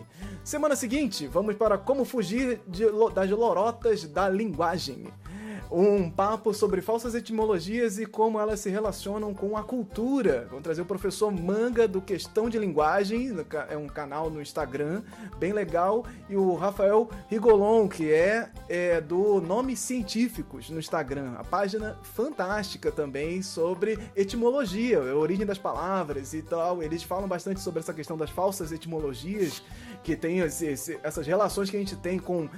Semana 0.43 0.75
seguinte, 0.75 1.27
vamos 1.27 1.55
para 1.55 1.77
como 1.77 2.05
fugir 2.05 2.61
de, 2.67 2.85
das 3.13 3.29
lorotas 3.29 4.03
da 4.05 4.29
linguagem 4.29 5.07
um 5.71 6.09
papo 6.09 6.53
sobre 6.53 6.81
falsas 6.81 7.15
etimologias 7.15 7.97
e 7.97 8.05
como 8.05 8.39
elas 8.39 8.59
se 8.59 8.69
relacionam 8.69 9.33
com 9.33 9.57
a 9.57 9.63
cultura. 9.63 10.47
Vamos 10.49 10.63
trazer 10.63 10.81
o 10.81 10.85
professor 10.85 11.31
Manga 11.31 11.87
do 11.87 12.01
Questão 12.01 12.49
de 12.49 12.57
Linguagem, 12.57 13.35
é 13.69 13.77
um 13.77 13.87
canal 13.87 14.29
no 14.29 14.41
Instagram, 14.41 15.01
bem 15.39 15.53
legal, 15.53 16.05
e 16.29 16.35
o 16.35 16.55
Rafael 16.55 17.09
Rigolon, 17.29 17.87
que 17.87 18.11
é, 18.11 18.49
é 18.69 19.01
do 19.01 19.41
Nomes 19.41 19.79
Científicos 19.79 20.69
no 20.69 20.79
Instagram, 20.79 21.33
a 21.37 21.43
página 21.43 21.97
fantástica 22.03 22.91
também 22.91 23.41
sobre 23.41 23.97
etimologia, 24.15 24.99
a 24.99 25.15
origem 25.15 25.45
das 25.45 25.57
palavras 25.57 26.33
e 26.33 26.41
tal. 26.41 26.81
Eles 26.83 27.03
falam 27.03 27.27
bastante 27.27 27.59
sobre 27.59 27.79
essa 27.79 27.93
questão 27.93 28.17
das 28.17 28.29
falsas 28.29 28.71
etimologias, 28.71 29.63
que 30.03 30.15
tem 30.15 30.39
esse, 30.39 30.65
esse, 30.65 30.99
essas 31.01 31.25
relações 31.25 31.69
que 31.69 31.77
a 31.77 31.79
gente 31.79 31.95
tem 31.95 32.19
com 32.19 32.49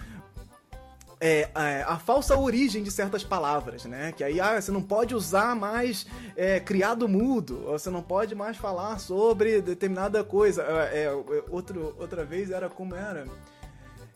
é, 1.20 1.50
é, 1.56 1.84
a 1.88 1.98
falsa 1.98 2.38
origem 2.38 2.84
de 2.84 2.92
certas 2.92 3.24
palavras, 3.24 3.86
né? 3.86 4.12
Que 4.12 4.24
aí 4.24 4.40
ah, 4.40 4.60
você 4.60 4.72
não 4.72 4.82
pode 4.82 5.16
usar 5.16 5.56
mais 5.56 6.06
é, 6.36 6.60
criado 6.60 7.08
mudo, 7.08 7.64
você 7.66 7.90
não 7.90 8.02
pode 8.02 8.36
mais 8.36 8.58
falar 8.58 9.00
sobre 9.00 9.62
determinada 9.62 10.24
coisa. 10.24 10.64
É, 10.64 11.04
é 11.06 11.12
outro, 11.50 11.96
outra 11.98 12.26
vez 12.26 12.52
era 12.52 12.70
como 12.70 12.96
era? 12.96 13.26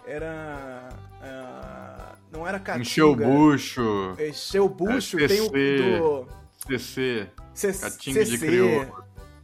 Era. 0.06 0.90
Uh, 1.22 2.18
não 2.32 2.48
era 2.48 2.60
caatinga. 2.60 2.82
Encheu 2.82 3.12
o 3.12 3.16
bucho. 3.16 4.16
Encheu 4.20 4.66
o 4.66 4.70
bucho, 4.70 5.20
é, 5.20 5.28
tem 5.28 5.42
o 5.42 5.50
do. 5.50 6.28
CC. 6.68 7.30
Catinga 7.80 8.26
de 8.26 8.38
crioulo. 8.38 9.04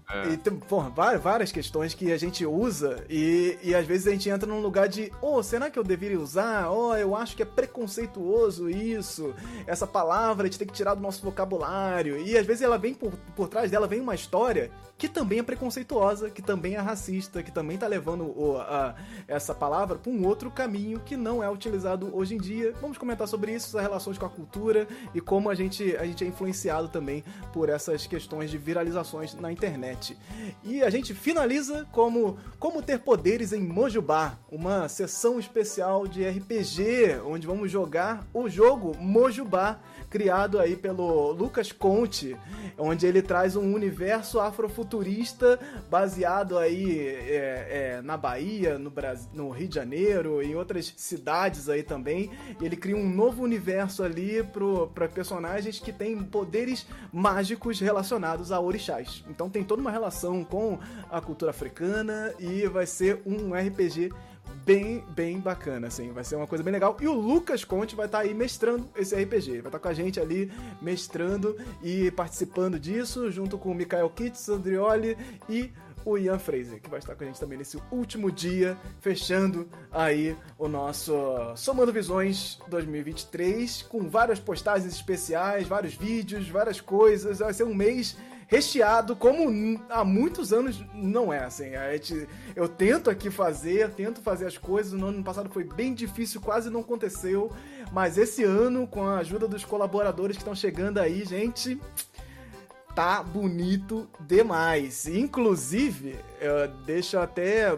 É. 0.10 0.30
E 0.30 0.38
tem, 0.38 0.56
porra, 0.56 0.90
várias 0.90 1.52
questões 1.52 1.94
que 1.94 2.12
a 2.12 2.18
gente 2.18 2.46
usa 2.46 3.04
e, 3.10 3.58
e 3.64 3.74
às 3.74 3.86
vezes 3.86 4.08
a 4.08 4.12
gente 4.12 4.30
entra 4.30 4.48
num 4.48 4.62
lugar 4.62 4.88
de, 4.88 5.12
oh, 5.22 5.42
será 5.42 5.70
que 5.70 5.80
eu 5.80 5.84
deveria 5.84 6.20
usar? 6.20 6.70
Oh, 6.70 6.96
eu 6.96 7.16
acho 7.16 7.36
que 7.36 7.42
é 7.42 7.46
preconceituoso 7.46 8.70
isso. 8.70 9.34
Essa 9.66 9.88
palavra 9.88 10.44
a 10.44 10.50
gente 10.50 10.60
tem 10.60 10.68
que 10.68 10.74
tirar 10.74 10.94
do 10.94 11.02
nosso 11.02 11.24
vocabulário. 11.24 12.18
E 12.20 12.38
às 12.38 12.46
vezes 12.46 12.62
ela 12.62 12.78
vem 12.78 12.94
por, 12.94 13.14
por 13.36 13.48
trás 13.48 13.72
dela, 13.72 13.88
vem 13.88 14.00
uma 14.00 14.16
história 14.16 14.72
que 14.98 15.10
também 15.10 15.40
é 15.40 15.44
preconceituosa, 15.44 16.30
que 16.30 16.42
também 16.42 16.76
é 16.76 16.80
racista, 16.80 17.44
que 17.44 17.52
também 17.52 17.78
tá 17.78 17.88
levando 17.88 18.24
o, 18.26 18.58
a, 18.58 18.96
essa 19.28 19.54
palavra 19.54 19.98
para 19.98 20.12
um 20.12 20.26
outro 20.26 20.50
caminho 20.50 21.00
que 21.02 21.18
não 21.18 21.44
é 21.44 21.50
utilizado 21.50 22.16
hoje 22.16 22.36
em 22.36 22.38
dia. 22.38 22.74
Vamos 22.80 22.98
comentar 22.98 23.28
sobre 23.28 23.54
isso, 23.54 23.78
as 23.78 23.84
relações 23.84 24.18
com 24.18 24.26
a 24.26 24.30
cultura 24.30 24.88
e 25.14 25.20
como 25.20 25.50
a 25.50 25.56
gente, 25.56 25.96
a 25.98 26.06
gente 26.06 26.24
é 26.24 26.28
influenciado 26.28 26.88
também 26.88 27.24
por 27.52 27.68
essas 27.70 28.08
questões 28.08 28.50
de 28.50 28.58
viralizações 28.58 29.34
na 29.36 29.52
internet. 29.52 29.95
E 30.64 30.84
a 30.84 30.90
gente 30.90 31.14
finaliza 31.14 31.88
como 31.92 32.38
Como 32.60 32.82
Ter 32.82 33.00
Poderes 33.00 33.54
em 33.54 33.62
Mojubá, 33.62 34.38
uma 34.52 34.88
sessão 34.90 35.40
especial 35.40 36.08
de 36.08 36.28
RPG, 36.28 37.22
onde 37.26 37.48
vamos 37.48 37.72
jogar 37.72 38.28
o 38.34 38.50
jogo 38.50 38.96
Mojubá 38.98 39.80
criado 40.16 40.62
aí 40.62 40.78
pelo 40.78 41.34
Lucas 41.34 41.74
Conte, 41.74 42.38
onde 42.78 43.06
ele 43.06 43.22
traz 43.22 43.58
um 43.58 43.74
universo 43.74 44.40
afrofuturista 44.40 45.60
baseado 45.90 46.58
aí 46.58 47.00
é, 47.00 47.98
é, 47.98 48.02
na 48.02 48.16
Bahia, 48.16 48.80
no, 48.80 48.90
Brasil, 48.90 49.30
no 49.34 49.50
Rio 49.50 49.68
de 49.68 49.76
Janeiro 49.76 50.42
e 50.42 50.52
em 50.52 50.56
outras 50.56 50.94
cidades 50.96 51.68
aí 51.68 51.84
também. 51.84 52.32
Ele 52.62 52.78
cria 52.78 52.96
um 52.96 53.10
novo 53.10 53.44
universo 53.44 54.04
ali 54.04 54.42
para 54.94 55.10
personagens 55.10 55.80
que 55.80 55.92
têm 55.92 56.24
poderes 56.24 56.88
mágicos 57.12 57.82
relacionados 57.82 58.54
a 58.54 58.60
orixás. 58.62 59.22
Então 59.30 59.50
tem 59.50 59.66
toda 59.66 59.82
uma 59.82 59.92
relação 59.92 60.46
com 60.46 60.80
a 61.12 61.20
cultura 61.20 61.52
africana 61.52 62.34
e 62.40 62.66
vai 62.68 62.86
ser 62.86 63.22
um 63.26 63.54
RPG 63.54 64.14
bem, 64.66 65.04
bem 65.10 65.40
bacana, 65.40 65.88
assim. 65.88 66.12
Vai 66.12 66.24
ser 66.24 66.36
uma 66.36 66.48
coisa 66.48 66.64
bem 66.64 66.74
legal. 66.74 66.98
E 67.00 67.08
o 67.08 67.14
Lucas 67.14 67.64
Conte 67.64 67.96
vai 67.96 68.08
estar 68.08 68.20
tá 68.20 68.24
aí 68.24 68.34
mestrando 68.34 68.90
esse 68.96 69.16
RPG. 69.16 69.52
Vai 69.52 69.60
estar 69.60 69.72
tá 69.72 69.80
com 69.80 69.88
a 69.88 69.94
gente 69.94 70.20
ali 70.20 70.52
mestrando 70.82 71.56
e 71.84 72.10
participando 72.12 72.80
disso, 72.80 73.32
junto 73.32 73.58
com 73.58 73.72
o 73.72 73.76
Mikael 73.76 74.10
Kitts, 74.10 74.50
Andrioli 74.50 75.18
e 75.48 75.72
o 76.04 76.18
Ian 76.18 76.38
Fraser, 76.38 76.80
que 76.80 76.90
vai 76.90 77.00
estar 77.00 77.16
com 77.16 77.24
a 77.24 77.28
gente 77.28 77.40
também 77.40 77.58
nesse 77.58 77.82
último 77.92 78.32
dia, 78.32 78.78
fechando 79.00 79.68
aí 79.92 80.38
o 80.58 80.68
nosso 80.68 81.14
Somando 81.56 81.92
Visões 81.92 82.60
2023, 82.68 83.82
com 83.84 84.08
várias 84.08 84.40
postagens 84.40 84.94
especiais, 84.94 85.68
vários 85.68 85.96
vídeos, 85.96 86.48
várias 86.48 86.80
coisas. 86.80 87.40
Vai 87.40 87.54
ser 87.54 87.64
um 87.64 87.74
mês 87.74 88.16
recheado, 88.48 89.16
como 89.16 89.80
há 89.90 90.04
muitos 90.04 90.54
anos 90.54 90.84
não 90.94 91.34
é, 91.34 91.44
assim. 91.44 91.76
A 91.76 91.94
gente, 91.94 92.28
eu 92.56 92.68
tento 92.68 93.10
aqui 93.10 93.30
fazer, 93.30 93.90
tento 93.92 94.22
fazer 94.22 94.46
as 94.46 94.58
coisas, 94.58 94.94
no 94.94 95.08
ano 95.08 95.24
passado 95.24 95.50
foi 95.50 95.64
bem 95.64 95.94
difícil, 95.94 96.42
quase 96.42 96.70
não 96.70 96.82
aconteceu, 96.82 97.52
mas 97.92 98.18
esse 98.18 98.44
ano, 98.44 98.88
com 98.88 99.06
a 99.06 99.18
ajuda 99.18 99.48
dos 99.48 99.66
colaboradores 99.66 100.38
que 100.38 100.42
estão 100.42 100.56
chegando 100.56 101.00
aí, 101.00 101.26
gente, 101.26 101.80
tá 102.96 103.22
bonito 103.22 104.08
demais. 104.22 105.06
Inclusive, 105.06 106.16
eu 106.40 106.68
deixo 106.86 107.20
até 107.20 107.78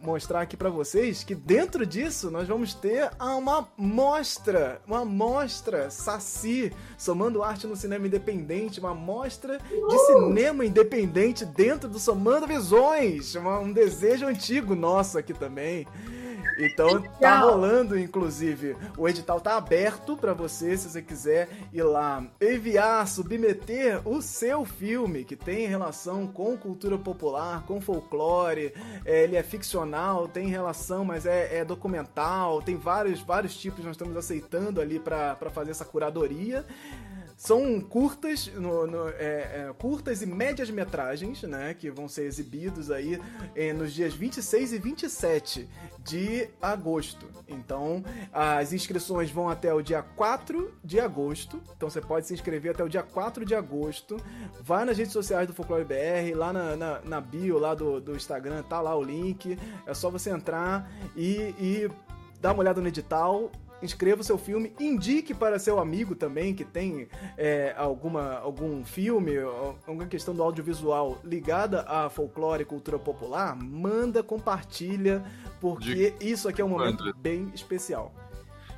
mostrar 0.00 0.42
aqui 0.42 0.56
para 0.56 0.70
vocês 0.70 1.24
que 1.24 1.34
dentro 1.34 1.84
disso 1.84 2.30
nós 2.30 2.46
vamos 2.46 2.72
ter 2.72 3.10
uma 3.20 3.68
mostra, 3.76 4.80
uma 4.86 5.04
mostra 5.04 5.90
Saci, 5.90 6.72
somando 6.96 7.42
arte 7.42 7.66
no 7.66 7.74
cinema 7.74 8.06
independente, 8.06 8.78
uma 8.78 8.94
mostra 8.94 9.58
de 9.58 9.98
cinema 10.06 10.64
independente 10.64 11.44
dentro 11.44 11.88
do 11.88 11.98
Somando 11.98 12.46
Visões, 12.46 13.34
um 13.34 13.72
desejo 13.72 14.26
antigo 14.26 14.76
nosso 14.76 15.18
aqui 15.18 15.34
também. 15.34 15.86
Então 16.58 17.00
tá 17.20 17.40
rolando, 17.40 17.98
inclusive. 17.98 18.76
O 18.96 19.08
edital 19.08 19.40
tá 19.40 19.56
aberto 19.56 20.16
para 20.16 20.32
você, 20.32 20.76
se 20.76 20.88
você 20.88 21.02
quiser 21.02 21.48
ir 21.72 21.82
lá 21.82 22.24
enviar, 22.40 23.06
submeter 23.08 24.06
o 24.06 24.20
seu 24.22 24.64
filme 24.64 25.24
que 25.24 25.36
tem 25.36 25.66
relação 25.66 26.26
com 26.26 26.56
cultura 26.56 26.98
popular, 26.98 27.64
com 27.66 27.80
folclore. 27.80 28.72
É, 29.04 29.24
ele 29.24 29.36
é 29.36 29.42
ficcional, 29.42 30.28
tem 30.28 30.48
relação, 30.48 31.04
mas 31.04 31.26
é, 31.26 31.58
é, 31.58 31.64
documental. 31.64 32.62
Tem 32.62 32.76
vários, 32.76 33.20
vários 33.20 33.56
tipos. 33.56 33.84
Nós 33.84 33.94
estamos 33.94 34.16
aceitando 34.16 34.80
ali 34.80 34.98
para 34.98 35.36
fazer 35.50 35.70
essa 35.70 35.84
curadoria. 35.84 36.64
São 37.36 37.80
curtas, 37.80 38.46
no, 38.46 38.86
no, 38.86 39.08
é, 39.08 39.14
é, 39.68 39.74
curtas 39.76 40.22
e 40.22 40.26
médias 40.26 40.70
metragens, 40.70 41.42
né? 41.42 41.74
Que 41.74 41.90
vão 41.90 42.08
ser 42.08 42.24
exibidos 42.24 42.90
aí 42.90 43.20
é, 43.54 43.72
nos 43.72 43.92
dias 43.92 44.14
26 44.14 44.72
e 44.72 44.78
27 44.78 45.68
de 46.04 46.48
agosto. 46.62 47.26
Então, 47.48 48.04
as 48.32 48.72
inscrições 48.72 49.30
vão 49.30 49.48
até 49.48 49.74
o 49.74 49.82
dia 49.82 50.02
4 50.02 50.74
de 50.84 51.00
agosto. 51.00 51.60
Então, 51.76 51.90
você 51.90 52.00
pode 52.00 52.26
se 52.26 52.34
inscrever 52.34 52.72
até 52.72 52.84
o 52.84 52.88
dia 52.88 53.02
4 53.02 53.44
de 53.44 53.54
agosto. 53.54 54.16
Vai 54.60 54.84
nas 54.84 54.96
redes 54.96 55.12
sociais 55.12 55.46
do 55.46 55.52
Folclore 55.52 55.84
BR, 55.84 56.36
lá 56.36 56.52
na, 56.52 56.76
na, 56.76 57.00
na 57.00 57.20
bio 57.20 57.58
lá 57.58 57.74
do, 57.74 58.00
do 58.00 58.14
Instagram, 58.14 58.62
tá 58.62 58.80
lá 58.80 58.96
o 58.96 59.02
link. 59.02 59.58
É 59.86 59.92
só 59.92 60.08
você 60.08 60.30
entrar 60.30 60.88
e, 61.16 61.54
e 61.58 61.90
dar 62.40 62.52
uma 62.52 62.60
olhada 62.60 62.80
no 62.80 62.88
edital 62.88 63.50
inscreva 63.84 64.20
o 64.20 64.24
seu 64.24 64.38
filme, 64.38 64.72
indique 64.80 65.34
para 65.34 65.58
seu 65.58 65.78
amigo 65.78 66.14
também 66.14 66.54
que 66.54 66.64
tem 66.64 67.08
é, 67.36 67.74
alguma, 67.76 68.38
algum 68.38 68.84
filme, 68.84 69.38
alguma 69.38 70.06
questão 70.06 70.34
do 70.34 70.42
audiovisual 70.42 71.20
ligada 71.24 71.82
a 71.82 72.08
folclore 72.08 72.62
e 72.62 72.66
cultura 72.66 72.98
popular, 72.98 73.56
manda, 73.56 74.22
compartilha, 74.22 75.22
porque 75.60 76.10
De 76.18 76.30
isso 76.30 76.48
aqui 76.48 76.60
é 76.60 76.64
um 76.64 76.68
momento 76.68 77.04
quando? 77.04 77.16
bem 77.16 77.50
especial. 77.54 78.12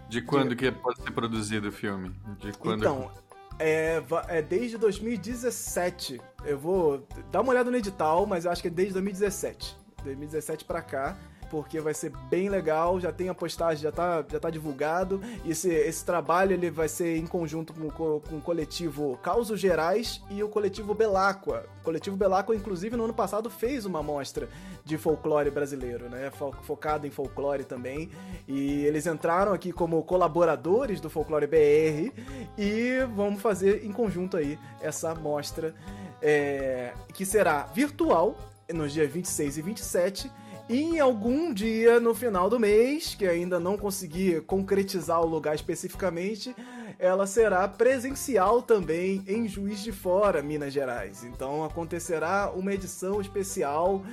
De 0.09 0.23
quando 0.23 0.51
De... 0.51 0.57
que 0.57 0.71
pode 0.71 1.03
ser 1.03 1.11
produzido 1.11 1.69
o 1.69 1.73
filme? 1.73 2.15
De 2.39 2.53
quando? 2.53 2.81
Então, 2.81 3.11
é, 3.59 4.03
é, 4.29 4.43
desde 4.43 4.77
2017. 4.77 6.21
Eu 6.45 6.59
vou 6.59 7.07
dar 7.31 7.41
uma 7.41 7.51
olhada 7.51 7.71
no 7.71 7.77
edital, 7.77 8.27
mas 8.27 8.45
eu 8.45 8.51
acho 8.51 8.63
que 8.63 8.69
é 8.69 8.71
desde 8.71 8.95
2017. 8.95 9.77
2017 10.05 10.65
para 10.65 10.83
cá 10.83 11.17
porque 11.51 11.81
vai 11.81 11.95
ser 11.95 12.11
bem 12.29 12.49
legal, 12.49 13.01
já 13.01 13.13
tem 13.13 13.29
a 13.29 13.35
postagem, 13.35 13.83
já 13.83 13.93
tá, 13.93 14.25
já 14.31 14.39
tá 14.39 14.51
divulgado. 14.51 15.21
Esse, 15.45 15.69
esse 15.69 16.05
trabalho 16.05 16.53
ele 16.53 16.71
vai 16.71 16.89
ser 16.89 17.17
em 17.17 17.27
conjunto 17.27 17.73
com, 17.73 17.91
com, 17.91 18.37
o 18.37 18.41
coletivo 18.41 19.19
Causos 19.23 19.61
Gerais 19.61 20.23
e 20.31 20.43
o 20.43 20.49
coletivo 20.49 20.95
Belacqua. 20.95 21.67
O 21.81 21.85
coletivo 21.85 22.17
Belacqua, 22.17 22.55
inclusive, 22.55 22.97
no 22.97 23.05
ano 23.05 23.15
passado 23.15 23.49
fez 23.49 23.85
uma 23.85 24.03
mostra 24.03 24.49
de 24.85 24.97
folclore 24.97 25.51
brasileiro, 25.51 26.09
né? 26.09 26.31
Focado 26.63 27.07
em 27.07 27.11
folclore 27.11 27.65
também. 27.65 28.11
E 28.47 28.85
eles 28.85 29.07
entraram 29.07 29.53
aqui 29.53 29.73
como 29.73 30.03
colaboradores 30.03 31.01
do 31.01 31.11
Folclore 31.11 31.47
BR 31.47 32.13
e 32.57 32.99
vamos 33.15 33.41
fazer 33.41 33.85
em 33.85 33.93
conjunto 33.93 34.37
aí 34.37 34.59
essa 34.81 35.15
mostra 35.15 35.75
é, 36.23 36.93
que 37.13 37.25
será 37.25 37.65
virtual 37.75 38.37
nos 38.73 38.93
dias 38.93 39.11
26 39.11 39.59
e 39.59 39.63
27 39.63 40.27
e 40.27 40.31
em 40.69 40.99
algum 40.99 41.53
dia 41.53 42.01
no 42.01 42.15
final 42.15 42.51
do 42.51 42.59
mês, 42.59 43.15
que 43.15 43.27
ainda 43.27 43.61
não 43.61 43.77
consegui 43.77 44.41
concretizar 44.41 45.21
o 45.21 45.27
lugar 45.27 45.55
especificamente, 45.55 46.55
ela 46.99 47.27
será 47.27 47.69
presencial 47.69 48.63
também 48.63 49.23
em 49.29 49.47
Juiz 49.47 49.81
de 49.81 49.93
Fora, 49.93 50.43
Minas 50.43 50.73
Gerais. 50.73 51.23
Então 51.25 51.65
acontecerá 51.65 52.51
uma 52.55 52.73
edição 52.73 53.21
especial 53.21 54.05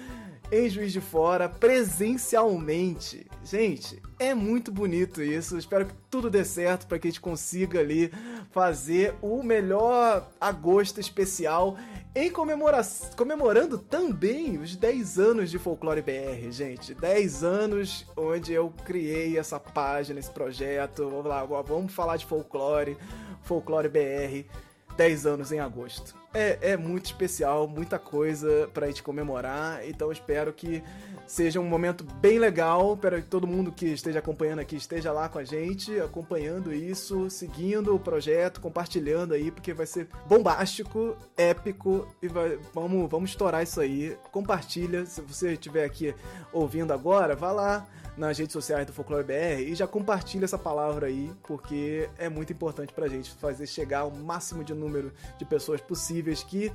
em 0.52 0.70
Juiz 0.70 0.92
de 0.92 1.02
Fora 1.02 1.50
presencialmente. 1.50 3.26
Gente, 3.44 4.00
é 4.20 4.36
muito 4.36 4.72
bonito 4.72 5.22
isso. 5.22 5.58
Espero 5.58 5.88
que 5.88 5.94
tudo 6.10 6.30
dê 6.30 6.46
certo 6.46 6.86
para 6.86 7.00
que 7.00 7.08
a 7.08 7.10
gente 7.10 7.22
consiga 7.22 7.80
ali 7.80 8.12
fazer 8.52 9.16
o 9.22 9.42
melhor 9.42 10.30
agosto 10.40 11.00
especial 11.00 11.76
em 12.16 12.30
comemoração, 12.30 13.10
comemorando 13.18 13.78
também 13.78 14.58
os 14.58 14.76
10 14.76 15.18
anos 15.18 15.50
de 15.50 15.58
Folclore 15.58 16.02
BR, 16.02 16.52
gente. 16.52 16.94
10 16.94 17.44
anos 17.44 18.06
onde 18.16 18.54
eu 18.54 18.72
criei 18.86 19.38
essa 19.38 19.60
página, 19.60 20.20
esse 20.20 20.30
projeto. 20.30 21.10
Vamos 21.10 21.26
lá, 21.26 21.44
vamos 21.44 21.92
falar 21.92 22.18
de 22.18 22.26
folclore, 22.26 22.98
Folclore 23.42 23.90
BR. 23.90 24.48
10 24.96 25.26
anos 25.26 25.52
em 25.52 25.60
agosto. 25.60 26.16
É, 26.34 26.72
é 26.72 26.78
muito 26.78 27.06
especial, 27.06 27.68
muita 27.68 28.00
coisa 28.00 28.70
pra 28.74 28.88
gente 28.88 29.04
comemorar, 29.04 29.88
então 29.88 30.12
espero 30.12 30.52
que 30.52 30.84
seja 31.28 31.60
um 31.60 31.66
momento 31.66 32.04
bem 32.04 32.40
legal. 32.40 32.96
Espero 32.96 33.22
que 33.22 33.28
todo 33.28 33.48
mundo 33.48 33.72
que 33.72 33.88
esteja 33.88 34.20
acompanhando 34.20 34.60
aqui 34.60 34.76
esteja 34.76 35.12
lá 35.12 35.30
com 35.30 35.40
a 35.40 35.44
gente, 35.44 36.00
acompanhando 36.00 36.74
isso, 36.74 37.30
seguindo 37.30 37.96
o 37.96 38.00
projeto, 38.00 38.62
compartilhando 38.62 39.34
aí, 39.34 39.52
porque 39.52 39.74
vai 39.74 39.86
ser 39.86 40.08
bombástico, 40.28 41.16
épico 41.38 42.08
e 42.22 42.28
vai, 42.28 42.58
vamos, 42.74 43.10
vamos 43.10 43.30
estourar 43.30 43.62
isso 43.62 43.80
aí. 43.80 44.18
Compartilha, 44.32 45.06
se 45.06 45.22
você 45.22 45.54
estiver 45.54 45.86
aqui 45.86 46.16
ouvindo 46.52 46.94
agora, 46.94 47.36
vá 47.36 47.52
lá 47.52 47.88
nas 48.18 48.38
redes 48.38 48.54
sociais 48.54 48.86
do 48.86 48.94
Folclore 48.94 49.24
BR 49.24 49.62
e 49.62 49.76
já 49.76 49.88
compartilha 49.88 50.46
essa 50.46 50.58
palavra 50.58 51.08
aí, 51.08 51.32
porque 51.44 52.10
é 52.18 52.30
muito 52.30 52.54
importante 52.54 52.94
pra 52.94 53.08
gente 53.08 53.32
fazer 53.32 53.68
chegar 53.68 54.00
ao 54.00 54.12
máximo 54.12 54.64
de 54.64 54.74
número 54.74 55.12
de 55.38 55.46
pessoas 55.46 55.82
possíveis 55.82 56.44
que 56.44 56.72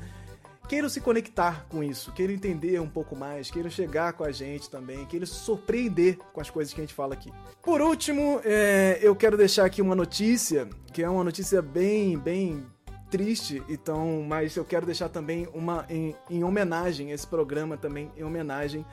queiram 0.69 0.89
se 0.89 1.01
conectar 1.01 1.67
com 1.71 1.83
isso, 1.83 2.13
queiram 2.13 2.35
entender 2.35 2.79
um 2.81 2.89
pouco 2.89 3.17
mais, 3.17 3.51
queiram 3.51 3.71
chegar 3.71 4.13
com 4.13 4.23
a 4.23 4.31
gente 4.31 4.69
também, 4.69 5.07
queiram 5.07 5.27
se 5.27 5.35
surpreender 5.35 6.19
com 6.33 6.41
as 6.41 6.51
coisas 6.51 6.75
que 6.75 6.81
a 6.81 6.85
gente 6.85 6.95
fala 6.95 7.15
aqui. 7.15 7.33
Por 7.63 7.81
último, 7.81 8.41
é, 8.45 8.99
eu 9.01 9.17
quero 9.17 9.37
deixar 9.37 9.65
aqui 9.65 9.81
uma 9.81 9.95
notícia, 9.95 10.69
que 10.93 11.03
é 11.03 11.09
uma 11.09 11.25
notícia 11.25 11.63
bem, 11.63 12.19
bem 12.19 12.67
triste, 13.11 13.63
então, 13.69 14.23
mas 14.29 14.55
eu 14.57 14.65
quero 14.65 14.85
deixar 14.85 15.09
também 15.09 15.49
uma 15.55 15.87
em, 15.89 16.15
em 16.29 16.45
homenagem, 16.45 17.13
esse 17.13 17.27
programa 17.27 17.77
também 17.79 18.13
em 18.15 18.23
homenagem 18.23 18.85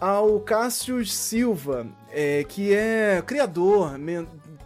ao 0.00 0.40
Cássio 0.40 1.04
Silva, 1.04 1.86
é, 2.10 2.42
que 2.44 2.72
é 2.72 3.22
criador, 3.22 3.98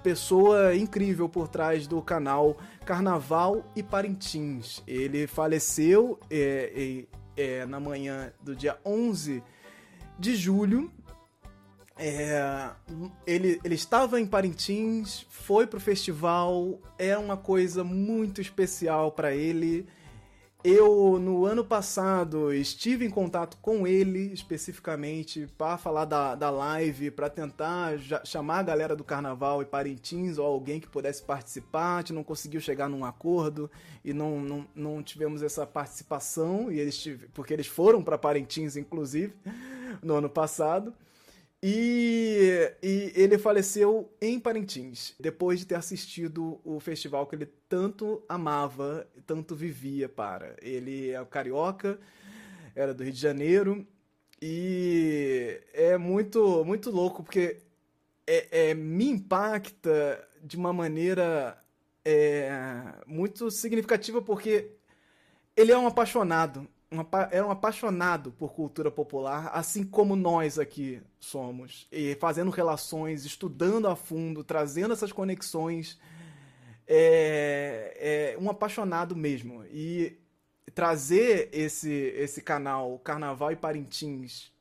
pessoa 0.03 0.77
incrível 0.77 1.29
por 1.29 1.49
trás 1.49 1.87
do 1.87 2.01
canal 2.01 2.57
Carnaval 2.85 3.65
e 3.75 3.83
Parintins. 3.83 4.83
Ele 4.87 5.27
faleceu 5.27 6.21
é, 6.31 7.05
é, 7.37 7.67
na 7.67 7.81
manhã 7.81 8.33
do 8.41 8.55
dia 8.55 8.79
11 8.85 9.43
de 10.19 10.37
julho. 10.37 10.93
É, 11.97 12.71
ele, 13.27 13.61
ele 13.65 13.75
estava 13.75 14.21
em 14.21 14.27
Parintins, 14.27 15.27
foi 15.31 15.67
pro 15.67 15.81
festival, 15.81 16.81
é 16.99 17.17
uma 17.17 17.37
coisa 17.37 17.83
muito 17.83 18.41
especial 18.41 19.11
para 19.11 19.35
ele. 19.35 19.87
Eu, 20.67 21.19
no 21.21 21.45
ano 21.45 21.63
passado, 21.63 22.51
estive 22.51 23.05
em 23.05 23.11
contato 23.11 23.59
com 23.61 23.87
ele 23.87 24.33
especificamente 24.33 25.47
para 25.59 25.77
falar 25.77 26.07
da, 26.07 26.35
da 26.35 26.49
live, 26.49 27.11
para 27.11 27.29
tentar 27.29 27.99
chamar 28.25 28.61
a 28.61 28.63
galera 28.63 28.97
do 28.97 29.05
carnaval 29.05 29.61
e 29.61 29.67
Parintins 29.67 30.39
ou 30.39 30.47
alguém 30.47 30.81
que 30.81 30.89
pudesse 30.89 31.23
participar. 31.23 31.97
A 31.97 31.99
gente 31.99 32.15
não 32.15 32.25
conseguiu 32.25 32.63
chegar 32.63 32.89
num 32.89 33.05
acordo 33.05 33.71
e 34.03 34.15
não, 34.15 34.41
não, 34.41 34.67
não 34.75 35.03
tivemos 35.03 35.43
essa 35.43 35.67
participação, 35.67 36.73
e 36.73 36.81
eles 36.81 37.11
porque 37.35 37.53
eles 37.53 37.67
foram 37.67 38.03
para 38.03 38.17
Parintins, 38.17 38.75
inclusive, 38.75 39.35
no 40.03 40.15
ano 40.15 40.31
passado. 40.31 40.95
E, 41.67 42.75
e, 42.83 43.11
ele 43.17 43.39
faleceu 43.39 44.13
em 44.21 44.39
Parintins, 44.39 45.15
depois 45.19 45.61
de 45.61 45.65
ter 45.65 45.77
assistido 45.77 46.61
o 46.63 46.79
festival 46.79 47.27
que 47.27 47.35
ele 47.35 47.47
tanto 47.71 48.23
amava, 48.29 49.09
tanto 49.25 49.57
vivia 49.57 50.07
para. 50.07 50.57
Ele 50.61 51.13
é 51.13 51.25
carioca, 51.25 51.99
era 52.75 52.93
do 52.93 53.03
Rio 53.03 53.15
de 53.15 53.19
Janeiro, 53.19 53.87
e 54.43 55.59
é 55.73 55.97
muito, 55.97 56.63
muito 56.67 56.91
louco, 56.91 57.23
porque 57.23 57.63
é, 58.27 58.69
é 58.69 58.75
me 58.75 59.09
impacta 59.09 60.23
de 60.43 60.59
uma 60.59 60.71
maneira 60.71 61.59
é, 62.05 62.51
muito 63.07 63.51
significativa, 63.51 64.21
porque 64.21 64.71
ele 65.57 65.73
é 65.73 65.79
um 65.79 65.87
apaixonado 65.87 66.69
uma, 66.91 67.07
era 67.31 67.47
um 67.47 67.51
apaixonado 67.51 68.33
por 68.33 68.53
cultura 68.53 68.91
popular, 68.91 69.51
assim 69.53 69.85
como 69.85 70.15
nós 70.15 70.59
aqui 70.59 71.03
somos, 71.19 71.89
e 71.91 72.15
fazendo 72.17 72.51
relações, 72.51 73.25
estudando 73.25 73.89
a 73.89 73.97
fundo, 73.97 74.45
trazendo 74.45 74.93
essas 74.93 75.13
conexões. 75.13 75.99
É, 76.87 78.35
é 78.37 78.39
um 78.39 78.51
apaixonado 78.51 79.17
mesmo. 79.17 79.65
E 79.73 80.19
trazer 80.75 81.49
esse, 81.53 81.91
esse 81.91 82.43
canal 82.43 82.99
Carnaval 82.99 83.53
e 83.53 83.57
Parintins 83.57 84.53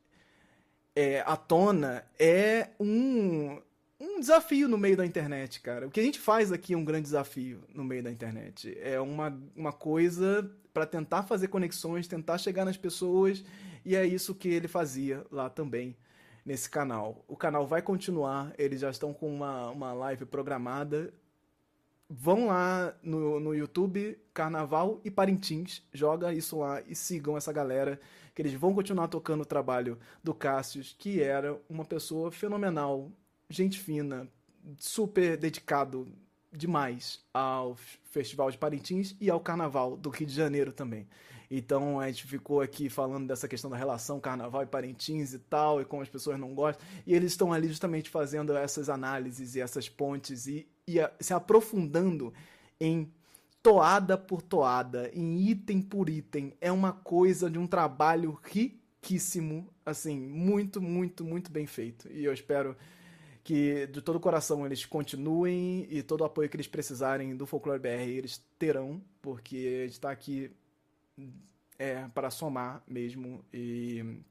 é, 0.95 1.21
à 1.25 1.35
tona 1.35 2.05
é 2.19 2.69
um, 2.79 3.61
um 4.03 4.19
desafio 4.19 4.67
no 4.67 4.77
meio 4.77 4.97
da 4.97 5.05
internet, 5.05 5.61
cara. 5.61 5.87
O 5.87 5.91
que 5.91 5.99
a 5.99 6.03
gente 6.03 6.19
faz 6.19 6.51
aqui 6.51 6.73
é 6.73 6.77
um 6.77 6.85
grande 6.85 7.03
desafio 7.03 7.63
no 7.73 7.83
meio 7.83 8.03
da 8.03 8.11
internet. 8.11 8.77
É 8.81 8.99
uma, 8.99 9.37
uma 9.55 9.71
coisa 9.71 10.49
para 10.73 10.85
tentar 10.85 11.23
fazer 11.23 11.47
conexões, 11.47 12.07
tentar 12.07 12.37
chegar 12.37 12.65
nas 12.65 12.77
pessoas, 12.77 13.43
e 13.85 13.95
é 13.95 14.05
isso 14.05 14.35
que 14.35 14.49
ele 14.49 14.67
fazia 14.67 15.25
lá 15.31 15.49
também. 15.49 15.95
nesse 16.45 16.69
canal. 16.69 17.23
O 17.27 17.35
canal 17.35 17.65
vai 17.65 17.81
continuar, 17.81 18.53
eles 18.57 18.81
já 18.81 18.89
estão 18.89 19.13
com 19.13 19.33
uma, 19.33 19.69
uma 19.69 19.93
live 19.93 20.25
programada. 20.25 21.13
Vão 22.09 22.47
lá 22.47 22.93
no, 23.01 23.39
no 23.39 23.55
YouTube, 23.55 24.19
Carnaval 24.33 24.99
e 25.03 25.09
Parintins, 25.09 25.81
joga 25.93 26.33
isso 26.33 26.59
lá 26.59 26.81
e 26.81 26.93
sigam 26.95 27.37
essa 27.37 27.51
galera, 27.51 27.99
que 28.35 28.41
eles 28.41 28.53
vão 28.53 28.73
continuar 28.73 29.07
tocando 29.07 29.41
o 29.41 29.45
trabalho 29.45 29.97
do 30.23 30.33
Cássius, 30.33 30.95
que 30.97 31.21
era 31.21 31.57
uma 31.69 31.85
pessoa 31.85 32.31
fenomenal, 32.31 33.11
gente 33.55 33.79
fina, 33.79 34.27
super 34.77 35.37
dedicado 35.37 36.07
demais 36.51 37.19
ao 37.33 37.75
Festival 38.11 38.51
de 38.51 38.57
Parintins 38.57 39.15
e 39.19 39.29
ao 39.29 39.39
Carnaval 39.39 39.97
do 39.97 40.09
Rio 40.09 40.27
de 40.27 40.33
Janeiro 40.33 40.71
também. 40.71 41.07
Então 41.49 41.99
a 41.99 42.07
gente 42.07 42.25
ficou 42.25 42.61
aqui 42.61 42.89
falando 42.89 43.27
dessa 43.27 43.47
questão 43.47 43.69
da 43.69 43.77
relação 43.77 44.19
Carnaval 44.19 44.63
e 44.63 44.67
Parintins 44.67 45.33
e 45.33 45.39
tal, 45.39 45.81
e 45.81 45.85
como 45.85 46.01
as 46.01 46.09
pessoas 46.09 46.39
não 46.39 46.53
gostam. 46.55 46.83
E 47.05 47.13
eles 47.13 47.31
estão 47.31 47.53
ali 47.53 47.67
justamente 47.67 48.09
fazendo 48.09 48.55
essas 48.55 48.89
análises 48.89 49.55
e 49.55 49.61
essas 49.61 49.87
pontes 49.87 50.47
e, 50.47 50.67
e 50.87 50.99
a, 50.99 51.11
se 51.19 51.33
aprofundando 51.33 52.33
em 52.79 53.11
toada 53.61 54.17
por 54.17 54.41
toada, 54.41 55.11
em 55.13 55.47
item 55.47 55.81
por 55.81 56.09
item. 56.09 56.53
É 56.59 56.71
uma 56.71 56.91
coisa 56.91 57.49
de 57.49 57.59
um 57.59 57.67
trabalho 57.67 58.39
riquíssimo, 58.43 59.69
assim, 59.85 60.19
muito, 60.19 60.81
muito, 60.81 61.23
muito 61.23 61.51
bem 61.51 61.67
feito. 61.67 62.11
E 62.11 62.25
eu 62.25 62.33
espero 62.33 62.75
que 63.43 63.87
de 63.87 64.01
todo 64.01 64.15
o 64.15 64.19
coração 64.19 64.65
eles 64.65 64.85
continuem 64.85 65.85
e 65.89 66.01
todo 66.01 66.21
o 66.21 66.25
apoio 66.25 66.49
que 66.49 66.55
eles 66.55 66.67
precisarem 66.67 67.35
do 67.35 67.45
Folclore 67.45 67.79
BR 67.79 68.09
eles 68.09 68.41
terão, 68.57 69.01
porque 69.21 69.81
a 69.81 69.83
gente 69.83 69.93
está 69.93 70.11
aqui 70.11 70.49
é, 71.77 72.07
para 72.13 72.29
somar 72.31 72.81
mesmo 72.87 73.43
e, 73.53 74.21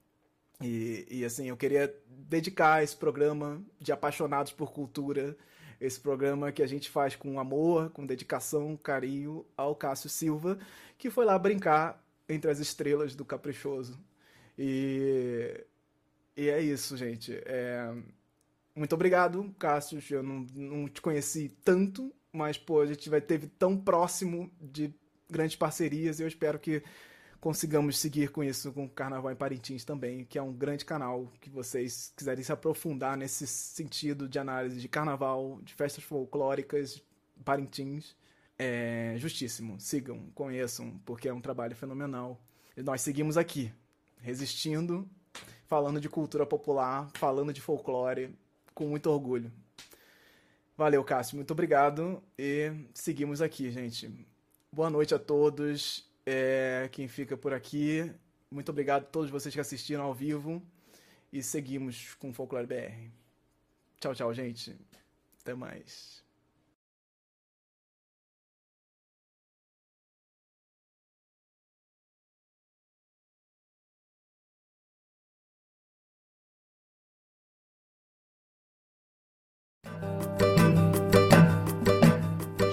e, 0.63 1.07
e, 1.11 1.25
assim, 1.25 1.49
eu 1.49 1.57
queria 1.57 1.95
dedicar 2.09 2.83
esse 2.83 2.97
programa 2.97 3.61
de 3.81 3.93
apaixonados 3.93 4.53
por 4.53 4.73
cultura, 4.73 5.37
esse 5.81 6.01
programa 6.01 6.53
que 6.53 6.63
a 6.63 6.67
gente 6.67 6.89
faz 6.89 7.17
com 7.17 7.41
amor, 7.41 7.91
com 7.91 8.07
dedicação, 8.07 8.77
carinho 8.77 9.45
ao 9.57 9.75
Cássio 9.75 10.09
Silva, 10.09 10.59
que 10.97 11.11
foi 11.11 11.25
lá 11.25 11.37
brincar 11.39 12.03
entre 12.29 12.51
as 12.51 12.61
estrelas 12.61 13.17
do 13.17 13.25
Caprichoso. 13.25 13.99
E, 14.57 15.65
e 16.37 16.49
é 16.49 16.61
isso, 16.61 16.97
gente. 16.97 17.35
É, 17.45 17.93
muito 18.75 18.95
obrigado, 18.95 19.55
Cássio. 19.59 20.03
Eu 20.11 20.23
não, 20.23 20.47
não 20.55 20.89
te 20.89 21.01
conheci 21.01 21.49
tanto, 21.65 22.13
mas 22.33 22.57
pô, 22.57 22.81
a 22.81 22.87
gente 22.87 23.09
vai 23.11 23.21
teve 23.21 23.47
tão 23.47 23.77
próximo 23.77 24.51
de 24.61 24.95
grandes 25.31 25.57
parcerias 25.57 26.19
e 26.19 26.23
eu 26.23 26.29
espero 26.29 26.59
que 26.59 26.83
consigamos 27.41 27.99
seguir 27.99 28.31
com 28.31 28.45
isso 28.45 28.73
com 28.73 28.85
o 28.85 28.89
Carnaval 28.89 29.33
em 29.33 29.37
Parintins 29.37 29.85
também, 29.85 30.25
que 30.25 30.39
é 30.39 30.43
um 30.43 30.53
grande 30.53 30.85
canal 30.85 31.27
que 31.41 31.51
vocês 31.51 32.13
quiserem 32.17 32.45
se 32.45 32.53
aprofundar 32.53 33.17
nesse 33.17 33.47
sentido 33.49 34.29
de 34.29 34.39
análise 34.39 34.81
de 34.81 34.89
carnaval, 34.89 35.59
de 35.63 35.75
festas 35.75 36.05
folclóricas, 36.05 37.03
Parintins. 37.45 38.15
É 38.57 39.15
justíssimo. 39.17 39.81
Sigam, 39.81 40.31
conheçam, 40.35 41.01
porque 41.05 41.29
é 41.29 41.35
um 41.35 41.41
trabalho 41.41 41.75
fenomenal. 41.75 42.41
E 42.77 42.83
nós 42.83 43.01
seguimos 43.01 43.37
aqui, 43.37 43.73
resistindo, 44.21 45.09
falando 45.67 46.01
de 46.01 46.09
cultura 46.09 46.47
popular, 46.47 47.11
falando 47.15 47.53
de 47.53 47.61
folclore, 47.61 48.33
com 48.75 48.87
muito 48.89 49.11
orgulho. 49.11 49.53
Valeu, 50.77 51.05
Cássio. 51.05 51.37
Muito 51.37 51.51
obrigado. 51.53 52.23
E 52.39 52.73
seguimos 52.95 53.43
aqui, 53.43 53.71
gente. 53.71 54.11
Boa 54.73 54.91
noite 54.91 55.15
a 55.15 55.19
todos. 55.19 56.11
É, 56.25 56.89
quem 56.93 57.09
fica 57.09 57.37
por 57.37 57.53
aqui. 57.53 58.11
Muito 58.51 58.71
obrigado 58.71 59.03
a 59.03 59.07
todos 59.07 59.31
vocês 59.31 59.55
que 59.55 59.61
assistiram 59.61 60.05
ao 60.05 60.15
vivo. 60.15 60.63
E 61.33 61.43
seguimos 61.43 62.15
com 62.15 62.31
o 62.31 62.33
Folclore 62.33 62.67
BR. 62.67 63.11
Tchau, 64.01 64.15
tchau, 64.15 64.35
gente. 64.35 64.77
Até 65.41 65.55
mais. 65.55 66.23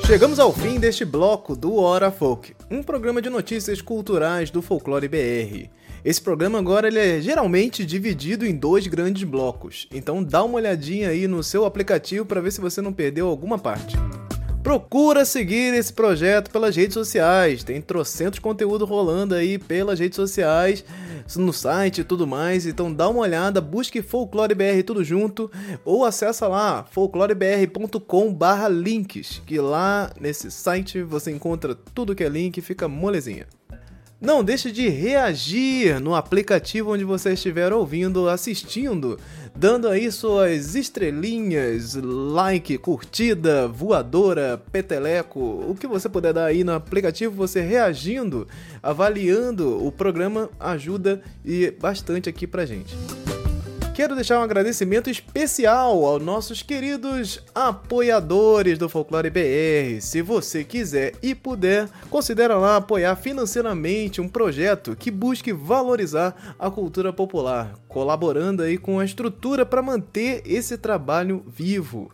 Chegamos 0.06 0.40
ao 0.40 0.52
fim 0.52 0.80
deste 0.80 1.06
bloco 1.06 1.56
do 1.56 1.76
Hora 1.76 2.10
Folk, 2.10 2.56
um 2.72 2.82
programa 2.82 3.22
de 3.22 3.30
notícias 3.30 3.80
culturais 3.80 4.50
do 4.50 4.60
Folclore 4.60 5.08
BR. 5.08 5.70
Esse 6.04 6.20
programa 6.20 6.58
agora 6.58 6.88
ele 6.88 6.98
é 6.98 7.22
geralmente 7.22 7.86
dividido 7.86 8.46
em 8.46 8.56
dois 8.56 8.88
grandes 8.88 9.24
blocos, 9.24 9.88
então 9.94 10.24
dá 10.24 10.44
uma 10.44 10.56
olhadinha 10.56 11.10
aí 11.10 11.28
no 11.28 11.44
seu 11.44 11.64
aplicativo 11.64 12.26
para 12.26 12.42
ver 12.42 12.52
se 12.52 12.60
você 12.60 12.82
não 12.82 12.92
perdeu 12.92 13.28
alguma 13.28 13.60
parte. 13.60 13.96
Procura 14.64 15.26
seguir 15.26 15.74
esse 15.74 15.92
projeto 15.92 16.52
pelas 16.52 16.76
redes 16.76 16.94
sociais. 16.94 17.64
Tem 17.64 17.82
trocentos 17.82 18.40
conteúdo 18.40 18.86
rolando 18.86 19.34
aí 19.34 19.58
pelas 19.58 20.00
redes 20.00 20.16
sociais, 20.16 20.84
no 21.36 21.54
site 21.54 22.02
e 22.02 22.04
tudo 22.04 22.28
mais. 22.28 22.66
Então 22.66 22.92
dá 22.94 23.08
uma 23.10 23.22
olhada, 23.22 23.62
busque 23.62 24.02
Folclore 24.02 24.56
BR 24.56 24.84
tudo 24.86 25.04
junto 25.04 25.52
ou 25.84 26.06
acessa 26.06 26.48
lá 26.48 26.86
folclorebr.com/links, 26.92 29.42
que 29.46 29.60
lá 29.60 30.12
nesse 30.20 30.50
site 30.52 31.04
você 31.04 31.32
encontra 31.32 31.76
tudo 31.76 32.16
que 32.16 32.24
é 32.24 32.30
link, 32.30 32.62
fica 32.62 32.88
molezinha. 32.88 33.46
Não 34.22 34.44
deixe 34.44 34.70
de 34.70 34.90
reagir 34.90 35.98
no 36.02 36.14
aplicativo 36.14 36.92
onde 36.92 37.06
você 37.06 37.32
estiver 37.32 37.72
ouvindo, 37.72 38.28
assistindo, 38.28 39.18
dando 39.56 39.88
aí 39.88 40.12
suas 40.12 40.76
estrelinhas, 40.76 41.96
like, 41.96 42.78
curtida, 42.80 43.66
voadora, 43.66 44.62
peteleco, 44.74 45.40
o 45.40 45.74
que 45.74 45.88
você 45.88 46.10
puder 46.10 46.34
dar 46.34 46.48
aí 46.48 46.66
no 46.66 46.74
aplicativo, 46.74 47.34
você 47.34 47.62
reagindo, 47.62 48.46
avaliando 48.84 49.86
o 49.86 49.90
programa 49.90 50.50
ajuda 50.60 51.22
e 51.46 51.72
bastante 51.72 52.28
aqui 52.28 52.46
pra 52.46 52.66
gente 52.66 52.94
quero 54.00 54.16
deixar 54.16 54.40
um 54.40 54.44
agradecimento 54.44 55.10
especial 55.10 56.06
aos 56.06 56.24
nossos 56.24 56.62
queridos 56.62 57.44
apoiadores 57.54 58.78
do 58.78 58.88
Folclore 58.88 59.30
BR. 59.30 60.00
Se 60.00 60.22
você 60.22 60.64
quiser 60.64 61.16
e 61.22 61.36
puder, 61.36 61.90
considere 62.10 62.54
lá 62.54 62.78
apoiar 62.78 63.18
financeiramente 63.18 64.22
um 64.22 64.30
projeto 64.30 64.96
que 64.96 65.12
busque 65.12 65.52
valorizar 65.52 66.56
a 66.58 66.72
cultura 66.72 67.12
popular, 67.12 67.74
colaborando 67.90 68.64
aí 68.64 68.78
com 68.78 69.00
a 69.00 69.04
estrutura 69.04 69.66
para 69.66 69.82
manter 69.82 70.44
esse 70.46 70.78
trabalho 70.78 71.44
vivo. 71.46 72.10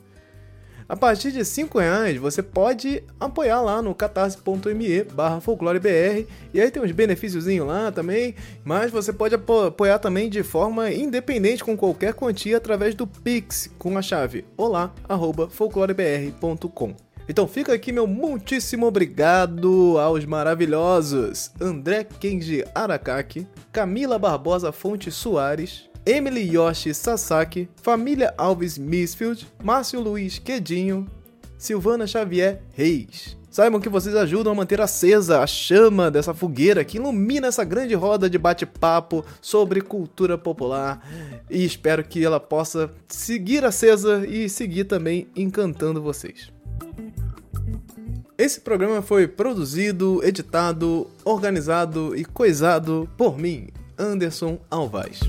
A 0.88 0.96
partir 0.96 1.32
de 1.32 1.44
5 1.44 1.80
reais 1.80 2.18
você 2.18 2.44
pode 2.44 3.04
apoiar 3.20 3.60
lá 3.62 3.82
no 3.82 3.96
catarse.me 3.96 5.04
barra 5.04 5.42
folclorebr 5.42 6.28
e 6.54 6.62
aí 6.62 6.70
tem 6.70 6.84
uns 6.84 6.92
benefícios 6.92 7.48
lá 7.66 7.92
também, 7.92 8.36
mas 8.64 8.92
você 8.92 9.12
pode 9.12 9.34
apoiar 9.34 9.98
também 9.98 10.30
de 10.30 10.44
forma 10.44 10.92
independente 10.92 11.64
com 11.64 11.76
qualquer 11.76 12.14
quantia 12.14 12.58
através 12.58 12.94
do 12.94 13.08
Pix 13.08 13.72
com 13.80 13.98
a 13.98 14.02
chave 14.02 14.46
olá@folclorebr.com. 14.56 16.96
Então 17.28 17.48
fica 17.48 17.74
aqui 17.74 17.92
meu 17.92 18.06
muitíssimo 18.06 18.86
obrigado 18.86 19.98
aos 19.98 20.24
maravilhosos 20.26 21.50
André 21.60 22.04
Kenji 22.04 22.64
Arakaki, 22.76 23.48
Camila 23.72 24.20
Barbosa 24.20 24.72
Fonte 24.72 25.10
Soares, 25.10 25.90
Emily 26.06 26.48
Yoshi 26.54 26.94
Sasaki, 26.94 27.68
Família 27.82 28.32
Alves 28.38 28.78
Misfield, 28.78 29.48
Márcio 29.64 30.00
Luiz 30.00 30.38
Quedinho, 30.38 31.08
Silvana 31.58 32.06
Xavier 32.06 32.62
Reis. 32.74 33.36
Saibam 33.50 33.80
que 33.80 33.90
vocês 33.90 34.16
ajudam 34.16 34.52
a 34.52 34.56
manter 34.56 34.80
acesa 34.82 35.42
a 35.42 35.48
chama 35.48 36.12
dessa 36.12 36.34
fogueira 36.34 36.84
que 36.84 36.98
ilumina 36.98 37.48
essa 37.48 37.64
grande 37.64 37.96
roda 37.96 38.30
de 38.30 38.38
bate-papo 38.38 39.26
sobre 39.42 39.82
cultura 39.82 40.38
popular 40.38 41.02
e 41.50 41.64
espero 41.66 42.04
que 42.04 42.24
ela 42.24 42.40
possa 42.40 42.92
seguir 43.08 43.64
acesa 43.64 44.28
e 44.28 44.48
seguir 44.50 44.84
também 44.84 45.28
encantando 45.36 46.02
vocês. 46.02 46.52
Esse 48.38 48.60
programa 48.60 49.02
foi 49.02 49.26
produzido, 49.28 50.22
editado, 50.22 51.08
organizado 51.24 52.16
e 52.16 52.26
coisado 52.26 53.10
por 53.18 53.40
mim, 53.40 53.70
Anderson 53.98 54.60
Alvaz. 54.70 55.22